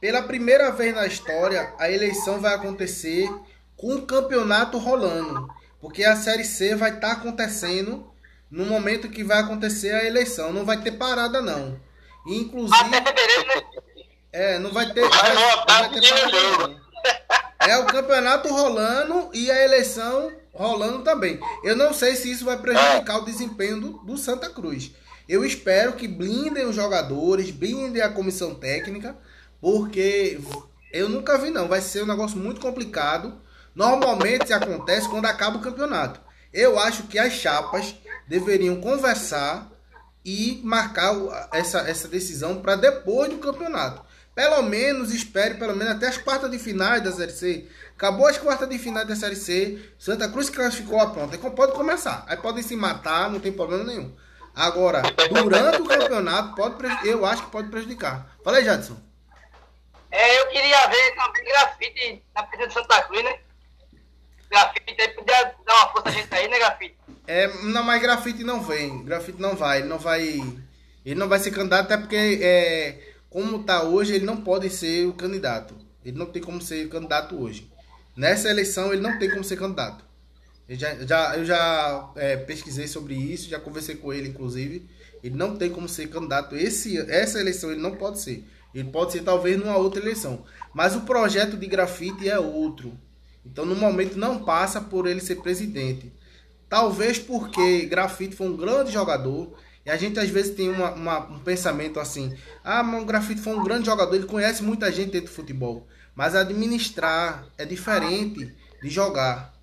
pela 0.01 0.23
primeira 0.23 0.71
vez 0.71 0.95
na 0.95 1.07
história, 1.07 1.75
a 1.79 1.91
eleição 1.91 2.41
vai 2.41 2.55
acontecer 2.55 3.29
com 3.77 3.97
o 3.97 4.07
campeonato 4.07 4.79
rolando. 4.79 5.49
Porque 5.81 6.05
a 6.05 6.17
Série 6.17 6.45
C 6.45 6.75
vai 6.75 6.91
estar 6.91 7.09
tá 7.09 7.13
acontecendo 7.15 8.13
no 8.51 8.65
momento 8.65 9.09
que 9.09 9.25
vai 9.25 9.39
acontecer 9.39 9.93
a 9.93 10.05
eleição. 10.05 10.53
Não 10.53 10.65
vai 10.65 10.81
ter 10.81 10.93
parada, 10.93 11.41
não. 11.41 11.81
Inclusive. 12.27 12.91
Né? 12.91 13.05
É, 14.33 14.59
não 14.59 14.73
vai 14.73 14.93
ter. 14.93 15.09
Vai, 15.09 15.35
vai 15.67 15.91
ter 15.91 16.79
é 17.61 17.77
o 17.77 17.87
campeonato 17.87 18.49
rolando 18.49 19.31
e 19.35 19.51
a 19.51 19.65
eleição 19.65 20.33
rolando 20.59 21.05
também. 21.05 21.39
Eu 21.63 21.77
não 21.77 21.95
sei 21.95 22.17
se 22.17 22.31
isso 22.31 22.45
vai 22.45 22.59
prejudicar 22.59 23.19
o 23.19 23.25
desempenho 23.25 23.81
do, 23.81 23.93
do 23.99 24.19
Santa 24.19 24.51
Cruz. 24.51 24.91
Eu 25.29 25.45
espero 25.45 25.93
que 25.93 26.09
blindem 26.09 26.67
os 26.67 26.75
jogadores, 26.75 27.51
blindem 27.51 28.03
a 28.03 28.09
comissão 28.09 28.55
técnica, 28.55 29.17
porque 29.61 30.41
eu 30.93 31.09
nunca 31.09 31.39
vi 31.39 31.51
não. 31.51 31.69
Vai 31.69 31.81
ser 31.81 32.03
um 32.03 32.07
negócio 32.07 32.37
muito 32.37 32.61
complicado. 32.61 33.41
Normalmente 33.75 34.53
acontece 34.53 35.09
quando 35.09 35.27
acaba 35.27 35.59
o 35.59 35.63
campeonato. 35.63 36.21
Eu 36.53 36.79
acho 36.79 37.05
que 37.05 37.19
as 37.19 37.35
chapas 37.35 37.95
deveriam 38.27 38.81
conversar 38.81 39.71
e 40.25 40.61
marcar 40.65 41.15
essa, 41.53 41.81
essa 41.81 42.09
decisão 42.09 42.61
para 42.61 42.75
depois 42.75 43.31
do 43.31 43.39
campeonato. 43.39 44.03
Pelo 44.35 44.63
menos 44.63 45.13
espere 45.13 45.55
pelo 45.55 45.75
menos 45.77 45.95
até 45.95 46.07
as 46.07 46.17
quartas 46.17 46.51
de 46.51 46.59
finais 46.59 47.03
da 47.03 47.13
Série 47.13 47.33
C. 47.33 47.69
Acabou 47.99 48.29
as 48.29 48.39
quartas 48.39 48.69
de 48.69 48.79
finais 48.79 49.09
da 49.09 49.17
Série 49.17 49.35
C. 49.35 49.77
Santa 49.99 50.29
Cruz 50.29 50.49
classificou 50.49 51.01
a 51.01 51.11
pronta. 51.11 51.37
Pode 51.51 51.73
começar. 51.73 52.25
Aí 52.29 52.37
podem 52.37 52.63
se 52.63 52.77
matar, 52.77 53.29
não 53.29 53.41
tem 53.41 53.51
problema 53.51 53.83
nenhum. 53.83 54.15
Agora, 54.55 55.03
durante 55.29 55.83
o 55.83 55.85
campeonato, 55.85 56.55
pode, 56.55 56.77
eu 57.05 57.27
acho 57.27 57.47
que 57.47 57.51
pode 57.51 57.69
prejudicar. 57.69 58.37
Fala 58.45 58.59
aí, 58.59 58.65
Jadson. 58.65 58.97
É, 60.13 60.41
eu 60.41 60.47
queria 60.47 60.87
ver 60.87 61.17
também 61.17 61.45
grafite 61.45 62.25
na 62.37 62.43
presença 62.45 62.69
de 62.69 62.75
Santa 62.75 63.03
Cruz, 63.03 63.25
né? 63.25 63.37
Grafite 64.49 65.01
aí 65.01 65.09
podia 65.09 65.55
dar 65.67 65.75
uma 65.75 65.89
força 65.89 66.09
a 66.09 66.13
gente 66.13 66.33
aí, 66.33 66.47
né, 66.47 66.57
grafite? 66.57 66.97
É, 67.27 67.49
não, 67.65 67.83
mas 67.83 68.01
grafite 68.01 68.45
não 68.45 68.63
vem. 68.63 69.05
Grafite 69.05 69.43
não 69.43 69.57
vai. 69.57 69.79
Ele 69.81 69.89
não 69.89 69.99
vai. 69.99 70.23
Ele 71.05 71.19
não 71.19 71.29
vai 71.29 71.41
ser 71.41 71.51
candidato, 71.51 71.87
até 71.87 71.97
porque 71.97 72.39
é, 72.41 73.15
como 73.29 73.61
está 73.61 73.83
hoje, 73.83 74.15
ele 74.15 74.25
não 74.25 74.37
pode 74.37 74.71
ser 74.71 75.05
o 75.09 75.15
candidato. 75.15 75.77
Ele 76.05 76.17
não 76.17 76.27
tem 76.27 76.41
como 76.41 76.63
ser 76.63 76.89
candidato 76.89 77.37
hoje. 77.37 77.69
Nessa 78.19 78.51
eleição, 78.51 78.93
ele 78.93 79.01
não 79.01 79.17
tem 79.17 79.31
como 79.31 79.45
ser 79.45 79.57
candidato. 79.57 80.05
Eu 80.69 80.75
já, 80.75 80.95
já, 81.07 81.37
eu 81.37 81.45
já 81.45 82.11
é, 82.17 82.37
pesquisei 82.37 82.89
sobre 82.89 83.15
isso, 83.15 83.49
já 83.49 83.61
conversei 83.61 83.95
com 83.95 84.13
ele, 84.13 84.29
inclusive. 84.29 84.91
Ele 85.23 85.37
não 85.37 85.57
tem 85.57 85.71
como 85.71 85.89
ser 85.89 86.09
candidato. 86.09 86.57
Esse, 86.57 86.99
essa 86.99 87.39
eleição 87.39 87.71
ele 87.71 87.81
não 87.81 87.95
pode 87.95 88.21
ser. 88.21 88.45
Ele 88.75 88.91
pode 88.91 89.13
ser 89.13 89.23
talvez 89.23 89.57
numa 89.57 89.77
outra 89.77 90.03
eleição. 90.03 90.45
Mas 90.75 90.97
o 90.97 91.03
projeto 91.03 91.57
de 91.57 91.65
grafite 91.69 92.29
é 92.29 92.37
outro. 92.37 92.93
Então 93.47 93.65
no 93.65 93.77
momento 93.77 94.19
não 94.19 94.43
passa 94.43 94.81
por 94.81 95.07
ele 95.07 95.21
ser 95.21 95.37
presidente. 95.37 96.13
Talvez 96.69 97.21
porque 97.21 97.87
grafite 97.87 98.35
foi 98.35 98.49
um 98.49 98.57
grande 98.57 98.91
jogador. 98.91 99.57
E 99.87 99.91
a 99.91 99.97
gente 99.97 100.19
às 100.19 100.29
vezes 100.29 100.57
tem 100.57 100.69
uma, 100.69 100.91
uma, 100.91 101.19
um 101.21 101.39
pensamento 101.39 102.01
assim: 102.01 102.37
ah, 102.65 102.83
mas 102.83 103.01
o 103.01 103.07
grafite 103.07 103.41
foi 103.41 103.55
um 103.55 103.63
grande 103.63 103.87
jogador, 103.87 104.13
ele 104.13 104.27
conhece 104.27 104.61
muita 104.61 104.91
gente 104.91 105.13
dentro 105.13 105.29
do 105.29 105.35
futebol. 105.35 105.87
Mas 106.19 106.35
administrar 106.35 107.47
é 107.57 107.65
diferente 107.65 108.53
de 108.83 108.91
jogar. 108.91 109.55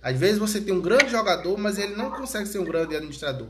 Às 0.00 0.16
vezes 0.16 0.38
você 0.38 0.60
tem 0.60 0.72
um 0.72 0.80
grande 0.80 1.08
jogador, 1.08 1.58
mas 1.58 1.76
ele 1.76 1.96
não 1.96 2.12
consegue 2.12 2.46
ser 2.46 2.60
um 2.60 2.64
grande 2.64 2.94
administrador. 2.94 3.48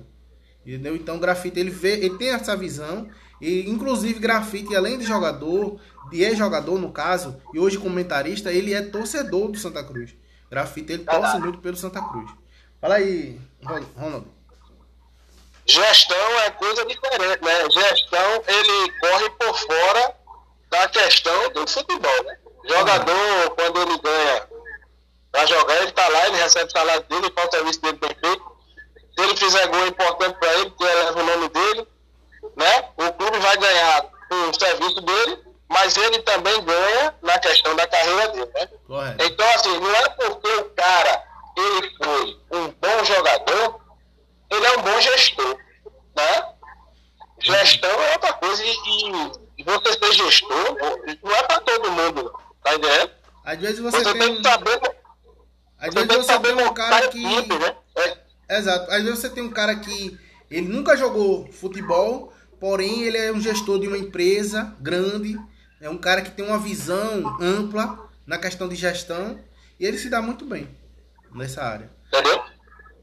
Entendeu? 0.65 0.97
Então, 0.97 1.19
grafite 1.19 1.61
ele 1.61 1.69
vê, 1.69 1.99
ele 1.99 2.17
tem 2.17 2.31
essa 2.31 2.57
visão 2.57 3.07
e 3.39 3.69
inclusive 3.69 4.19
grafite 4.19 4.75
além 4.75 4.97
de 4.97 5.05
jogador, 5.05 5.79
de 6.11 6.23
ex-jogador 6.23 6.79
no 6.79 6.91
caso, 6.91 7.39
e 7.53 7.59
hoje 7.59 7.77
comentarista, 7.77 8.51
ele 8.51 8.73
é 8.73 8.81
torcedor 8.81 9.53
do 9.53 9.59
Santa 9.59 9.85
Cruz. 9.85 10.15
Grafite 10.51 10.95
ele 10.95 11.05
torce 11.05 11.39
muito 11.39 11.59
pelo 11.59 11.77
Santa 11.77 12.01
Cruz. 12.01 12.31
Fala 12.81 12.95
aí, 12.95 13.39
Ronaldo. 13.95 14.29
Gestão 15.67 16.41
é 16.47 16.51
coisa 16.53 16.87
diferente, 16.87 17.45
né? 17.45 17.71
Gestão 17.71 18.43
ele 18.49 18.93
corre 19.01 19.31
por 19.39 19.59
fora 19.59 20.15
da 20.71 20.89
questão 20.89 21.53
do 21.53 21.69
futebol, 21.69 22.25
né? 22.25 22.39
Jogador, 22.67 23.51
quando 23.57 23.83
ele 23.83 23.99
ganha 23.99 24.49
para 25.31 25.47
jogar, 25.47 25.83
ele 25.83 25.93
tá 25.93 26.09
lá, 26.09 26.27
ele 26.29 26.37
recebe 26.37 26.67
o 26.67 26.71
salário 26.71 27.03
dele, 27.03 27.33
faz 27.35 27.49
o 27.49 27.51
serviço 27.51 27.81
dele 27.83 27.99
bem 27.99 28.17
feito. 28.21 28.55
Se 29.17 29.25
ele 29.25 29.37
fizer 29.37 29.67
gol 29.67 29.87
importante 29.87 30.39
para 30.39 30.55
ele, 30.55 30.71
porque 30.71 30.85
leva 30.85 31.21
o 31.21 31.27
nome 31.27 31.49
dele, 31.49 31.89
né? 32.57 32.89
O 32.97 33.13
clube 33.13 33.39
vai 33.39 33.57
ganhar 33.57 34.07
o 34.31 34.59
serviço 34.59 35.01
dele, 35.01 35.39
mas 35.69 35.97
ele 35.97 36.21
também 36.21 36.65
ganha 36.65 37.15
na 37.23 37.39
questão 37.39 37.75
da 37.77 37.87
carreira 37.87 38.29
dele, 38.29 38.51
né? 38.55 38.69
Correto. 38.87 39.25
Então, 39.25 39.55
assim, 39.55 39.79
não 39.81 39.95
é 39.95 40.09
porque 40.11 40.49
o 40.49 40.71
cara 40.71 41.25
ele 41.57 41.97
foi 41.97 42.41
um 42.53 42.69
bom 42.69 43.05
jogador, 43.05 43.81
ele 44.51 44.67
é 44.67 44.79
um 44.79 44.83
bom 44.83 45.01
gestor, 45.01 45.59
né? 46.17 46.49
Gestão 47.41 47.91
é 47.91 48.13
outra 48.13 48.33
coisa 48.35 48.63
e, 48.65 49.33
e 49.59 49.65
você 49.65 49.93
ser 49.93 50.13
gestor 50.13 50.77
não 51.23 51.35
é 51.35 51.43
para 51.43 51.61
todo 51.61 51.91
mundo, 51.91 52.33
tá 52.65 52.75
entendendo? 52.75 53.11
Às 53.45 53.61
vezes 53.61 53.79
você, 53.79 53.99
você 53.99 54.13
tem, 54.13 54.21
tem 54.21 54.37
que 54.43 54.49
saber 54.49 54.81
às 55.85 55.93
vezes 55.93 56.27
você 56.27 56.39
tem 56.41 56.55
um 56.55 56.73
cara 56.73 57.09
que. 57.09 57.23
Né? 57.23 57.77
É. 57.97 58.57
Exato. 58.57 58.91
Às 58.91 59.03
vezes 59.03 59.19
você 59.19 59.29
tem 59.29 59.43
um 59.43 59.51
cara 59.51 59.77
que 59.77 60.19
ele 60.51 60.69
nunca 60.69 60.97
jogou 60.97 61.51
futebol, 61.53 62.33
porém 62.59 63.03
ele 63.03 63.19
é 63.19 63.33
um 63.33 63.41
gestor 63.41 63.79
de 63.79 63.87
uma 63.87 63.99
empresa 63.99 64.75
grande, 64.81 65.39
é 65.81 65.91
um 65.91 65.99
cara 65.99 66.23
que 66.23 66.31
tem 66.31 66.45
uma 66.45 66.59
visão 66.59 67.37
ampla 67.41 68.09
na 68.27 68.39
questão 68.39 68.69
de 68.69 68.75
gestão 68.77 69.39
e 69.79 69.85
ele 69.85 69.99
se 69.99 70.09
dá 70.09 70.23
muito 70.23 70.47
bem 70.47 70.75
nessa 71.35 71.63
área. 71.63 71.91
Entendeu? 72.09 72.43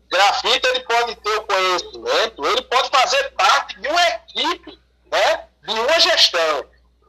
Grafita 0.09 0.67
ele 0.69 0.79
pode 0.81 1.15
ter 1.17 1.37
o 1.37 1.43
conhecimento, 1.43 2.45
ele 2.45 2.61
pode 2.63 2.89
fazer 2.89 3.31
parte 3.31 3.79
de 3.79 3.87
uma 3.87 4.07
equipe, 4.07 4.79
né? 5.11 5.45
De 5.63 5.71
uma 5.71 5.99
gestão. 5.99 6.65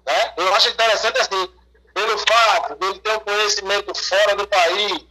Né? 0.07 0.35
Eu 0.37 0.55
acho 0.55 0.69
interessante 0.69 1.19
assim, 1.19 1.49
pelo 1.95 2.19
fato 2.19 2.77
de 2.77 2.87
ele 2.87 2.99
ter 2.99 3.13
um 3.13 3.21
conhecimento 3.21 3.95
fora 3.95 4.37
do 4.37 4.47
país, 4.47 5.05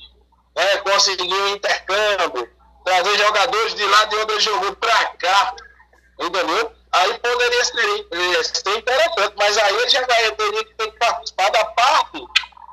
né, 0.55 0.77
conseguir 0.77 1.34
um 1.34 1.47
intercâmbio, 1.49 2.49
trazer 2.84 3.17
jogadores 3.17 3.75
de 3.75 3.86
lá 3.86 4.05
de 4.05 4.15
onde 4.17 4.34
ele 4.34 4.41
jogou 4.41 4.75
para 4.75 5.05
cá, 5.17 5.55
entendeu? 6.19 6.71
Aí 6.91 7.17
poderia 7.19 7.65
ser, 7.65 8.07
eh, 8.11 8.43
ser 8.43 8.77
interessante, 8.77 9.34
mas 9.38 9.57
aí 9.57 9.75
ele 9.77 9.89
já 9.89 10.03
teria 10.05 10.63
que 10.65 10.73
ter 10.75 10.91
que 10.91 10.99
participar 10.99 11.49
da 11.51 11.65
parte 11.65 12.25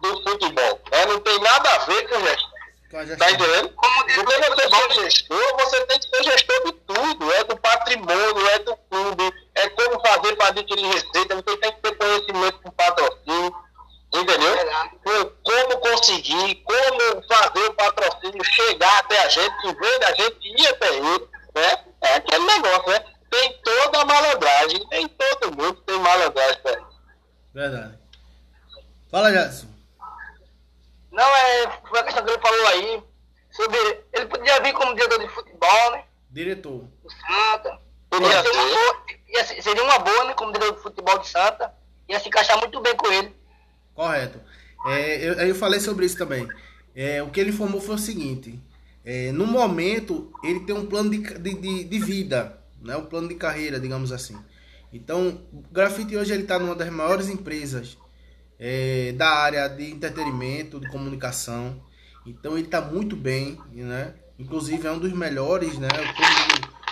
do 0.03 0.23
futebol. 0.23 0.81
Né? 0.91 1.07
Não 1.07 1.21
tem 1.21 1.39
nada 1.39 1.71
a 1.71 1.79
ver 1.79 2.09
com 2.09 2.21
gestão. 2.21 2.59
Tá 2.91 3.31
entendendo? 3.31 3.69
Porque 3.69 4.23
você 4.23 4.71
for 4.71 4.93
gestor, 4.95 5.57
você 5.59 5.87
tem 5.87 6.01
que 6.01 6.09
ser 6.09 6.25
gestor 6.25 6.65
de 6.65 6.73
tudo. 6.73 7.33
É 7.35 7.45
do 7.45 7.57
patrimônio, 7.59 8.49
é 8.49 8.59
do 8.61 8.77
clube, 8.91 9.35
é 9.55 9.69
como 9.69 10.01
fazer 10.01 10.35
para 10.37 10.49
adquirir 10.49 10.87
receita, 10.87 11.37
você 11.37 11.57
tem 11.59 11.73
que 11.73 11.81
ter 11.83 11.97
conhecimento 11.97 12.59
com 12.61 12.71
patrocínio 12.71 13.55
Entendeu? 14.15 15.37
Como 15.43 15.79
conseguir, 15.79 16.57
como 16.65 17.23
fazer 17.29 17.67
o 17.67 17.75
patrocínio 17.75 18.43
chegar 18.45 18.99
até 19.01 19.23
a 19.23 19.29
gente, 19.29 19.67
em 19.67 19.75
vez 19.75 20.01
da 20.01 20.15
gente 20.15 20.39
ir 20.43 20.67
até 20.69 20.95
ele, 20.97 21.29
né? 21.55 21.85
É 22.01 22.15
aquele 22.15 22.45
negócio, 22.45 22.91
né? 22.91 23.05
Tem 23.31 23.61
toda 23.63 24.01
a 24.01 24.05
malandragem, 24.07 24.87
nem 24.91 25.09
todo 25.09 25.55
mundo 25.55 25.75
tem 25.83 25.99
malandragem 25.99 26.63
pra 26.63 26.73
isso. 26.73 27.01
Verdade. 27.53 27.99
Fala, 29.11 29.33
Jadson. 29.33 29.69
Não, 31.13 31.37
é, 31.37 31.81
foi 31.89 32.01
a 32.01 32.05
questão 32.05 32.25
que 32.25 32.31
ele 32.31 32.41
falou 32.41 32.67
aí, 32.69 33.03
sobre, 33.51 34.05
ele 34.13 34.27
podia 34.27 34.61
vir 34.61 34.73
como 34.73 34.95
diretor 34.95 35.19
de 35.19 35.29
futebol, 35.29 35.91
né? 35.93 36.05
Diretor. 36.31 36.85
Do 37.03 37.11
Santa. 37.11 37.79
Podia 38.09 38.43
ser 38.43 38.51
uma 38.51 38.65
boa, 38.65 39.05
ia, 39.29 39.63
seria 39.63 39.85
uma 39.85 39.99
boa, 39.99 40.25
né, 40.25 40.35
como 40.35 40.53
diretor 40.53 40.77
de 40.77 40.83
futebol 40.83 41.19
de 41.19 41.29
Santa, 41.29 41.75
ia 42.09 42.19
se 42.19 42.29
encaixar 42.29 42.59
muito 42.59 42.81
bem 42.81 42.97
com 42.97 43.11
ele. 43.13 43.38
Correto. 43.99 44.39
É, 44.87 45.29
eu, 45.29 45.33
eu 45.33 45.55
falei 45.57 45.81
sobre 45.81 46.07
isso 46.07 46.17
também. 46.17 46.47
É, 46.95 47.21
o 47.21 47.31
que 47.31 47.41
ele 47.41 47.51
informou 47.51 47.81
foi 47.81 47.97
o 47.97 47.99
seguinte: 47.99 48.57
é, 49.05 49.33
no 49.33 49.45
momento, 49.45 50.33
ele 50.45 50.61
tem 50.61 50.73
um 50.73 50.87
plano 50.87 51.11
de, 51.11 51.19
de, 51.19 51.83
de, 51.83 51.99
vida, 51.99 52.57
né? 52.81 52.97
um 52.97 53.07
plano 53.07 53.27
de 53.27 53.35
carreira, 53.35 53.81
digamos 53.81 54.13
assim. 54.13 54.37
Então, 54.93 55.43
o 55.53 55.65
Grafite 55.73 56.17
hoje 56.17 56.33
ele 56.33 56.45
está 56.45 56.61
numa 56.61 56.77
das 56.77 56.89
maiores 56.91 57.29
empresas 57.29 57.99
é, 58.57 59.13
da 59.17 59.31
área 59.31 59.67
de 59.67 59.91
entretenimento, 59.91 60.79
de 60.79 60.89
comunicação. 60.91 61.83
Então, 62.25 62.57
ele 62.57 62.67
está 62.67 62.81
muito 62.81 63.17
bem, 63.17 63.59
né? 63.73 64.15
Inclusive, 64.39 64.87
é 64.87 64.93
um 64.93 65.01
dos 65.01 65.13
melhores, 65.13 65.77
né? 65.77 65.89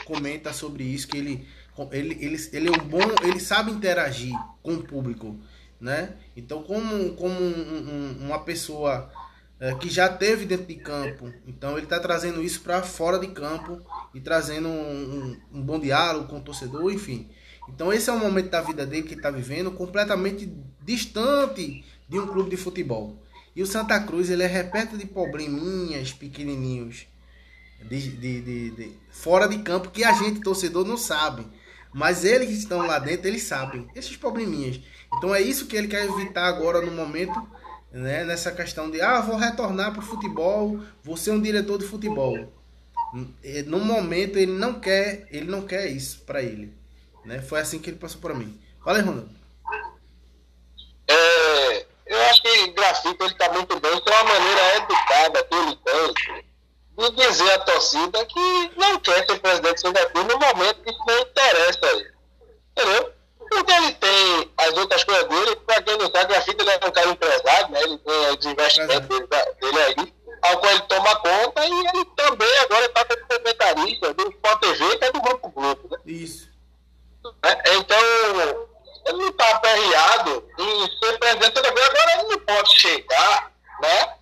Comenta 0.05 0.53
sobre 0.53 0.83
isso, 0.83 1.07
que 1.07 1.17
ele, 1.17 1.47
ele, 1.93 2.19
ele, 2.21 2.49
ele 2.53 2.69
é 2.69 2.73
um 2.73 2.85
bom, 2.85 2.99
ele 3.23 3.39
sabe 3.39 3.71
interagir 3.71 4.35
com 4.61 4.75
o 4.75 4.83
público 4.83 5.39
né? 5.81 6.15
Então, 6.37 6.63
como, 6.63 7.15
como 7.15 7.35
um, 7.35 8.19
um, 8.21 8.27
uma 8.27 8.39
pessoa 8.41 9.11
é, 9.59 9.75
que 9.75 9.89
já 9.89 10.09
teve 10.09 10.45
dentro 10.45 10.67
de 10.67 10.75
campo, 10.75 11.33
então 11.47 11.73
ele 11.73 11.85
está 11.85 11.99
trazendo 11.99 12.43
isso 12.43 12.61
para 12.61 12.83
fora 12.83 13.19
de 13.19 13.29
campo 13.29 13.81
e 14.15 14.21
trazendo 14.21 14.69
um, 14.69 15.37
um, 15.53 15.63
bom 15.63 15.81
diálogo 15.81 16.29
com 16.29 16.37
o 16.37 16.43
torcedor, 16.43 16.93
enfim. 16.93 17.31
Então, 17.69 17.93
esse 17.93 18.11
é 18.11 18.13
um 18.13 18.19
momento 18.19 18.51
da 18.51 18.61
vida 18.61 18.85
dele 18.85 19.09
que 19.09 19.15
está 19.15 19.31
vivendo 19.31 19.71
completamente 19.71 20.53
distante 20.83 21.85
de 22.09 22.19
um 22.19 22.27
clube 22.27 22.51
de 22.51 22.57
futebol. 22.57 23.17
E 23.57 23.63
o 23.63 23.67
Santa 23.67 23.99
Cruz 24.01 24.29
ele 24.29 24.43
é 24.43 24.47
repleto 24.47 24.99
de 24.99 25.07
probleminhas 25.07 26.13
pequenininhos 26.13 27.07
de, 27.83 28.11
de, 28.11 28.41
de, 28.41 28.71
de, 28.71 28.93
fora 29.11 29.49
de 29.49 29.59
campo 29.59 29.91
que 29.91 30.05
a 30.05 30.13
gente, 30.13 30.41
torcedor, 30.41 30.85
não 30.85 30.97
sabe. 30.97 31.47
Mas 31.97 32.27
eles 32.27 32.49
que 32.49 32.55
estão 32.55 32.87
lá 32.87 32.99
dentro, 32.99 33.27
eles 33.27 33.45
sabem 33.45 33.89
esses 33.95 34.19
probleminhas. 34.19 34.79
Então 35.17 35.35
é 35.35 35.41
isso 35.41 35.67
que 35.67 35.75
ele 35.75 35.89
quer 35.89 36.05
evitar 36.05 36.45
agora 36.45 36.83
no 36.83 36.93
momento, 36.93 37.43
né, 37.91 38.23
nessa 38.23 38.53
questão 38.53 38.91
de 38.91 39.01
ah, 39.01 39.23
vou 39.23 39.37
retornar 39.37 39.93
para 39.93 40.03
o 40.03 40.07
futebol, 40.07 40.79
vou 41.03 41.17
ser 41.17 41.31
um 41.31 41.41
diretor 41.41 41.79
de 41.79 41.87
futebol. 41.87 42.53
No 43.65 43.81
momento 43.81 44.37
ele 44.37 44.53
não 44.53 44.79
quer, 44.79 45.27
ele 45.31 45.47
não 45.51 45.63
quer 45.63 45.87
isso 45.87 46.21
para 46.27 46.43
ele, 46.43 46.71
né? 47.25 47.41
Foi 47.41 47.61
assim 47.61 47.79
que 47.79 47.89
ele 47.89 47.97
passou 47.97 48.21
para 48.21 48.35
mim. 48.35 48.61
Fala 48.85 49.01
Ronaldo. 49.01 49.31
É, 51.09 51.87
eu 52.09 52.21
acho 52.29 52.43
que 52.43 52.49
o 52.65 52.75
grafite 52.75 53.17
ele 53.21 53.33
está 53.33 53.51
muito 53.51 53.81
bem, 53.81 54.01
tem 54.03 54.15
uma 54.15 54.35
maneira 54.35 54.77
educada 54.77 55.45
que 55.45 55.55
ele 55.55 55.77
tem 55.77 56.46
de 56.97 57.11
dizer 57.11 57.53
à 57.53 57.59
torcida 57.59 58.25
que 58.25 58.73
não 58.77 58.99
quer 59.01 59.27
ser 59.27 59.39
presidente 59.39 59.75
do 59.75 59.81
Santa 59.81 60.07
Cruz 60.07 60.27
no 60.27 60.39
momento 60.39 60.83
que 60.83 60.93
não 61.07 61.21
interessa 61.21 61.79
a 61.83 61.91
ele. 61.91 62.13
Entendeu? 62.73 63.13
Porque 63.51 63.73
ele 63.73 63.93
tem 63.93 64.53
as 64.57 64.77
outras 64.77 65.05
coisas 65.05 65.29
dele, 65.29 65.57
para 65.57 65.83
quem 65.83 65.97
não 65.99 66.11
sabe, 66.11 66.35
a 66.35 66.41
fita 66.41 66.63
ele 66.63 66.71
é 66.71 66.87
um 66.87 66.91
cara 66.91 67.09
empresário, 67.09 67.71
né? 67.71 67.83
Ele 67.83 67.99
tem 67.99 68.39
os 68.39 68.47
investimentos 68.47 69.09
dele, 69.09 69.27
dele 69.61 69.83
aí, 69.83 70.15
ao 70.43 70.59
qual 70.59 70.73
ele 70.73 70.83
toma 70.83 71.17
conta, 71.17 71.65
e 71.65 71.87
ele 71.87 72.05
também 72.17 72.59
agora 72.59 72.87
está 72.87 73.05
como 73.05 73.27
comentarista 73.27 74.15
do 74.15 74.29
Sport 74.31 74.61
TV, 74.61 74.99
que 74.99 75.05
é 75.05 75.13
do 75.13 75.21
Grupo 75.21 75.49
Grupo, 75.51 75.89
né? 75.91 75.99
Isso. 76.07 76.49
É, 77.43 77.75
então, 77.77 77.99
ele 79.07 79.19
não 79.19 79.29
está 79.29 79.51
aperreado 79.51 80.49
em 80.59 80.87
ser 80.99 81.19
presidente 81.19 81.61
da 81.61 81.69
agora 81.69 82.21
ele 82.21 82.29
não 82.31 82.41
pode 82.41 82.81
chegar, 82.81 83.53
né? 83.81 84.15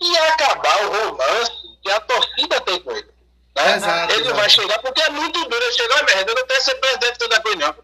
E 0.00 0.18
acabar 0.18 0.84
o 0.84 1.10
romance 1.10 1.65
que 1.86 1.92
a 1.92 2.00
torcida 2.00 2.60
tem 2.62 2.80
com 2.80 2.90
ele. 2.92 3.08
Né? 3.56 3.76
Exato, 3.76 4.12
ele 4.12 4.22
exato. 4.22 4.36
vai 4.36 4.50
chegar, 4.50 4.78
porque 4.80 5.02
é 5.02 5.10
muito 5.10 5.44
duro 5.48 5.62
ele 5.62 5.72
chegar, 5.72 6.04
merda, 6.04 6.30
eu 6.30 6.36
não 6.36 6.46
quero 6.46 6.62
ser 6.62 6.74
presidente 6.74 7.28
da 7.28 7.40
coisa, 7.40 7.58
não. 7.58 7.74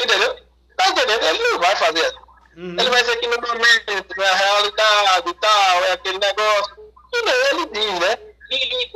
Entendeu? 0.00 0.36
Tá 0.76 0.88
entendendo? 0.88 1.24
Ele 1.24 1.50
não 1.50 1.58
vai 1.58 1.76
fazer 1.76 2.04
assim. 2.04 2.18
Uhum. 2.56 2.76
Ele 2.78 2.90
vai 2.90 3.04
ser 3.04 3.12
aqui 3.12 3.26
no 3.26 3.40
momento, 3.40 4.16
na 4.16 4.34
realidade 4.34 5.28
e 5.30 5.34
tal, 5.34 5.84
é 5.84 5.92
aquele 5.92 6.18
negócio. 6.18 6.74
E 7.12 7.22
não, 7.22 7.32
ele 7.32 7.66
diz, 7.66 7.98
né? 8.00 8.18
E, 8.50 8.90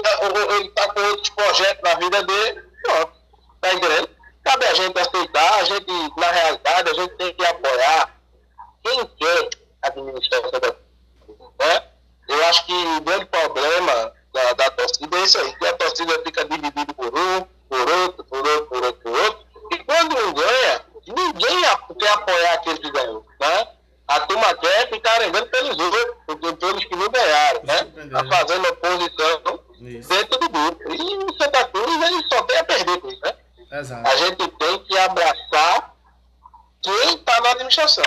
ele 0.58 0.70
tá 0.70 0.88
com 0.92 1.00
outros 1.00 1.30
projetos 1.30 1.82
na 1.82 1.94
vida 1.94 2.22
dele, 2.22 2.62
pronto. 2.82 3.12
Tá 3.60 3.72
entendendo? 3.72 4.16
cabe 4.46 4.64
a 4.64 4.74
gente 4.74 4.96
aceitar, 4.96 5.54
a 5.58 5.64
gente, 5.64 5.92
na 6.16 6.30
realidade, 6.30 6.90
a 6.90 6.94
gente 6.94 7.16
tem 7.16 7.34
que 7.34 7.44
apoiar 7.44 8.14
quem 8.84 9.06
quer 9.06 9.48
administrar 9.82 10.40
essa 10.44 10.76
né? 11.58 11.88
Eu 12.28 12.44
acho 12.46 12.66
que 12.66 12.72
o 12.72 13.00
grande 13.00 13.26
problema 13.26 14.12
da, 14.36 14.52
da 14.52 14.70
torcida 14.70 15.16
é 15.16 15.20
isso 15.22 15.38
aí, 15.38 15.56
que 15.56 15.66
a 15.66 15.72
torcida 15.74 16.22
fica 16.22 16.44
dividida 16.44 16.92
por 16.94 17.18
um, 17.18 17.40
por 17.68 17.90
outro, 17.90 18.24
por 18.24 18.46
outro, 18.46 18.66
por 18.66 18.84
outro, 18.84 19.02
por 19.02 19.18
outro, 19.18 19.46
e 19.72 19.78
quando 19.78 20.14
não 20.14 20.32
ganha, 20.34 20.84
ninguém 21.06 21.62
quer 21.98 22.12
apoiar 22.12 22.52
aquele 22.52 22.78
que 22.78 22.90
ganhou, 22.90 23.26
né? 23.40 23.68
A 24.06 24.20
turma 24.20 24.54
quer 24.54 24.88
ficar 24.88 25.14
arengando 25.14 25.46
pelos 25.46 25.76
outros, 25.78 26.52
pelos 26.60 26.84
que 26.84 26.94
não 26.94 27.08
ganharam, 27.08 27.62
né? 27.64 28.08
Tá 28.10 28.24
fazendo 28.24 28.68
oposição 28.68 29.60
isso. 29.80 30.08
dentro 30.08 30.38
do 30.38 30.48
grupo. 30.48 30.94
E 30.94 31.16
o 31.16 31.42
Santa 31.42 31.64
Cruz 31.64 32.02
ele 32.02 32.28
só 32.28 32.42
tem 32.42 32.58
a 32.58 32.64
perder 32.64 33.00
com 33.00 33.08
isso, 33.08 33.20
né? 33.24 33.34
Exato. 33.72 34.08
A 34.08 34.16
gente 34.16 34.48
tem 34.48 34.78
que 34.84 34.98
abraçar 34.98 35.96
quem 36.82 37.14
está 37.16 37.40
na 37.40 37.50
administração. 37.50 38.04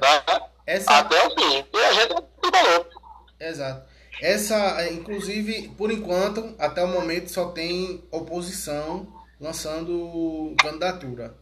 Tá? 0.00 0.48
Essa... 0.66 0.98
Até 0.98 1.26
o 1.26 1.30
fim. 1.34 1.66
E 1.74 1.84
a 1.84 1.92
gente 1.92 2.14
não 2.14 2.28
Exato. 3.38 3.88
Essa, 4.20 4.82
por 5.76 5.90
enquanto, 5.90 6.54
até 6.58 6.82
o 6.82 6.88
momento 6.88 7.30
só 7.30 7.50
tem 7.50 8.02
oposição 8.10 9.06
lançando 9.40 10.54
candidatura. 10.58 11.34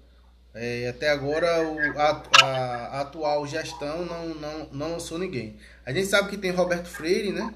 É, 0.54 0.88
até 0.88 1.10
agora 1.10 1.46
o, 1.68 2.00
a, 2.00 2.22
a, 2.40 2.46
a, 2.46 3.00
atual 3.02 3.46
gestão 3.46 4.06
não, 4.06 4.34
não, 4.34 4.68
não 4.72 4.92
lançou 4.92 5.18
ninguém. 5.18 5.56
A 5.84 5.92
gente 5.92 6.06
sabe 6.06 6.30
que 6.30 6.38
tem 6.38 6.50
Roberto 6.50 6.88
Freire, 6.88 7.30
né? 7.30 7.52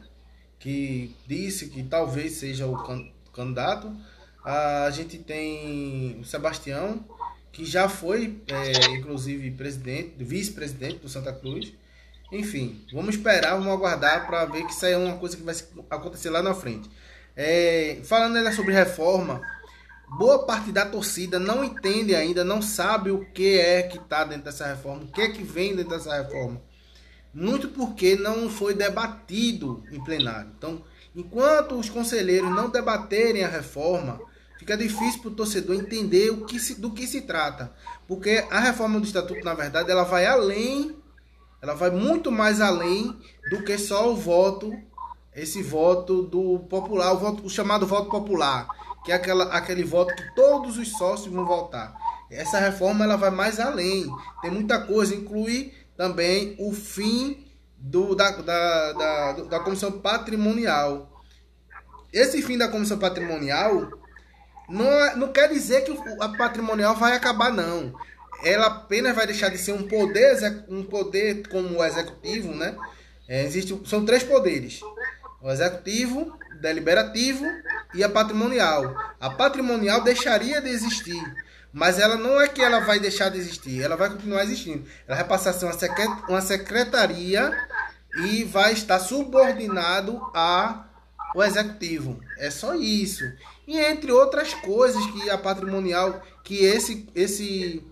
Que 0.59 1.15
disse 1.27 1.69
que 1.69 1.83
talvez 1.83 2.33
seja 2.33 2.67
o 2.67 2.77
can, 2.85 3.11
candidato. 3.33 3.91
A 4.45 4.91
gente 4.91 5.19
tem 5.19 6.19
o 6.21 6.25
Sebastião, 6.25 7.03
que 7.51 7.65
já 7.65 7.89
foi, 7.89 8.39
é, 8.49 8.91
inclusive, 8.97 9.51
presidente, 9.53 10.13
vice-presidente 10.19 10.99
do 10.99 11.09
Santa 11.09 11.33
Cruz. 11.33 11.73
Enfim, 12.33 12.85
vamos 12.93 13.17
esperar, 13.17 13.57
vamos 13.57 13.73
aguardar 13.73 14.27
para 14.27 14.45
ver 14.45 14.65
que 14.65 14.73
isso 14.73 14.87
aí 14.87 14.93
é 14.93 14.99
uma 14.99 15.17
coisa 15.17 15.37
que 15.37 15.43
vai 15.43 15.55
acontecer 15.91 16.31
lá 16.31 16.43
na 16.43 16.55
frente. 16.55 16.89
É, 17.37 18.01
falando 18.05 18.37
ainda 18.37 18.53
sobre 18.53 18.73
reforma, 18.73 19.41
boa 20.19 20.45
parte 20.47 20.71
da 20.71 20.87
torcida 20.87 21.39
não 21.39 21.65
entende 21.65 22.15
ainda, 22.15 22.45
não 22.45 22.63
sabe 22.63 23.11
o 23.11 23.25
que 23.33 23.59
é 23.59 23.83
que 23.83 23.99
está 23.99 24.25
dentro 24.25 24.45
dessa 24.45 24.67
reforma, 24.67 25.05
o 25.05 25.09
que 25.09 25.21
é 25.21 25.31
que 25.31 25.43
vem 25.43 25.75
dentro 25.75 25.97
dessa 25.97 26.15
reforma. 26.15 26.61
Muito 27.33 27.69
porque 27.69 28.17
não 28.17 28.49
foi 28.49 28.75
debatido 28.75 29.85
em 29.93 30.03
plenário. 30.03 30.51
Então, 30.57 30.83
enquanto 31.15 31.77
os 31.77 31.89
conselheiros 31.89 32.51
não 32.51 32.69
debaterem 32.69 33.45
a 33.45 33.49
reforma, 33.49 34.21
fica 34.59 34.77
difícil 34.77 35.21
para 35.21 35.31
o 35.31 35.35
torcedor 35.35 35.77
entender 35.77 36.31
o 36.31 36.45
que 36.45 36.59
se, 36.59 36.81
do 36.81 36.91
que 36.91 37.07
se 37.07 37.23
trata. 37.23 37.73
Porque 38.09 38.45
a 38.51 38.59
reforma 38.59 38.99
do 38.99 39.07
estatuto, 39.07 39.45
na 39.45 39.55
verdade, 39.55 39.91
ela 39.91 40.03
vai 40.03 40.27
além, 40.27 41.00
ela 41.63 41.75
vai 41.75 41.91
muito 41.91 42.31
mais 42.33 42.61
além 42.61 43.17
do 43.51 43.63
que 43.63 43.77
só 43.77 44.11
o 44.11 44.17
voto, 44.17 44.73
esse 45.35 45.63
voto 45.63 46.23
do 46.23 46.61
popular, 46.61 47.13
o, 47.13 47.19
voto, 47.19 47.47
o 47.47 47.51
chamado 47.51 47.87
voto 47.87 48.11
popular, 48.11 48.67
que 49.05 49.13
é 49.13 49.15
aquela, 49.15 49.45
aquele 49.45 49.85
voto 49.85 50.15
que 50.15 50.35
todos 50.35 50.79
os 50.79 50.93
sócios 50.97 51.33
vão 51.33 51.45
votar. 51.45 51.95
Essa 52.31 52.59
reforma 52.59 53.05
ela 53.05 53.17
vai 53.17 53.31
mais 53.31 53.59
além, 53.59 54.07
tem 54.41 54.51
muita 54.51 54.81
coisa, 54.81 55.15
inclui 55.15 55.73
também 55.97 56.55
o 56.59 56.73
fim 56.73 57.45
do, 57.77 58.15
da, 58.15 58.31
da, 58.31 58.93
da, 58.93 59.33
da 59.33 59.61
comissão 59.61 59.93
patrimonial. 59.93 61.11
Esse 62.13 62.43
fim 62.43 62.57
da 62.57 62.69
comissão 62.69 62.99
patrimonial 62.99 63.91
não, 64.69 64.87
é, 64.87 65.17
não 65.17 65.33
quer 65.33 65.49
dizer 65.49 65.83
que 65.83 65.93
a 66.21 66.29
patrimonial 66.31 66.95
vai 66.95 67.15
acabar, 67.15 67.53
não. 67.53 67.93
Ela 68.45 68.67
apenas 68.67 69.15
vai 69.15 69.27
deixar 69.27 69.49
de 69.49 69.59
ser 69.59 69.73
um 69.73 69.87
poder, 69.87 70.65
um 70.69 70.83
poder 70.83 71.49
como 71.49 71.79
o 71.79 71.85
executivo, 71.85 72.55
né? 72.55 72.77
É, 73.29 73.45
existe, 73.45 73.81
são 73.85 74.05
três 74.05 74.23
poderes: 74.23 74.81
o 75.43 75.51
executivo, 75.51 76.37
o 76.53 76.61
deliberativo 76.61 77.45
e 77.95 78.03
a 78.03 78.09
patrimonial. 78.09 78.95
A 79.21 79.31
patrimonial 79.31 80.03
deixaria 80.03 80.61
de 80.61 80.69
existir, 80.69 81.23
mas 81.73 81.99
ela 81.99 82.17
não 82.17 82.41
é 82.41 82.49
que 82.49 82.63
ela 82.63 82.81
vai 82.81 82.99
deixar 82.99 83.29
de 83.29 83.39
existir, 83.39 83.83
ela 83.83 83.97
vai 83.97 84.11
continuar 84.11 84.43
existindo. 84.43 84.85
Ela 85.07 85.19
vai 85.19 85.29
passar 85.29 85.51
a 85.51 85.53
ser 85.53 85.67
uma, 85.67 86.27
uma 86.29 86.41
secretaria 86.41 87.53
e 88.25 88.45
vai 88.45 88.73
estar 88.73 88.99
subordinado 88.99 90.21
a 90.35 90.87
o 91.35 91.43
executivo. 91.43 92.21
É 92.39 92.51
só 92.51 92.75
isso. 92.75 93.25
E 93.67 93.79
entre 93.79 94.11
outras 94.11 94.53
coisas 94.55 95.05
que 95.13 95.31
a 95.31 95.39
patrimonial, 95.39 96.23
que 96.43 96.65
esse, 96.65 97.09
esse, 97.15 97.85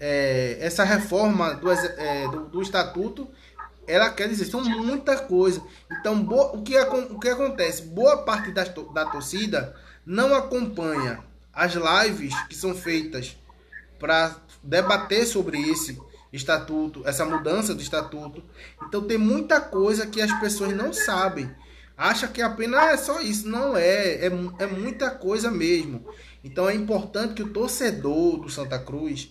é, 0.00 0.56
essa 0.60 0.82
reforma 0.82 1.54
do, 1.54 1.70
é, 1.70 2.28
do, 2.28 2.46
do, 2.46 2.62
estatuto, 2.62 3.28
ela 3.86 4.10
quer 4.10 4.28
dizer, 4.28 4.46
são 4.46 4.64
muita 4.64 5.16
coisa. 5.18 5.62
Então, 5.92 6.22
boa, 6.22 6.56
o, 6.56 6.62
que, 6.62 6.78
o 6.78 7.18
que 7.20 7.28
acontece? 7.28 7.82
Boa 7.82 8.18
parte 8.18 8.50
da, 8.50 8.64
da 8.64 9.04
torcida 9.04 9.76
não 10.04 10.34
acompanha 10.34 11.22
as 11.52 11.74
lives 11.74 12.34
que 12.48 12.54
são 12.56 12.74
feitas 12.74 13.36
para 13.98 14.36
debater 14.62 15.26
sobre 15.26 15.60
esse 15.70 16.00
estatuto, 16.32 17.02
essa 17.06 17.24
mudança 17.24 17.74
do 17.74 17.82
estatuto. 17.82 18.42
Então 18.86 19.02
tem 19.02 19.18
muita 19.18 19.60
coisa 19.60 20.06
que 20.06 20.22
as 20.22 20.32
pessoas 20.40 20.72
não 20.72 20.92
sabem 20.92 21.50
acha 22.00 22.26
que 22.26 22.40
apenas 22.40 22.82
é 22.82 22.96
só 22.96 23.20
isso. 23.20 23.46
Não 23.46 23.76
é, 23.76 24.26
é, 24.26 24.30
é 24.58 24.66
muita 24.66 25.10
coisa 25.10 25.50
mesmo. 25.50 26.06
Então 26.42 26.68
é 26.68 26.74
importante 26.74 27.34
que 27.34 27.42
o 27.42 27.52
torcedor 27.52 28.38
do 28.38 28.48
Santa 28.48 28.78
Cruz 28.78 29.30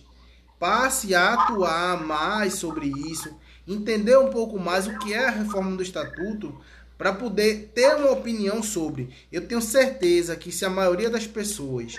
passe 0.60 1.14
a 1.14 1.32
atuar 1.32 2.04
mais 2.04 2.54
sobre 2.54 2.86
isso, 2.86 3.34
entender 3.66 4.18
um 4.18 4.28
pouco 4.28 4.58
mais 4.60 4.86
o 4.86 4.98
que 4.98 5.14
é 5.14 5.26
a 5.26 5.30
reforma 5.30 5.74
do 5.74 5.82
estatuto, 5.82 6.60
para 6.98 7.14
poder 7.14 7.72
ter 7.74 7.96
uma 7.96 8.10
opinião 8.10 8.62
sobre. 8.62 9.08
Eu 9.32 9.48
tenho 9.48 9.62
certeza 9.62 10.36
que 10.36 10.52
se 10.52 10.66
a 10.66 10.70
maioria 10.70 11.08
das 11.08 11.26
pessoas 11.26 11.98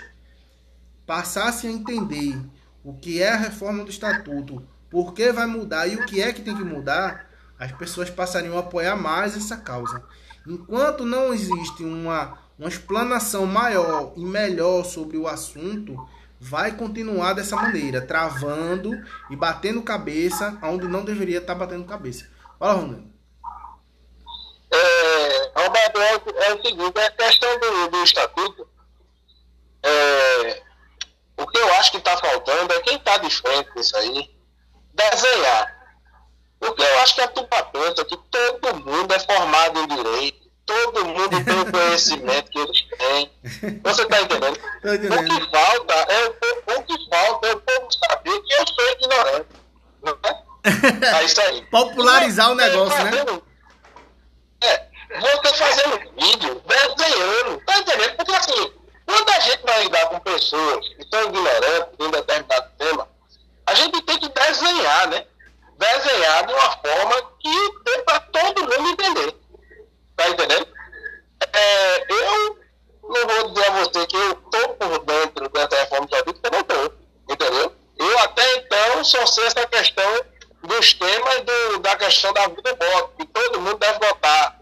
passasse 1.04 1.66
a 1.66 1.70
entender 1.72 2.40
o 2.84 2.94
que 2.94 3.20
é 3.20 3.30
a 3.30 3.36
reforma 3.36 3.82
do 3.82 3.90
estatuto, 3.90 4.64
por 4.88 5.12
que 5.12 5.32
vai 5.32 5.46
mudar 5.46 5.88
e 5.88 5.96
o 5.96 6.06
que 6.06 6.22
é 6.22 6.32
que 6.32 6.42
tem 6.42 6.56
que 6.56 6.62
mudar, 6.62 7.28
as 7.58 7.72
pessoas 7.72 8.10
passariam 8.10 8.56
a 8.56 8.60
apoiar 8.60 8.94
mais 8.94 9.36
essa 9.36 9.56
causa. 9.56 10.04
Enquanto 10.46 11.04
não 11.04 11.34
existe 11.34 11.82
uma, 11.82 12.38
uma 12.56 12.68
explanação 12.68 13.44
maior 13.44 14.12
e 14.16 14.24
melhor 14.24 14.84
sobre 14.84 15.16
o 15.16 15.26
assunto, 15.26 15.96
vai 16.42 16.72
continuar 16.72 17.34
dessa 17.34 17.54
maneira, 17.54 18.04
travando 18.04 18.92
e 19.30 19.36
batendo 19.36 19.82
cabeça 19.82 20.58
onde 20.62 20.88
não 20.88 21.04
deveria 21.04 21.38
estar 21.38 21.54
batendo 21.54 21.84
cabeça. 21.84 22.28
Fala, 22.58 22.72
Ronaldo. 22.72 23.12
É, 24.70 25.52
Roberto, 25.54 26.00
é, 26.00 26.14
é, 26.46 26.54
o 26.54 26.62
seguinte, 26.62 26.98
a 26.98 27.10
questão 27.12 27.60
do, 27.60 27.88
do 27.88 28.02
estatuto, 28.02 28.68
é, 29.82 30.62
o 31.36 31.46
que 31.46 31.58
eu 31.58 31.74
acho 31.74 31.92
que 31.92 31.98
está 31.98 32.16
faltando 32.16 32.72
é 32.72 32.80
quem 32.80 32.96
está 32.96 33.18
de 33.18 33.30
frente 33.30 33.72
disso 33.74 33.96
aí, 33.96 34.30
desenhar 34.94 35.82
porque 36.62 36.80
eu 36.80 36.98
acho 37.00 37.16
que 37.16 37.20
a 37.20 37.26
turma 37.26 37.62
pensa 37.64 38.04
que 38.04 38.16
todo 38.16 38.76
mundo 38.86 39.12
é 39.12 39.18
formado 39.18 39.80
em 39.80 39.86
direito, 39.88 40.41
todo 40.66 41.04
mundo 41.04 41.44
tem 41.44 41.60
o 41.60 41.70
conhecimento 41.70 42.50
que 42.50 42.58
eles 42.58 42.82
têm. 42.98 43.32
Você 43.82 44.02
está 44.02 44.20
entendendo? 44.22 44.56
O 44.56 45.24
que 45.24 45.50
falta 45.50 45.94
é 45.94 46.26
o, 46.26 46.78
o 46.78 46.82
que 46.82 47.08
falta 47.10 47.48
é 47.48 47.52
o 47.52 47.60
povo 47.60 47.88
saber 47.92 48.40
que 48.40 48.52
eu 48.54 48.66
sou 48.66 48.90
ignorante. 48.92 49.48
Não 50.02 50.18
é? 50.24 50.42
É 51.18 51.24
isso 51.24 51.40
aí. 51.40 51.62
Popularizar 51.70 52.52
o 52.52 52.54
negócio, 52.54 53.04
né? 53.04 53.42
É, 54.62 54.86
você 55.18 55.54
fazendo 55.54 55.98
vídeo, 56.16 56.62
desenhando, 56.66 57.60
tá 57.66 57.78
entendendo? 57.78 58.16
Porque 58.16 58.34
assim, 58.34 58.72
quando 59.04 59.28
a 59.30 59.40
gente 59.40 59.62
vai 59.62 59.82
lidar 59.82 60.06
com 60.06 60.20
pessoas 60.20 60.88
que 60.88 61.06
são 61.12 61.24
ignorantes 61.24 61.94
em 61.98 62.10
determinado 62.10 62.70
tema, 62.78 63.08
a 63.66 63.74
gente 63.74 64.02
tem 64.02 64.18
que 64.18 64.28
desenhar, 64.28 65.08
né? 65.08 65.26
desenhar 65.82 66.46
de 66.46 66.52
uma 66.52 66.70
forma 66.78 67.22
que 67.40 67.82
dê 67.84 67.98
para 68.02 68.20
todo 68.20 68.62
mundo 68.62 68.90
entender. 68.90 69.34
Tá 70.16 70.28
entendendo? 70.28 70.66
É, 71.52 72.12
eu 72.12 72.58
não 73.02 73.26
vou 73.26 73.50
dizer 73.50 73.66
a 73.66 73.70
você 73.70 74.06
que 74.06 74.16
eu 74.16 74.32
estou 74.32 74.68
por 74.74 75.04
dentro 75.04 75.48
dessa 75.48 75.76
reforma 75.76 76.08
adulto, 76.12 76.40
porque 76.40 76.46
eu 76.46 76.50
não 76.52 76.60
estou. 76.60 76.94
Entendeu? 77.28 77.76
Eu 77.98 78.18
até 78.20 78.56
então 78.56 79.04
só 79.04 79.26
sei 79.26 79.46
essa 79.46 79.66
questão 79.66 80.24
dos 80.62 80.94
temas 80.94 81.40
do, 81.40 81.78
da 81.80 81.96
questão 81.96 82.32
da 82.32 82.46
vida 82.48 82.74
voto, 82.74 83.12
que 83.18 83.26
todo 83.26 83.60
mundo 83.60 83.78
deve 83.78 83.98
votar. 83.98 84.60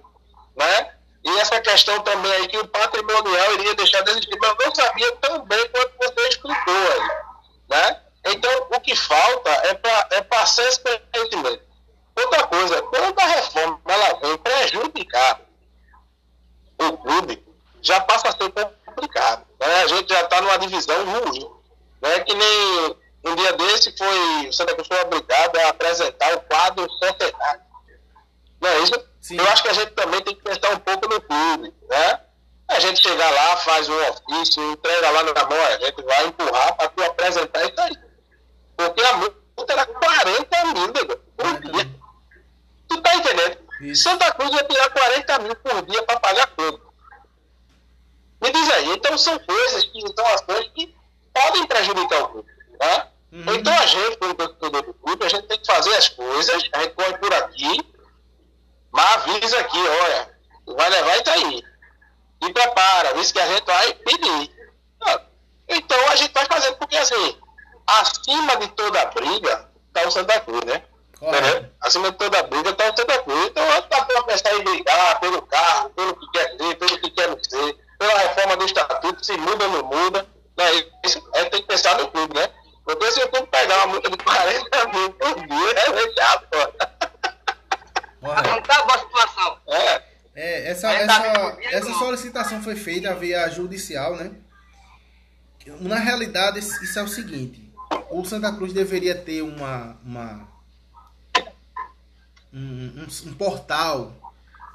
Né? 0.56 0.94
E 1.24 1.38
essa 1.38 1.60
questão 1.60 2.00
também 2.00 2.32
aí 2.32 2.48
que 2.48 2.58
o 2.58 2.66
patrimonial 2.66 3.54
iria 3.54 3.74
deixar 3.74 4.02
de 4.02 4.10
existir, 4.10 4.38
mas 4.40 4.50
eu 4.50 4.66
não 4.66 4.74
sabia 4.74 5.16
tão 5.16 5.44
bem 5.44 5.68
quanto 5.68 5.92
você 5.98 6.28
explicou 6.28 6.74
aí. 6.74 7.10
Né? 7.68 8.00
Então, 8.24 8.68
o 8.70 8.80
que 8.80 8.96
falta 8.96 9.50
é, 9.50 9.74
pra, 9.74 10.08
é 10.12 10.22
passar 10.22 10.64
esse 10.64 10.80
conhecimento. 10.80 11.69
Outra 12.24 12.46
coisa, 12.46 12.82
quando 12.82 13.18
a 13.18 13.26
reforma 13.26 13.80
ela 13.86 14.20
vem 14.20 14.36
prejudicar 14.38 15.40
o 16.78 16.96
clube, 16.98 17.44
já 17.82 18.00
passa 18.00 18.28
a 18.28 18.32
ser 18.32 18.50
complicado. 18.84 19.46
Né? 19.58 19.82
A 19.82 19.86
gente 19.86 20.08
já 20.08 20.22
está 20.22 20.40
numa 20.40 20.58
divisão 20.58 21.04
ruim. 21.04 21.50
Né? 22.02 22.20
Que 22.20 22.34
nem 22.34 22.96
um 23.24 23.34
dia 23.36 23.52
desse 23.52 23.96
foi 23.96 24.48
o 24.48 24.52
Santa 24.52 24.74
Cruz 24.74 24.88
foi 24.88 25.00
obrigado 25.02 25.56
a 25.56 25.68
apresentar 25.68 26.34
o 26.34 26.40
quadro 26.42 26.86
centenário. 26.98 27.60
Não 28.60 28.68
é 28.68 28.78
isso? 28.80 29.10
Sim. 29.20 29.36
Eu 29.36 29.48
acho 29.48 29.62
que 29.62 29.68
a 29.68 29.74
gente 29.74 29.90
também 29.92 30.22
tem 30.22 30.34
que 30.34 30.42
pensar 30.42 30.70
um 30.70 30.78
pouco 30.78 31.08
no 31.08 31.20
clube, 31.20 31.74
né? 31.88 32.20
A 32.68 32.78
gente 32.78 33.02
chegar 33.02 33.30
lá, 33.30 33.56
faz 33.58 33.88
um 33.88 34.08
ofício, 34.08 34.72
entrega 34.72 35.10
lá 35.10 35.22
na 35.24 35.44
mão, 35.44 35.66
a 35.66 35.78
gente 35.78 36.02
vai 36.02 36.26
empurrar 36.26 36.76
para 36.76 36.88
tu 36.88 37.02
apresentar 37.02 37.64
isso 37.64 37.80
aí. 37.80 37.98
Porque 38.76 39.02
a 39.02 39.16
multa 39.16 39.72
era 39.72 39.86
40 39.86 40.64
mil, 40.66 40.86
nego, 40.92 41.16
por 41.36 41.60
dia. 41.60 41.99
Tu 42.90 43.00
tá 43.00 43.14
entendendo? 43.14 43.58
Isso. 43.80 44.02
Santa 44.02 44.32
Cruz 44.32 44.50
ia 44.52 44.64
tirar 44.64 44.90
40 44.90 45.38
mil 45.38 45.56
por 45.56 45.82
dia 45.86 46.02
para 46.02 46.18
pagar 46.18 46.46
tudo. 46.48 46.90
Me 48.42 48.50
diz 48.50 48.70
aí, 48.70 48.90
então 48.90 49.16
são 49.16 49.38
coisas 49.38 49.84
que 49.84 50.00
são 50.00 50.26
ações 50.26 50.70
que 50.74 50.94
podem 51.32 51.66
prejudicar 51.66 52.22
o 52.22 52.28
clube. 52.28 52.50
Tá? 52.78 53.08
Uhum. 53.30 53.54
Então 53.54 53.72
a 53.72 53.86
gente, 53.86 54.16
como 54.16 54.34
torcedor 54.34 54.82
do 54.82 54.94
clube, 54.94 55.24
a 55.24 55.28
gente 55.28 55.46
tem 55.46 55.58
que 55.58 55.72
fazer 55.72 55.94
as 55.94 56.08
coisas, 56.08 56.68
a 56.72 56.80
gente 56.80 56.94
corre 56.94 57.16
por 57.18 57.32
aqui, 57.32 57.94
mas 58.90 59.14
avisa 59.14 59.60
aqui, 59.60 59.78
olha, 59.78 60.38
vai 60.66 60.90
levar 60.90 61.16
e 61.16 61.22
tá 61.22 61.32
aí. 61.32 61.64
E 62.42 62.52
prepara, 62.52 63.20
isso 63.20 63.32
que 63.32 63.38
a 63.38 63.46
gente 63.46 63.64
vai 63.64 63.94
pedir. 63.94 64.50
Ah, 65.02 65.20
então 65.68 66.08
a 66.08 66.16
gente 66.16 66.32
vai 66.32 66.46
fazendo, 66.46 66.76
porque 66.76 66.96
assim, 66.96 67.38
acima 67.86 68.56
de 68.56 68.68
toda 68.68 69.00
a 69.00 69.06
briga 69.06 69.70
está 69.86 70.08
o 70.08 70.10
Santa 70.10 70.40
Cruz, 70.40 70.64
né? 70.64 70.82
Entendeu? 71.22 71.66
Acima 71.80 72.10
de 72.10 72.16
toda 72.16 72.38
a 72.38 72.42
briga 72.44 72.70
está 72.70 72.90
o 72.90 72.96
Santa 72.96 73.22
Cruz. 73.22 73.46
Então 73.48 73.64
dá 73.66 74.04
para 74.04 74.22
pensar 74.22 74.54
em 74.54 74.64
brigar 74.64 75.20
pelo 75.20 75.42
carro, 75.42 75.90
pelo 75.90 76.16
que 76.16 76.30
quer 76.30 76.56
ser, 76.56 76.74
pelo 76.76 76.98
que 76.98 77.10
quer 77.10 77.28
não 77.28 77.38
ser, 77.44 77.76
pela 77.98 78.18
reforma 78.18 78.56
do 78.56 78.64
estatuto, 78.64 79.24
se 79.24 79.36
muda 79.36 79.66
ou 79.66 79.70
não 79.70 79.84
muda. 79.84 80.26
Né? 80.56 80.64
Isso, 81.04 81.22
a 81.34 81.40
gente 81.40 81.50
tem 81.50 81.60
que 81.62 81.68
pensar 81.68 81.98
no 81.98 82.08
clube, 82.08 82.34
né? 82.34 82.48
Porque 82.84 83.10
se 83.12 83.20
eu 83.20 83.28
for 83.28 83.46
pegar 83.46 83.76
uma 83.84 83.86
multa 83.88 84.10
de 84.10 84.16
40 84.16 84.88
mil 84.88 85.12
por 85.12 85.34
dia, 85.46 85.70
é 85.76 85.92
fechado, 85.92 86.46
pô. 86.50 86.86
Não 88.22 88.62
tá 88.62 88.82
boa 88.82 88.98
situação. 88.98 89.58
É. 89.68 90.10
É, 90.34 90.70
essa, 90.70 90.90
essa, 90.92 91.58
essa 91.70 91.92
solicitação 91.94 92.62
foi 92.62 92.76
feita 92.76 93.14
via 93.14 93.48
judicial, 93.50 94.16
né? 94.16 94.30
Na 95.80 95.96
realidade, 95.96 96.60
isso 96.60 96.98
é 96.98 97.02
o 97.02 97.08
seguinte: 97.08 97.70
o 98.10 98.24
Santa 98.24 98.52
Cruz 98.52 98.72
deveria 98.72 99.14
ter 99.14 99.42
uma, 99.42 99.98
uma 100.04 100.48
um, 102.52 103.06
um, 103.26 103.34
portal 103.34 104.14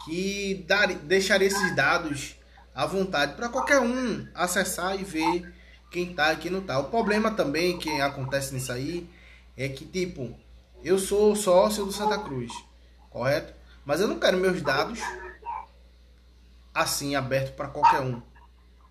que 0.06 0.64
dar, 0.68 0.88
deixaria 0.88 1.48
esses 1.48 1.76
dados 1.76 2.36
à 2.74 2.86
vontade 2.86 3.36
para 3.36 3.50
qualquer 3.50 3.80
um 3.80 4.28
acessar 4.34 5.00
e 5.00 5.04
ver 5.04 5.54
quem 5.92 6.14
tá 6.14 6.34
e 6.34 6.38
quem 6.38 6.52
não 6.52 6.62
tá. 6.62 6.78
O 6.80 6.86
problema 6.86 7.32
também 7.32 7.78
que 7.78 7.90
acontece 8.02 8.54
nisso 8.54 8.72
aí 8.72 9.10
é 9.58 9.70
que, 9.70 9.86
tipo, 9.86 10.38
eu 10.84 11.00
sou 11.00 11.36
sócio 11.36 11.86
do 11.86 11.92
Santa 11.92 12.20
Cruz, 12.20 12.52
correto? 13.10 13.54
Mas 13.86 14.02
eu 14.02 14.08
não 14.08 14.20
quero 14.20 14.38
meus 14.38 14.62
dados 14.62 15.00
assim, 16.74 17.16
aberto 17.16 17.56
para 17.56 17.70
qualquer 17.70 18.02
um. 18.02 18.22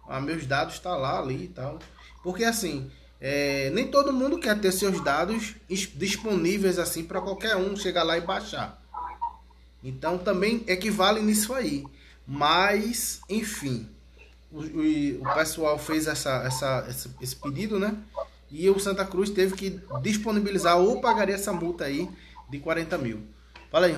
Ah, 0.09 0.21
meus 0.21 0.47
dados 0.47 0.79
tá 0.79 0.97
lá, 0.97 1.19
ali 1.19 1.45
e 1.45 1.49
tal. 1.49 1.79
Porque 2.23 2.45
assim, 2.45 2.91
é, 3.27 3.71
nem 3.71 3.89
todo 3.89 4.13
mundo 4.13 4.39
quer 4.39 4.61
ter 4.61 4.71
seus 4.71 5.03
dados 5.03 5.55
disponíveis 5.95 6.79
assim 6.79 7.03
para 7.03 7.23
qualquer 7.23 7.57
um 7.57 7.75
chegar 7.75 8.03
lá 8.03 8.19
e 8.19 8.21
baixar. 8.21 8.79
Então 9.83 10.19
também 10.19 10.63
equivale 10.67 11.23
nisso 11.23 11.55
aí. 11.55 11.87
Mas, 12.27 13.23
enfim, 13.31 13.89
o, 14.53 14.61
o, 14.61 15.23
o 15.23 15.35
pessoal 15.35 15.79
fez 15.79 16.07
essa, 16.07 16.43
essa, 16.45 16.87
esse, 16.87 17.11
esse 17.19 17.37
pedido, 17.37 17.79
né? 17.79 17.97
E 18.51 18.69
o 18.69 18.79
Santa 18.79 19.07
Cruz 19.07 19.31
teve 19.31 19.57
que 19.57 19.81
disponibilizar 20.03 20.77
ou 20.77 21.01
pagaria 21.01 21.35
essa 21.35 21.51
multa 21.51 21.85
aí 21.85 22.07
de 22.51 22.59
40 22.59 22.99
mil. 22.99 23.27
Fala 23.71 23.87
aí, 23.87 23.97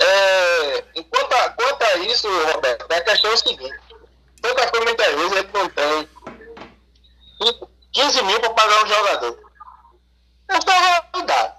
é, 0.00 0.82
quanto, 1.02 1.32
a, 1.32 1.50
quanto 1.50 1.82
a 1.84 1.96
isso, 1.98 2.26
Roberto, 2.52 2.90
a 2.90 3.00
questão 3.02 3.30
é 3.30 3.34
o 3.34 3.36
seguinte: 3.36 3.78
Santa 4.44 4.66
Cruz 4.66 4.84
muitas 4.84 5.14
vezes 5.14 5.46
não 5.54 5.68
tem 5.68 6.08
15 7.92 8.22
mil 8.22 8.40
para 8.40 8.50
pagar 8.50 8.84
um 8.84 8.86
jogador. 8.86 9.38
Essa 10.48 10.70
é 10.70 10.76
a 10.76 11.02
realidade. 11.12 11.54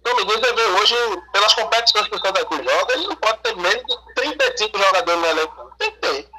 Então, 0.00 0.16
me 0.16 0.24
vejo 0.24 0.78
hoje, 0.80 0.94
pelas 1.32 1.54
competições 1.54 2.08
que 2.08 2.14
o 2.14 2.20
Santa 2.20 2.44
Cruz 2.44 2.62
joga, 2.62 2.92
ele 2.92 3.06
não 3.06 3.16
pode 3.16 3.38
ter 3.38 3.56
menos 3.56 3.82
de 3.86 4.14
35 4.14 4.78
jogadores 4.78 5.20
no 5.20 5.26
elenco. 5.26 5.72
Tem 5.78 5.90
que 5.92 5.98
ter. 5.98 6.30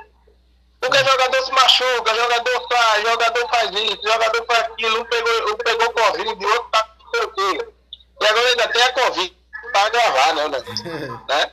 Porque 0.79 0.97
jogador 0.99 1.43
se 1.43 1.51
machuca, 1.51 2.13
jogador 2.13 2.67
sai, 2.71 3.01
jogador 3.01 3.49
faz 3.49 3.71
isso, 3.71 3.99
jogador 4.03 4.45
faz 4.45 4.59
aquilo, 4.59 5.01
um 5.01 5.05
pegou, 5.05 5.51
um 5.51 5.57
pegou 5.57 5.93
Covid, 5.93 6.45
o 6.45 6.49
outro 6.49 6.69
tá 6.71 6.83
com 6.83 7.41
o 7.41 7.73
E 8.21 8.27
agora 8.27 8.47
ainda 8.49 8.67
tem 8.67 8.83
a 8.83 8.93
Covid 8.93 9.37
para 9.71 9.89
gravar, 9.89 10.33
né, 10.35 10.47
né? 10.47 10.59
né? 11.27 11.51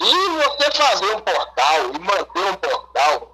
E 0.00 0.28
você 0.28 0.70
fazer 0.72 1.14
um 1.14 1.20
portal 1.20 1.90
e 1.94 1.98
manter 1.98 2.44
um 2.44 2.54
portal. 2.56 3.33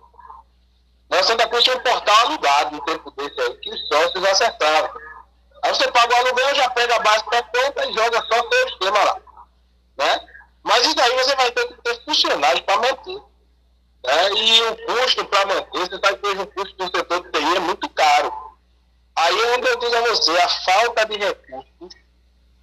Nós 1.10 1.26
Santa 1.26 1.48
Cruz 1.48 1.64
tinha 1.64 1.76
um 1.76 1.80
portal 1.80 2.26
alugado 2.26 2.76
no 2.76 2.84
tempo 2.84 3.10
desse 3.10 3.40
aí, 3.40 3.56
que 3.56 3.70
os 3.70 3.88
sócios 3.88 4.24
acertaram. 4.24 4.90
Aí 5.62 5.74
você 5.74 5.90
paga 5.90 6.14
o 6.14 6.18
aluguel, 6.18 6.54
já 6.54 6.70
pega 6.70 6.94
a 6.94 7.00
base 7.00 7.24
para 7.24 7.42
conta 7.42 7.84
e 7.86 7.92
joga 7.92 8.22
só 8.22 8.48
seu 8.48 8.68
esquema 8.68 9.04
lá. 9.04 9.16
Né? 9.98 10.20
Mas 10.62 10.86
isso 10.86 11.00
aí 11.00 11.12
você 11.16 11.34
vai 11.34 11.50
ter 11.50 11.66
que 11.66 11.82
ter 11.82 12.04
funcionários 12.04 12.60
para 12.60 12.76
manter. 12.76 13.22
Né? 14.06 14.32
E 14.36 14.62
o 14.62 14.76
custo 14.86 15.24
para 15.26 15.46
manter, 15.46 15.78
você 15.80 15.98
sabe 15.98 16.18
que 16.18 16.26
hoje 16.28 16.42
o 16.42 16.46
custo 16.46 16.76
do 16.76 16.96
setor 16.96 17.22
de 17.22 17.32
TI 17.32 17.56
é 17.56 17.60
muito 17.60 17.88
caro. 17.90 18.32
Aí 19.16 19.34
onde 19.56 19.68
eu 19.68 19.78
digo 19.78 19.96
a 19.96 20.00
você, 20.02 20.30
a 20.38 20.48
falta 20.48 21.06
de 21.06 21.18
recursos 21.18 21.94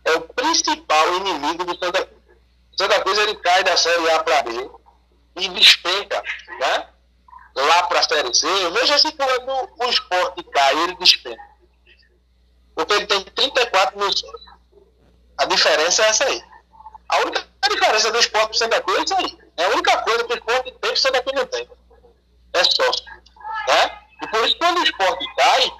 é 0.05 0.11
o 0.13 0.21
principal 0.21 1.15
inimigo 1.15 1.65
do 1.65 1.77
Santa 1.77 2.05
Cruz. 2.05 2.21
Santa 2.77 3.01
Cruz 3.01 3.17
ele 3.19 3.35
cai 3.35 3.63
da 3.63 3.75
Série 3.75 4.09
A 4.09 4.23
para 4.23 4.43
B 4.43 4.71
e 5.35 5.49
despenca 5.49 6.23
né? 6.59 6.87
Lá 7.61 7.83
para 7.83 7.99
a 7.99 8.03
Série 8.03 8.33
C. 8.33 8.47
Veja 8.71 8.97
se 8.97 9.11
quando 9.13 9.69
o 9.79 9.85
esporte 9.85 10.43
cai, 10.43 10.77
ele 10.83 10.95
despenca. 10.95 11.41
Porque 12.75 12.93
ele 12.93 13.07
tem 13.07 13.23
34 13.23 13.97
mil. 13.97 14.09
A 15.37 15.45
diferença 15.45 16.03
é 16.03 16.09
essa 16.09 16.25
aí. 16.25 16.43
A 17.09 17.17
única 17.19 17.47
diferença 17.69 18.11
do 18.11 18.19
esporte 18.19 18.49
para 18.49 18.57
Santa 18.57 18.81
Cruz 18.81 18.99
é 18.99 19.03
isso 19.03 19.15
aí. 19.15 19.37
É 19.57 19.65
a 19.65 19.69
única 19.69 19.97
coisa 20.03 20.23
que 20.23 20.33
o 20.33 20.37
esporte 20.37 20.71
tem 20.71 20.93
que 20.93 20.99
Santa 20.99 21.21
Cruz 21.21 21.35
não 21.35 21.47
tem. 21.47 21.69
É 22.53 22.63
sócio. 22.63 23.05
Né? 23.67 23.99
E 24.21 24.27
por 24.27 24.45
isso, 24.45 24.57
quando 24.57 24.79
o 24.79 24.83
esporte 24.83 25.35
cai, 25.35 25.71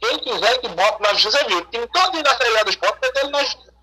quem 0.00 0.18
quiser 0.18 0.58
que 0.58 0.68
bote 0.68 1.02
na 1.02 1.14
justiça, 1.14 1.44
viu? 1.46 1.58
O 1.58 1.64
time 1.66 1.86
todo 1.88 2.22
da 2.22 2.36
Série 2.36 2.58
A 2.58 2.62
do 2.62 2.70
esporte 2.70 3.00
vai 3.00 3.12
ter 3.12 3.28
na 3.28 3.42
justiça. 3.42 3.74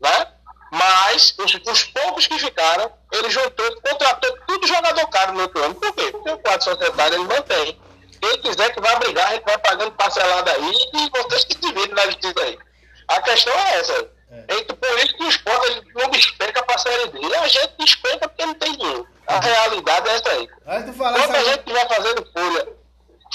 Né? 0.00 0.35
Mas 0.70 1.34
os, 1.38 1.54
os, 1.54 1.84
poucos 1.84 2.26
que 2.26 2.38
ficaram, 2.38 2.92
ele 3.12 3.30
juntou, 3.30 3.80
contratou 3.82 4.36
tudo 4.46 4.66
jogador 4.66 5.06
caro 5.08 5.32
no 5.32 5.42
outro 5.42 5.62
ano. 5.62 5.74
Por 5.74 5.92
quê? 5.94 6.10
Porque 6.10 6.30
o 6.30 6.38
quadro 6.38 6.64
societário 6.64 7.14
ele 7.14 7.24
mantém. 7.24 7.80
Quem 8.20 8.40
quiser 8.40 8.72
que 8.72 8.80
vai 8.80 8.98
brigar, 8.98 9.28
a 9.28 9.34
gente 9.34 9.44
vai 9.44 9.58
pagando 9.58 9.92
parcelada 9.92 10.52
aí 10.52 10.72
e 10.94 11.10
vocês 11.10 11.44
que 11.44 11.54
se 11.54 11.72
viram 11.72 11.94
na 11.94 12.06
justiça 12.06 12.40
aí. 12.42 12.58
A 13.08 13.20
questão 13.22 13.52
é 13.52 13.78
essa. 13.78 14.10
É. 14.30 14.44
Então, 14.58 14.76
por 14.76 14.98
isso 14.98 15.16
que 15.16 15.22
o 15.22 15.28
esporte 15.28 15.82
não 15.94 16.10
despenca 16.10 16.62
para 16.62 16.74
a 16.74 16.78
Série 16.78 17.08
D. 17.10 17.36
A 17.36 17.46
gente 17.46 17.74
despenca 17.78 18.28
porque 18.28 18.46
não 18.46 18.54
tem 18.54 18.72
dinheiro. 18.72 19.06
A 19.26 19.40
realidade 19.40 20.08
é 20.08 20.14
essa 20.14 20.30
aí. 20.30 20.48
Aí 20.66 20.82
tu 20.84 20.92
Quando 20.92 21.16
a 21.16 21.44
gente 21.44 21.58
estiver 21.58 21.88
fazendo 21.88 22.32
folha, 22.32 22.68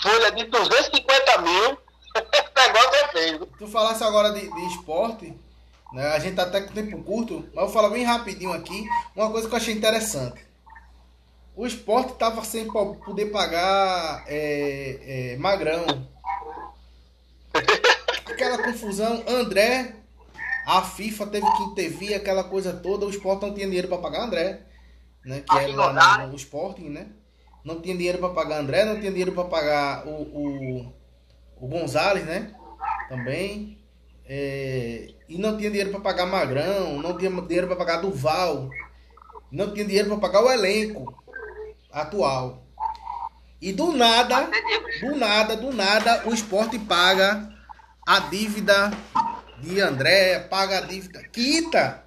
folha 0.01 0.31
de 0.31 0.43
250 0.45 1.37
mil, 1.39 1.71
o 1.71 2.59
negócio 2.59 2.95
é 2.95 3.07
feio. 3.09 3.45
Tu 3.57 3.67
falasse 3.67 4.03
agora 4.03 4.31
de, 4.31 4.41
de 4.41 4.65
esporte, 4.67 5.33
né? 5.93 6.07
a 6.07 6.19
gente 6.19 6.35
tá 6.35 6.43
até 6.43 6.61
com 6.61 6.73
tempo 6.73 7.03
curto, 7.03 7.45
mas 7.53 7.55
eu 7.55 7.61
vou 7.65 7.69
falar 7.69 7.89
bem 7.89 8.03
rapidinho 8.03 8.53
aqui. 8.53 8.85
Uma 9.15 9.29
coisa 9.29 9.47
que 9.47 9.53
eu 9.53 9.57
achei 9.57 9.73
interessante. 9.73 10.45
O 11.55 11.67
esporte 11.67 12.13
tava 12.13 12.43
sem 12.43 12.65
poder 12.65 13.25
pagar 13.27 14.23
é, 14.27 15.33
é, 15.33 15.37
Magrão. 15.37 15.85
Aquela 18.25 18.63
confusão. 18.63 19.23
André, 19.27 19.95
a 20.65 20.81
FIFA 20.81 21.27
teve 21.27 21.51
que 21.51 21.63
intervir, 21.63 22.15
aquela 22.15 22.43
coisa 22.43 22.73
toda. 22.73 23.05
O 23.05 23.09
esporte 23.09 23.41
não 23.41 23.53
tinha 23.53 23.67
dinheiro 23.67 23.87
para 23.87 23.97
pagar 23.97 24.23
André. 24.23 24.61
Né? 25.25 25.41
Que 25.41 25.57
é 25.57 25.67
lá 25.67 26.19
no, 26.19 26.27
no 26.27 26.35
Sporting, 26.35 26.89
né? 26.89 27.07
Não 27.63 27.79
tinha 27.79 27.95
dinheiro 27.95 28.17
para 28.17 28.29
pagar 28.29 28.59
André, 28.59 28.85
não 28.85 28.99
tinha 28.99 29.11
dinheiro 29.11 29.33
para 29.33 29.43
pagar 29.43 30.07
o, 30.07 30.21
o, 30.21 30.93
o 31.57 31.67
Gonzalez, 31.67 32.25
né? 32.25 32.55
Também. 33.07 33.77
É, 34.25 35.13
e 35.31 35.37
não 35.37 35.55
tinha 35.55 35.69
dinheiro 35.69 35.91
para 35.91 36.01
pagar 36.01 36.25
Magrão, 36.25 37.01
não 37.01 37.17
tinha 37.17 37.31
dinheiro 37.31 37.65
para 37.65 37.77
pagar 37.77 38.01
Duval, 38.01 38.69
não 39.49 39.73
tinha 39.73 39.85
dinheiro 39.85 40.09
para 40.09 40.17
pagar 40.17 40.43
o 40.43 40.51
elenco 40.51 41.23
atual. 41.89 42.65
E 43.61 43.71
do 43.71 43.93
nada, 43.93 44.49
do 44.99 45.15
nada, 45.15 45.55
do 45.55 45.71
nada, 45.71 46.23
o 46.27 46.33
esporte 46.33 46.77
paga 46.77 47.49
a 48.05 48.19
dívida 48.19 48.91
de 49.59 49.79
André, 49.79 50.39
paga 50.39 50.79
a 50.79 50.81
dívida. 50.81 51.23
Quita! 51.31 52.03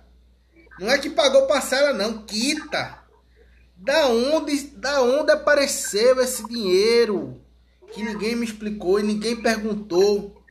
Não 0.79 0.91
é 0.91 0.99
que 0.99 1.09
pagou 1.09 1.47
parcela, 1.47 1.95
não, 1.95 2.27
quita! 2.27 2.99
Da 3.75 4.09
onde, 4.09 4.66
da 4.77 5.01
onde 5.01 5.33
apareceu 5.33 6.20
esse 6.20 6.47
dinheiro? 6.47 7.41
que 7.95 8.03
ninguém 8.03 8.35
me 8.35 8.45
explicou 8.45 8.99
e 8.99 9.05
ninguém 9.05 9.41
perguntou 9.41 10.44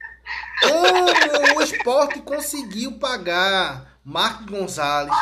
como 0.62 1.60
o 1.60 1.62
esporte 1.62 2.22
conseguiu 2.22 2.94
pagar 3.00 3.98
Marco 4.04 4.46
Gonzalez, 4.46 5.16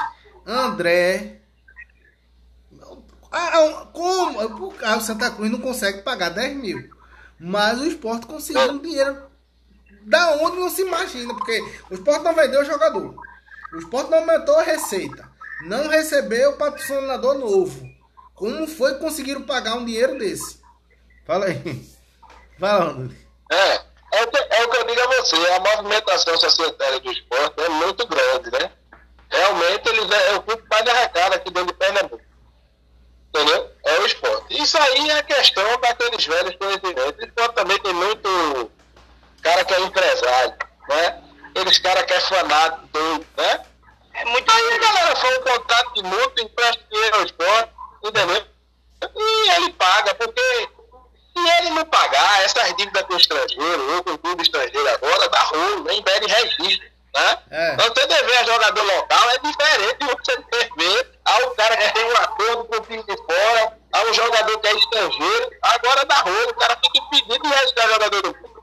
André. 0.45 1.41
Ah, 3.31 3.51
ah 3.53 3.85
como? 3.93 4.73
Ah, 4.83 4.97
o 4.97 5.01
Santa 5.01 5.31
Cruz 5.31 5.49
não 5.49 5.59
consegue 5.59 6.01
pagar 6.01 6.29
10 6.29 6.55
mil. 6.57 6.89
Mas 7.39 7.79
o 7.79 7.85
esporte 7.85 8.27
conseguiu 8.27 8.71
um 8.71 8.79
dinheiro 8.79 9.23
da 10.03 10.35
onde 10.35 10.57
não 10.57 10.69
se 10.69 10.81
imagina. 10.81 11.33
Porque 11.33 11.59
o 11.89 11.93
esporte 11.93 12.23
não 12.23 12.35
vendeu 12.35 12.61
o 12.61 12.65
jogador. 12.65 13.15
O 13.73 13.77
esporte 13.77 14.11
não 14.11 14.19
aumentou 14.19 14.57
a 14.57 14.63
receita. 14.63 15.29
Não 15.63 15.87
recebeu 15.87 16.53
patrocinador 16.53 17.37
novo. 17.37 17.89
Como 18.35 18.67
foi 18.67 18.95
que 18.95 18.99
conseguiram 18.99 19.43
pagar 19.43 19.75
um 19.75 19.85
dinheiro 19.85 20.17
desse? 20.17 20.59
Fala 21.25 21.45
aí. 21.45 21.87
Fala, 22.59 22.91
André. 22.91 23.15
É. 23.51 23.90
É 24.21 24.23
o, 24.23 24.27
que, 24.27 24.37
é 24.37 24.63
o 24.63 24.69
que 24.69 24.77
eu 24.77 24.83
digo 24.83 25.01
a 25.01 25.07
você, 25.07 25.35
a 25.35 25.59
movimentação 25.59 26.37
societária 26.37 26.99
do 26.99 27.11
esporte 27.11 27.59
é 27.59 27.69
muito 27.69 28.05
grande, 28.05 28.51
né? 28.51 28.71
Realmente 29.31 29.89
eles 29.89 30.11
é, 30.11 30.31
é 30.31 30.35
o 30.35 30.43
clube 30.43 30.63
mais 30.69 30.87
arrecada 30.87 31.35
aqui 31.37 31.49
dentro 31.49 31.73
de 31.73 31.79
Pernambuco. 31.79 32.21
Entendeu? 33.29 33.71
É 33.83 33.99
o 33.99 34.05
esporte. 34.05 34.61
Isso 34.61 34.77
aí 34.77 35.09
é 35.09 35.17
a 35.17 35.23
questão 35.23 35.79
daqueles 35.79 36.23
velhos 36.23 36.55
conhecimentos. 36.55 37.15
O 37.17 37.25
esporte 37.25 37.55
também 37.55 37.79
tem 37.79 37.93
muito 37.93 38.71
cara 39.41 39.65
que 39.65 39.73
é 39.73 39.79
empresário, 39.79 40.55
né? 40.87 41.23
Aqueles 41.49 41.79
cara 41.79 42.03
que 42.03 42.13
é 42.13 42.19
fanático 42.19 42.87
doido, 42.87 43.25
né? 43.37 43.65
É 44.13 44.25
muito 44.25 44.51
aí 44.51 44.73
a 44.73 44.77
galera 44.77 45.15
foi 45.15 45.37
um 45.37 45.41
contrato 45.41 45.93
de 45.95 46.03
multa, 46.03 46.41
empresta 46.43 46.83
dinheiro 46.91 47.15
ao 47.15 47.23
esporte, 47.23 47.71
entendeu? 48.03 48.45
E 49.15 49.49
ele 49.55 49.73
paga, 49.73 50.13
porque 50.13 50.69
se 51.35 51.49
ele 51.57 51.69
não 51.71 51.85
pagar 51.85 52.43
essas 52.43 52.75
dívidas 52.75 53.03
com 53.03 53.13
o 53.13 53.17
estrangeiro 53.17 53.95
ou 53.95 54.03
com 54.03 54.11
o 54.11 54.17
clube 54.17 54.43
estrangeiro 54.43 54.87
agora, 54.89 55.29
dá 55.29 55.39
rolo, 55.39 55.83
nem 55.83 56.01
pede 56.01 56.27
registro. 56.27 56.91
Né? 57.13 57.37
É. 57.51 57.73
Então, 57.73 57.87
você 57.87 58.07
dever 58.07 58.37
a 58.37 58.43
jogador 58.43 58.83
local 58.83 59.29
é 59.31 59.37
diferente 59.39 59.97
de 59.99 60.05
você 60.05 60.37
dever 60.49 61.19
ao 61.25 61.51
cara 61.51 61.77
que 61.77 61.93
tem 61.93 62.05
um 62.05 62.17
acordo 62.17 62.65
com 62.65 62.75
o 62.77 62.81
time 62.81 63.03
de 63.03 63.17
fora, 63.17 63.77
ao 63.91 64.13
jogador 64.13 64.57
que 64.59 64.67
é 64.67 64.73
estrangeiro. 64.75 65.49
Agora 65.61 66.05
dá 66.05 66.15
rolo, 66.15 66.49
o 66.49 66.55
cara 66.55 66.77
fica 66.83 66.99
impedido 66.99 67.43
de 67.43 67.49
registrar 67.49 67.85
o 67.87 67.93
jogador 67.93 68.21
do 68.21 68.33
clube. 68.33 68.61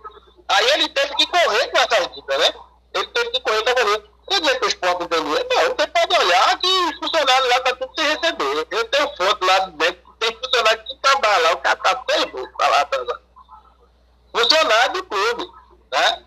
Aí 0.49 0.71
ele 0.71 0.89
teve 0.89 1.14
que 1.16 1.27
correr 1.27 1.69
com 1.69 1.79
essas 1.79 2.09
dívidas, 2.09 2.39
né? 2.39 2.55
Ele 2.95 3.07
teve 3.09 3.31
que 3.31 3.41
correr 3.41 3.62
com 3.62 3.71
a 3.71 4.19
Quer 4.29 4.41
dizer 4.41 4.59
que 4.59 4.64
o 4.66 4.69
esporte 4.69 5.01
não 5.01 5.09
tem 5.09 5.25
dinheiro? 5.25 5.47
Não, 5.49 5.62
você 5.75 5.87
pode 5.87 6.19
olhar 6.19 6.59
que 6.59 6.66
os 6.66 6.99
funcionários 6.99 7.49
lá 7.49 7.61
tá 7.61 7.77
tudo 7.77 7.93
sem 7.99 8.09
receber. 8.09 8.66
Eu 8.71 8.85
tenho 8.85 9.16
foto 9.16 9.47
lá 9.47 9.59
dentro 9.61 10.08
tem 10.19 10.37
funcionário 10.37 10.85
que 10.85 10.97
trabalha 10.97 11.39
lá, 11.39 11.53
o 11.53 11.59
cara 11.59 11.77
tá 11.77 12.05
ferrado 12.09 12.51
pra 12.57 12.69
lá 12.69 12.81
atrasado. 12.81 13.21
Funcionário 14.33 14.93
do 14.93 15.05
clube, 15.05 15.51
né? 15.93 16.25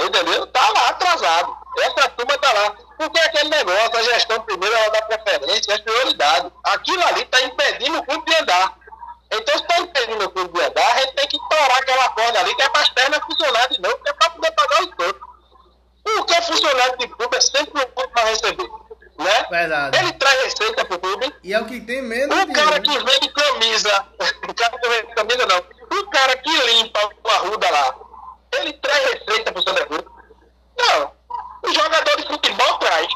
Entendeu? 0.00 0.46
Tá 0.48 0.70
lá 0.70 0.88
atrasado. 0.88 1.56
Essa 1.78 2.08
turma 2.10 2.38
tá 2.38 2.52
lá. 2.52 2.74
Porque 2.96 3.18
aquele 3.20 3.48
negócio, 3.48 3.96
a 3.96 4.02
gestão 4.02 4.40
primeiro 4.42 4.74
ela 4.74 4.90
dá 4.90 5.02
preferência, 5.02 5.72
é 5.72 5.78
prioridade. 5.78 6.52
Aquilo 6.64 7.04
ali 7.06 7.24
tá 7.26 7.40
impedindo 7.42 7.98
o 7.98 8.04
clube 8.04 8.30
de 8.30 8.36
andar. 8.36 8.78
Então, 9.30 9.56
se 9.56 9.62
está 9.62 9.78
impedindo 9.78 10.24
o 10.24 10.30
clube 10.30 10.52
de 10.52 10.64
andar, 10.64 10.92
a 10.92 11.00
gente 11.00 11.14
tem 11.14 11.26
que 11.26 11.38
torar 11.48 11.78
aquela 11.78 12.08
corda 12.10 12.40
ali, 12.40 12.54
que 12.54 12.62
é 12.62 12.68
para 12.68 12.82
as 12.82 12.90
pernas 12.90 13.24
funcionar 13.24 13.68
de 13.68 13.80
novo, 13.80 13.98
que 13.98 14.10
é 14.10 14.12
para 14.12 14.30
poder 14.30 14.50
pagar 14.52 14.82
os 14.82 14.88
outros. 14.88 15.32
Porque 16.04 16.42
funcionário 16.42 16.98
de 16.98 17.08
clube 17.08 17.36
é 17.36 17.40
sempre 17.40 17.82
o 17.82 17.86
clube 17.88 18.12
para 18.12 18.28
receber 18.28 18.68
né? 19.22 19.46
Verdade. 19.50 19.98
Ele 19.98 20.12
traz 20.14 20.42
receita 20.44 20.84
pro 20.84 20.98
clube. 20.98 21.34
E 21.42 21.54
é 21.54 21.60
o 21.60 21.66
que 21.66 21.80
tem 21.80 22.02
menos. 22.02 22.36
O 22.36 22.52
cara 22.52 22.80
que 22.80 22.90
vende 22.90 23.28
camisa, 23.32 24.06
o 24.48 24.54
cara 24.54 24.78
que 24.78 24.88
vende 24.88 25.14
camisa 25.14 25.46
não, 25.46 25.98
o 25.98 26.10
cara 26.10 26.36
que 26.36 26.50
limpa 26.50 27.10
o 27.24 27.28
arruda 27.28 27.70
lá, 27.70 27.94
ele 28.54 28.72
traz 28.74 29.12
receita 29.12 29.52
pro 29.52 29.62
Santa 29.62 29.86
Cruz. 29.86 30.04
Não, 30.78 31.12
o 31.62 31.72
jogador 31.72 32.16
de 32.16 32.26
futebol 32.26 32.78
traz. 32.78 33.08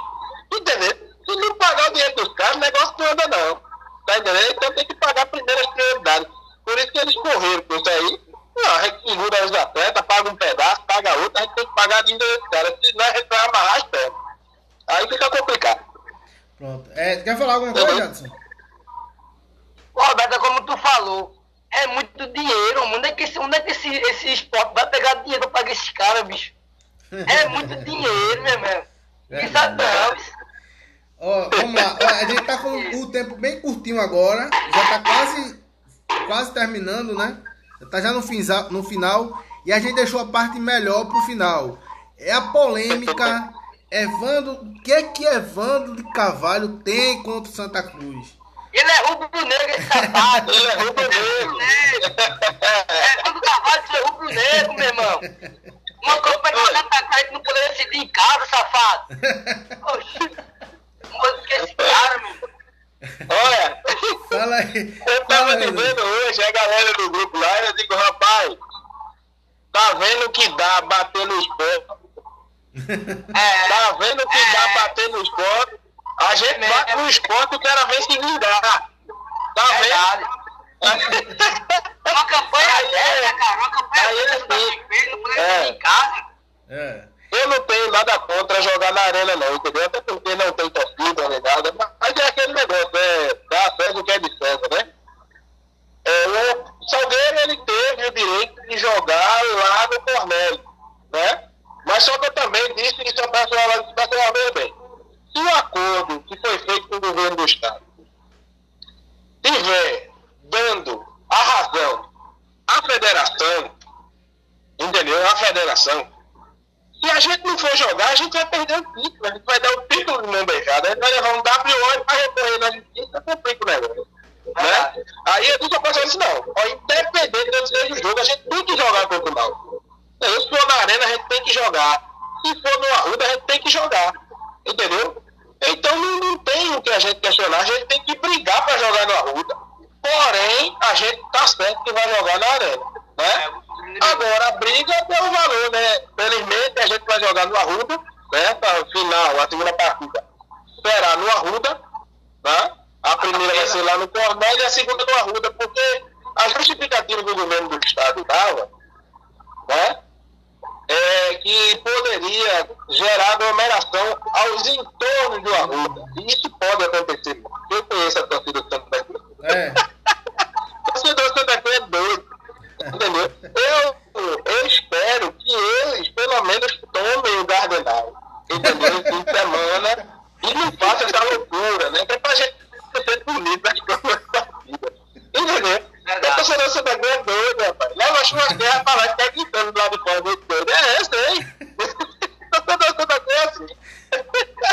Entendeu? 0.52 1.06
Se 1.28 1.36
não 1.36 1.54
pagar 1.56 1.90
o 1.90 1.92
dinheiro 1.92 2.14
dos 2.16 2.34
caras, 2.34 2.56
o 2.56 2.60
negócio 2.60 2.94
não 2.98 3.06
anda 3.06 3.28
não. 3.28 3.60
Tá 4.06 4.18
entendendo? 4.18 4.50
Então 4.52 4.72
tem 4.72 4.86
que 4.86 4.94
pagar 4.94 5.26
primeiro 5.26 5.60
as 5.60 5.74
prioridades. 5.74 6.28
Por 6.64 6.78
isso 6.78 6.92
que 6.92 6.98
eles 6.98 7.14
correram 7.16 7.62
com 7.62 7.74
isso 7.76 7.88
aí. 7.88 8.26
Não, 8.56 8.74
a 8.76 8.82
gente 8.84 9.08
segura 9.08 9.44
os 9.44 9.52
atletas, 9.52 10.06
paga 10.06 10.30
um 10.30 10.36
pedaço, 10.36 10.82
paga 10.86 11.14
outro, 11.18 11.38
a 11.38 11.42
gente 11.42 11.54
tem 11.54 11.66
que 11.66 11.74
pagar 11.74 11.98
a 11.98 12.02
dívida 12.02 12.24
dos 12.24 12.48
caras. 12.48 12.74
Senão 12.82 13.04
a 13.04 13.16
gente 13.16 13.28
vai 13.28 13.48
amarrar 13.48 13.76
as 13.76 13.82
pernas. 13.84 14.26
Aí 14.88 15.08
fica 15.08 15.30
complicado. 15.30 15.84
Pronto. 16.58 16.90
É, 16.94 17.16
quer 17.16 17.36
falar 17.36 17.54
alguma 17.54 17.72
coisa, 17.72 17.96
Jadson? 17.96 18.26
Roberto, 19.94 20.34
é 20.34 20.38
como 20.38 20.60
tu 20.62 20.76
falou, 20.76 21.36
é 21.72 21.86
muito 21.88 22.26
dinheiro. 22.32 22.82
Onde 22.94 23.08
é 23.08 23.12
que 23.12 23.24
esse, 23.24 23.38
onde 23.38 23.56
é 23.56 23.60
que 23.60 23.72
esse, 23.72 23.88
esse 23.88 24.32
esporte 24.32 24.74
vai 24.74 24.88
pegar 24.88 25.14
dinheiro 25.22 25.48
pra 25.48 25.60
pagar 25.60 25.72
esses 25.72 25.90
caras, 25.90 26.22
bicho? 26.24 26.52
É 27.10 27.48
muito 27.48 27.76
dinheiro, 27.84 28.42
meu 28.42 28.52
irmão. 28.52 28.82
É, 29.30 29.44
Isso 29.44 29.52
não. 29.52 30.36
Ó, 31.18 31.48
vamos 31.50 31.74
lá. 31.74 31.98
Ó, 32.00 32.06
a 32.06 32.24
gente 32.24 32.42
tá 32.42 32.58
com 32.58 33.02
o 33.02 33.10
tempo 33.10 33.36
bem 33.36 33.60
curtinho 33.60 34.00
agora. 34.00 34.50
Já 34.74 34.86
tá 34.86 35.00
quase, 35.00 35.62
quase 36.26 36.52
terminando, 36.52 37.14
né? 37.14 37.38
Tá 37.90 38.00
já 38.00 38.12
no, 38.12 38.22
finza, 38.22 38.68
no 38.70 38.82
final. 38.82 39.42
E 39.64 39.72
a 39.72 39.78
gente 39.78 39.94
deixou 39.96 40.20
a 40.20 40.26
parte 40.26 40.58
melhor 40.58 41.06
pro 41.06 41.20
final. 41.22 41.78
É 42.18 42.32
a 42.32 42.40
polêmica 42.40 43.52
Evandro, 44.02 44.52
o 44.52 44.82
que 44.82 44.92
é 44.92 45.02
que 45.04 45.24
Evandro 45.24 45.96
de 45.96 46.02
Cavalho 46.12 46.80
tem 46.80 47.22
contra 47.22 47.50
o 47.50 47.54
Santa 47.54 47.82
Cruz? 47.82 48.36
Ele 48.72 48.90
é 48.90 48.98
rubro-negro, 49.08 49.70
esse 49.70 49.88
safado. 49.88 50.52
Ele 50.52 50.66
é 50.66 50.74
rubro-negro. 50.74 51.58
Evandro 53.20 53.40
Cavalho 53.40 53.82
é 53.88 54.00
rubro-negro, 54.06 54.74
meu 54.74 54.86
irmão. 54.86 55.20
Uma 56.02 56.16
coisa 56.20 56.38
pra 56.40 56.56
Santa 56.56 57.06
Cruz 57.06 57.32
não 57.32 57.42
poderia 57.42 57.68
decidir 57.70 57.98
em 57.98 58.08
casa, 58.08 58.46
safado. 58.46 59.06
Oxi. 59.94 60.36
Não 61.10 61.64
esse 61.64 61.74
cara, 61.74 62.18
meu 62.18 62.56
Olha, 63.28 63.82
Fala 64.28 64.56
aí. 64.56 65.02
eu 65.06 65.24
tava 65.26 65.56
dizendo 65.56 66.02
hoje, 66.02 66.42
a 66.42 66.52
galera 66.52 66.92
do 66.94 67.10
grupo 67.10 67.38
lá, 67.38 67.64
eu 67.64 67.72
digo, 67.74 67.94
rapaz, 67.94 68.56
tá 69.72 69.94
vendo 69.94 70.26
o 70.26 70.30
que 70.30 70.48
dá 70.56 70.80
bater 70.82 71.26
no 71.26 71.38
esporte? 71.38 72.05
É, 72.76 73.68
tá 73.68 73.92
vendo 73.98 74.28
que 74.28 74.38
é, 74.38 74.52
dá 74.52 74.68
bater 74.74 75.08
no 75.08 75.22
esporte? 75.22 75.80
A 76.20 76.34
gente 76.34 76.64
é, 76.64 76.68
bate 76.68 76.96
no 76.96 77.08
esporte 77.08 77.52
e 77.52 77.56
o 77.56 77.60
cara 77.60 77.84
vem 77.86 78.02
se 78.02 78.18
vingar. 78.18 78.90
Tá 79.54 79.64
vendo? 79.80 80.36
uma 82.06 82.24
campanha 82.26 82.74
aí, 82.76 82.90
dessa, 82.90 83.34
cara, 83.34 83.56
uma 83.58 83.70
campanha 83.70 84.08
aí, 84.08 84.26
dessa 84.26 84.46
tá 84.46 84.56
é. 85.36 85.68
em 85.68 85.78
casa. 85.78 86.26
É. 86.68 87.08
Eu 87.32 87.48
não 87.48 87.60
tenho 87.60 87.90
nada 87.90 88.18
contra 88.20 88.62
jogar 88.62 88.92
na 88.92 89.00
arena, 89.02 89.36
não, 89.36 89.54
entendeu? 89.54 89.90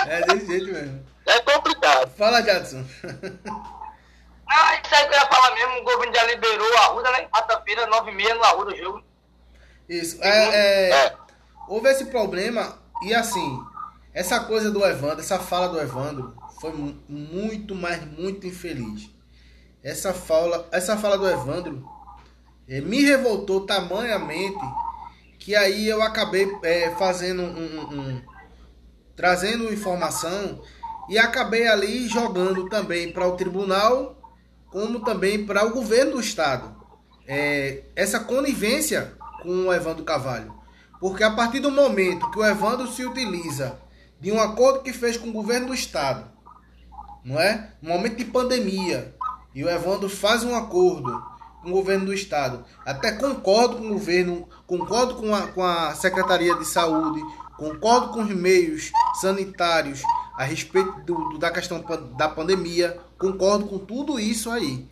É 0.07 0.21
desse 0.25 0.45
jeito 0.47 0.65
mesmo. 0.71 1.05
É 1.25 1.39
complicado. 1.41 2.09
Fala, 2.17 2.41
Jadson. 2.41 2.85
Ah, 4.49 4.75
isso 4.83 4.93
aí 4.95 5.07
que 5.07 5.13
eu 5.15 5.19
ia 5.19 5.25
falar 5.27 5.55
mesmo, 5.55 5.79
o 5.79 5.83
governo 5.83 6.13
já 6.13 6.23
liberou 6.25 6.77
a 6.77 6.81
Arruda, 6.81 7.11
né? 7.11 7.27
Quarta-feira, 7.27 7.87
9h30 7.87 8.33
no 8.35 8.43
Arruda 8.43 8.71
o 8.73 8.77
jogo. 8.77 9.03
Isso. 9.89 10.17
É, 10.21 10.29
é, 10.29 10.89
É. 11.07 11.15
houve 11.67 11.89
esse 11.89 12.05
problema 12.05 12.77
e 13.03 13.13
assim, 13.13 13.59
essa 14.13 14.39
coisa 14.41 14.69
do 14.69 14.85
Evandro, 14.85 15.19
essa 15.21 15.39
fala 15.39 15.69
do 15.69 15.79
Evandro 15.81 16.35
foi 16.61 16.71
mu- 16.71 16.97
muito, 17.09 17.73
mas 17.75 18.03
muito 18.05 18.45
infeliz. 18.45 19.09
Essa 19.83 20.13
fala, 20.13 20.67
essa 20.71 20.95
fala 20.97 21.17
do 21.17 21.27
Evandro 21.29 21.83
eh, 22.69 22.79
me 22.79 23.01
revoltou 23.03 23.65
tamanhamente 23.65 24.57
que 25.39 25.55
aí 25.55 25.87
eu 25.89 26.01
acabei 26.01 26.47
eh, 26.63 26.93
fazendo 26.97 27.41
um, 27.41 27.45
um- 27.47 27.99
um- 27.99 28.21
trazendo 29.15 29.71
informação 29.71 30.61
e 31.09 31.17
acabei 31.17 31.67
ali 31.67 32.07
jogando 32.07 32.69
também 32.69 33.11
para 33.11 33.27
o 33.27 33.35
tribunal 33.35 34.17
como 34.69 35.01
também 35.01 35.45
para 35.45 35.65
o 35.65 35.71
governo 35.71 36.13
do 36.13 36.19
estado 36.19 36.83
é, 37.27 37.83
essa 37.95 38.19
conivência 38.19 39.13
com 39.41 39.67
o 39.67 39.73
Evandro 39.73 40.03
Carvalho. 40.03 40.53
Porque 40.99 41.23
a 41.23 41.31
partir 41.31 41.59
do 41.59 41.71
momento 41.71 42.29
que 42.31 42.39
o 42.39 42.45
Evandro 42.45 42.87
se 42.87 43.05
utiliza 43.05 43.79
de 44.19 44.31
um 44.31 44.39
acordo 44.39 44.81
que 44.81 44.93
fez 44.93 45.17
com 45.17 45.29
o 45.29 45.33
governo 45.33 45.67
do 45.67 45.73
estado, 45.73 46.31
não 47.23 47.39
é? 47.39 47.71
No 47.81 47.89
momento 47.89 48.15
de 48.15 48.25
pandemia, 48.25 49.13
e 49.53 49.63
o 49.63 49.69
Evandro 49.69 50.09
faz 50.09 50.43
um 50.43 50.55
acordo 50.55 51.23
com 51.61 51.69
o 51.69 51.73
governo 51.73 52.05
do 52.05 52.13
estado, 52.13 52.63
até 52.85 53.11
concordo 53.11 53.77
com 53.77 53.87
o 53.87 53.93
governo, 53.93 54.47
concordo 54.65 55.15
com 55.15 55.33
a, 55.35 55.47
com 55.47 55.63
a 55.63 55.93
Secretaria 55.93 56.55
de 56.55 56.65
Saúde, 56.65 57.21
concordo 57.57 58.09
com 58.09 58.21
os 58.23 58.29
meios 58.29 58.91
sanitários 59.21 60.01
a 60.37 60.43
respeito 60.43 60.91
do- 61.01 61.29
do- 61.29 61.37
da 61.37 61.51
questão 61.51 61.83
da 62.17 62.27
pandemia, 62.27 62.99
concordo 63.19 63.65
com 63.65 63.77
tudo 63.79 64.19
isso 64.19 64.49
aí. 64.49 64.87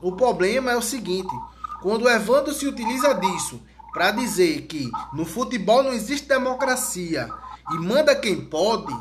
O 0.00 0.12
problema 0.12 0.70
é 0.70 0.76
o 0.76 0.82
seguinte: 0.82 1.34
quando 1.82 2.02
o 2.04 2.08
Evandro 2.08 2.52
se 2.54 2.66
utiliza 2.66 3.14
disso 3.14 3.60
para 3.92 4.10
dizer 4.10 4.62
que 4.62 4.90
no 5.12 5.24
futebol 5.24 5.82
não 5.82 5.92
existe 5.92 6.28
democracia 6.28 7.28
e 7.72 7.74
manda 7.78 8.14
quem 8.14 8.40
pode, 8.44 8.94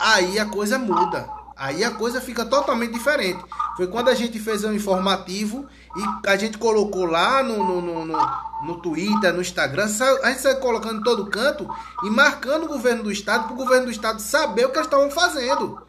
aí 0.00 0.38
a 0.38 0.46
coisa 0.46 0.78
muda. 0.78 1.28
Aí 1.56 1.82
a 1.82 1.90
coisa 1.90 2.20
fica 2.20 2.46
totalmente 2.46 2.92
diferente. 2.92 3.44
Foi 3.76 3.88
quando 3.88 4.08
a 4.08 4.14
gente 4.14 4.38
fez 4.38 4.62
um 4.62 4.72
informativo 4.72 5.66
e 5.98 6.28
a 6.28 6.36
gente 6.36 6.58
colocou 6.58 7.04
lá 7.04 7.42
no, 7.42 7.58
no, 7.58 7.80
no, 7.80 8.04
no, 8.04 8.18
no 8.64 8.80
Twitter, 8.80 9.34
no 9.34 9.40
Instagram, 9.40 9.86
a 10.22 10.30
gente 10.30 10.40
saiu 10.40 10.60
colocando 10.60 11.00
em 11.00 11.02
todo 11.02 11.26
canto 11.26 11.68
e 12.04 12.10
marcando 12.10 12.64
o 12.64 12.68
governo 12.68 13.02
do 13.02 13.10
estado 13.10 13.44
para 13.44 13.54
o 13.54 13.56
governo 13.56 13.86
do 13.86 13.90
estado 13.90 14.20
saber 14.20 14.66
o 14.66 14.70
que 14.70 14.76
eles 14.76 14.86
estavam 14.86 15.10
fazendo. 15.10 15.82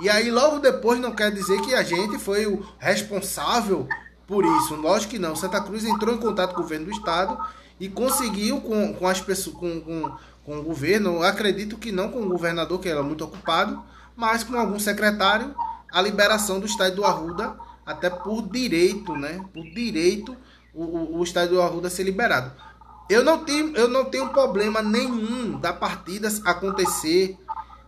E 0.00 0.08
aí 0.08 0.30
logo 0.30 0.58
depois 0.58 1.00
não 1.00 1.12
quer 1.12 1.32
dizer 1.32 1.60
que 1.62 1.74
a 1.74 1.82
gente 1.82 2.18
foi 2.18 2.46
o 2.46 2.64
responsável 2.78 3.88
por 4.26 4.44
isso. 4.44 4.74
Lógico 4.76 5.12
que 5.12 5.18
não. 5.18 5.34
Santa 5.34 5.60
Cruz 5.60 5.84
entrou 5.84 6.14
em 6.14 6.18
contato 6.18 6.54
com 6.54 6.60
o 6.60 6.62
governo 6.62 6.86
do 6.86 6.92
estado 6.92 7.38
e 7.80 7.88
conseguiu 7.88 8.60
com, 8.60 8.94
com 8.94 9.08
as 9.08 9.20
pessoas 9.20 9.56
com, 9.56 9.80
com, 9.80 10.16
com 10.44 10.58
o 10.58 10.62
governo, 10.62 11.22
acredito 11.22 11.76
que 11.76 11.90
não 11.90 12.10
com 12.10 12.20
o 12.20 12.28
governador, 12.28 12.78
que 12.78 12.88
era 12.88 13.02
muito 13.02 13.24
ocupado, 13.24 13.82
mas 14.14 14.44
com 14.44 14.56
algum 14.58 14.78
secretário, 14.78 15.54
a 15.92 16.00
liberação 16.00 16.60
do 16.60 16.66
estádio 16.66 16.96
do 16.96 17.04
Arruda, 17.04 17.56
até 17.86 18.10
por 18.10 18.42
direito, 18.42 19.16
né? 19.16 19.40
Por 19.54 19.62
direito 19.62 20.36
o, 20.74 20.82
o, 20.82 21.18
o 21.18 21.24
estádio 21.24 21.54
do 21.54 21.62
Arruda 21.62 21.88
ser 21.88 22.02
liberado. 22.02 22.52
Eu 23.08 23.22
não 23.22 23.44
tenho, 23.44 23.74
eu 23.76 23.88
não 23.88 24.04
tenho 24.06 24.28
problema 24.30 24.82
nenhum 24.82 25.58
da 25.60 25.72
partida 25.72 26.28
acontecer 26.44 27.38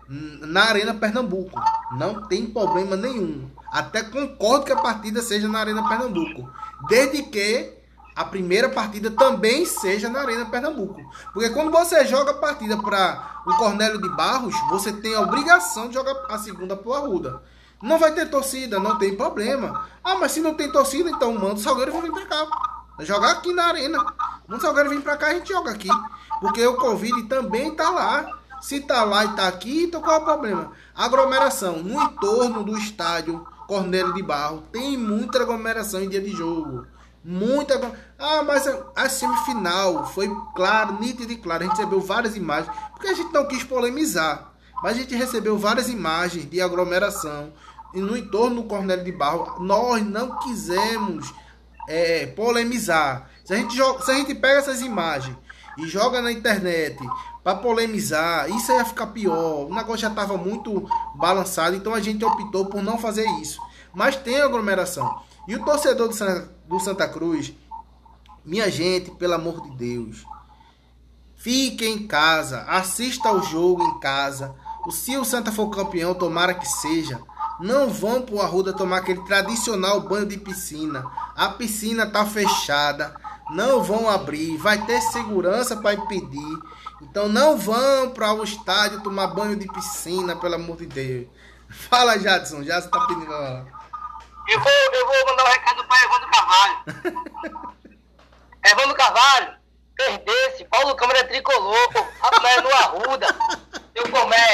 na 0.08 0.62
Arena 0.62 0.94
Pernambuco. 0.94 1.60
Não 1.98 2.26
tem 2.28 2.46
problema 2.46 2.96
nenhum. 2.96 3.50
Até 3.70 4.02
concordo 4.02 4.64
que 4.64 4.72
a 4.72 4.76
partida 4.76 5.20
seja 5.20 5.48
na 5.48 5.58
Arena 5.58 5.86
Pernambuco. 5.86 6.48
Desde 6.88 7.24
que 7.24 7.74
a 8.14 8.24
primeira 8.24 8.68
partida 8.68 9.10
também 9.10 9.66
seja 9.66 10.08
na 10.08 10.20
Arena 10.20 10.46
Pernambuco. 10.46 11.00
Porque 11.32 11.50
quando 11.50 11.70
você 11.70 12.06
joga 12.06 12.30
a 12.30 12.34
partida 12.34 12.76
para 12.76 13.42
o 13.46 13.56
Cornélio 13.56 14.00
de 14.00 14.08
Barros, 14.16 14.54
você 14.70 14.92
tem 14.92 15.14
a 15.14 15.20
obrigação 15.20 15.88
de 15.88 15.94
jogar 15.94 16.14
a 16.28 16.38
segunda 16.38 16.76
pro 16.76 16.94
Arruda. 16.94 17.42
Não 17.82 17.98
vai 17.98 18.12
ter 18.12 18.28
torcida, 18.28 18.80
não 18.80 18.98
tem 18.98 19.14
problema. 19.16 19.86
Ah, 20.02 20.16
mas 20.16 20.32
se 20.32 20.40
não 20.40 20.54
tem 20.54 20.70
torcida, 20.70 21.10
então 21.10 21.32
manda 21.32 21.54
o 21.54 21.58
Salgueiro 21.58 22.00
vir 22.00 22.12
pra 22.12 22.26
cá. 22.26 22.46
Jogar 23.00 23.30
aqui 23.32 23.52
na 23.52 23.66
arena. 23.66 23.98
Manda 24.48 24.58
o 24.58 24.60
Salgueiro 24.60 24.90
vir 24.90 25.00
pra 25.00 25.16
cá, 25.16 25.28
a 25.28 25.34
gente 25.34 25.48
joga 25.48 25.70
aqui. 25.70 25.88
Porque 26.40 26.66
o 26.66 26.76
Covid 26.76 27.24
também 27.24 27.74
tá 27.74 27.90
lá. 27.90 28.38
Se 28.60 28.80
tá 28.80 29.04
lá 29.04 29.24
e 29.24 29.36
tá 29.36 29.46
aqui, 29.46 29.84
então 29.84 30.00
qual 30.00 30.16
é 30.16 30.18
o 30.20 30.24
problema? 30.24 30.72
Aglomeração 30.94 31.78
no 31.78 32.02
entorno 32.02 32.64
do 32.64 32.76
estádio 32.76 33.46
Cornélio 33.68 34.12
de 34.14 34.22
Barro. 34.22 34.64
Tem 34.72 34.96
muita 34.96 35.40
aglomeração 35.40 36.02
em 36.02 36.08
dia 36.08 36.20
de 36.20 36.30
jogo. 36.30 36.84
Muita. 37.24 37.80
Ah, 38.18 38.42
mas 38.42 38.66
a, 38.66 38.86
a 38.96 39.08
semifinal 39.08 40.06
foi 40.08 40.28
claro, 40.56 40.98
nítido 40.98 41.32
e 41.32 41.36
claro. 41.36 41.62
A 41.62 41.66
gente 41.66 41.76
recebeu 41.76 42.00
várias 42.00 42.34
imagens. 42.34 42.74
Porque 42.92 43.06
a 43.06 43.14
gente 43.14 43.32
não 43.32 43.46
quis 43.46 43.62
polemizar. 43.62 44.52
Mas 44.82 44.96
a 44.96 45.00
gente 45.00 45.14
recebeu 45.14 45.58
várias 45.58 45.88
imagens 45.88 46.48
de 46.48 46.60
aglomeração 46.60 47.52
e 47.94 48.00
no 48.00 48.16
entorno 48.16 48.62
do 48.62 48.68
Cornélio 48.68 49.04
de 49.04 49.12
Barro. 49.12 49.62
Nós 49.62 50.04
não 50.04 50.38
quisemos 50.38 51.32
é, 51.88 52.26
polemizar. 52.26 53.30
Se 53.44 53.54
a, 53.54 53.56
gente 53.56 53.76
joga, 53.76 54.04
se 54.04 54.10
a 54.10 54.14
gente 54.14 54.34
pega 54.34 54.58
essas 54.58 54.82
imagens 54.82 55.36
e 55.78 55.86
joga 55.86 56.20
na 56.20 56.30
internet 56.30 56.98
para 57.42 57.56
polemizar, 57.56 58.50
isso 58.50 58.70
ia 58.72 58.84
ficar 58.84 59.06
pior. 59.08 59.66
O 59.66 59.74
negócio 59.74 60.02
já 60.02 60.08
estava 60.08 60.36
muito 60.36 60.88
balançado, 61.14 61.76
então 61.76 61.94
a 61.94 62.00
gente 62.00 62.24
optou 62.24 62.66
por 62.66 62.82
não 62.82 62.98
fazer 62.98 63.26
isso. 63.40 63.60
Mas 63.94 64.16
tem 64.16 64.40
aglomeração. 64.40 65.22
E 65.46 65.56
o 65.56 65.64
torcedor 65.64 66.08
do 66.08 66.14
Santa, 66.14 66.52
do 66.66 66.78
Santa 66.78 67.08
Cruz, 67.08 67.54
minha 68.44 68.70
gente, 68.70 69.10
pelo 69.12 69.34
amor 69.34 69.62
de 69.62 69.70
Deus, 69.76 70.24
fique 71.36 71.86
em 71.86 72.06
casa, 72.06 72.62
assista 72.64 73.30
ao 73.30 73.42
jogo 73.42 73.82
em 73.82 73.98
casa. 73.98 74.54
Se 74.90 75.16
o 75.16 75.24
Santa 75.24 75.50
for 75.50 75.70
campeão, 75.70 76.14
tomara 76.14 76.52
que 76.54 76.66
seja. 76.66 77.18
Não 77.60 77.88
vão 77.88 78.22
pro 78.22 78.40
Arruda 78.40 78.72
tomar 78.72 78.98
aquele 78.98 79.24
tradicional 79.24 80.00
banho 80.00 80.26
de 80.26 80.38
piscina. 80.38 81.04
A 81.36 81.48
piscina 81.48 82.06
tá 82.06 82.24
fechada. 82.24 83.16
Não 83.50 83.82
vão 83.82 84.08
abrir. 84.08 84.56
Vai 84.56 84.84
ter 84.86 85.00
segurança 85.00 85.76
para 85.76 85.94
impedir. 85.94 86.58
Então 87.02 87.28
não 87.28 87.56
vão 87.56 88.10
para 88.10 88.32
o 88.32 88.44
estádio 88.44 89.02
tomar 89.02 89.28
banho 89.28 89.56
de 89.56 89.66
piscina, 89.66 90.36
pelo 90.36 90.54
amor 90.54 90.76
de 90.76 90.86
Deus. 90.86 91.26
Fala, 91.68 92.18
Jadson. 92.18 92.62
Já 92.62 92.80
tá 92.82 93.06
pedindo. 93.06 93.32
Eu 94.48 94.60
vou, 94.60 94.72
eu 94.92 95.06
vou 95.06 95.26
mandar 95.26 95.44
um 95.44 95.48
recado 95.48 95.84
para 95.84 96.04
Evandro 96.04 96.30
Carvalho. 96.30 97.68
Evandro 98.64 98.96
Carvalho, 98.96 99.54
perdesse, 99.94 100.64
Paulo 100.64 100.94
Câmara 100.94 101.20
é 101.20 101.24
tricolor, 101.24 101.92
pô. 101.92 102.04
Rapaz, 102.22 102.62
no 102.62 102.70
Arruda. 102.70 103.26
Seu 103.94 104.10
comédia. 104.10 104.48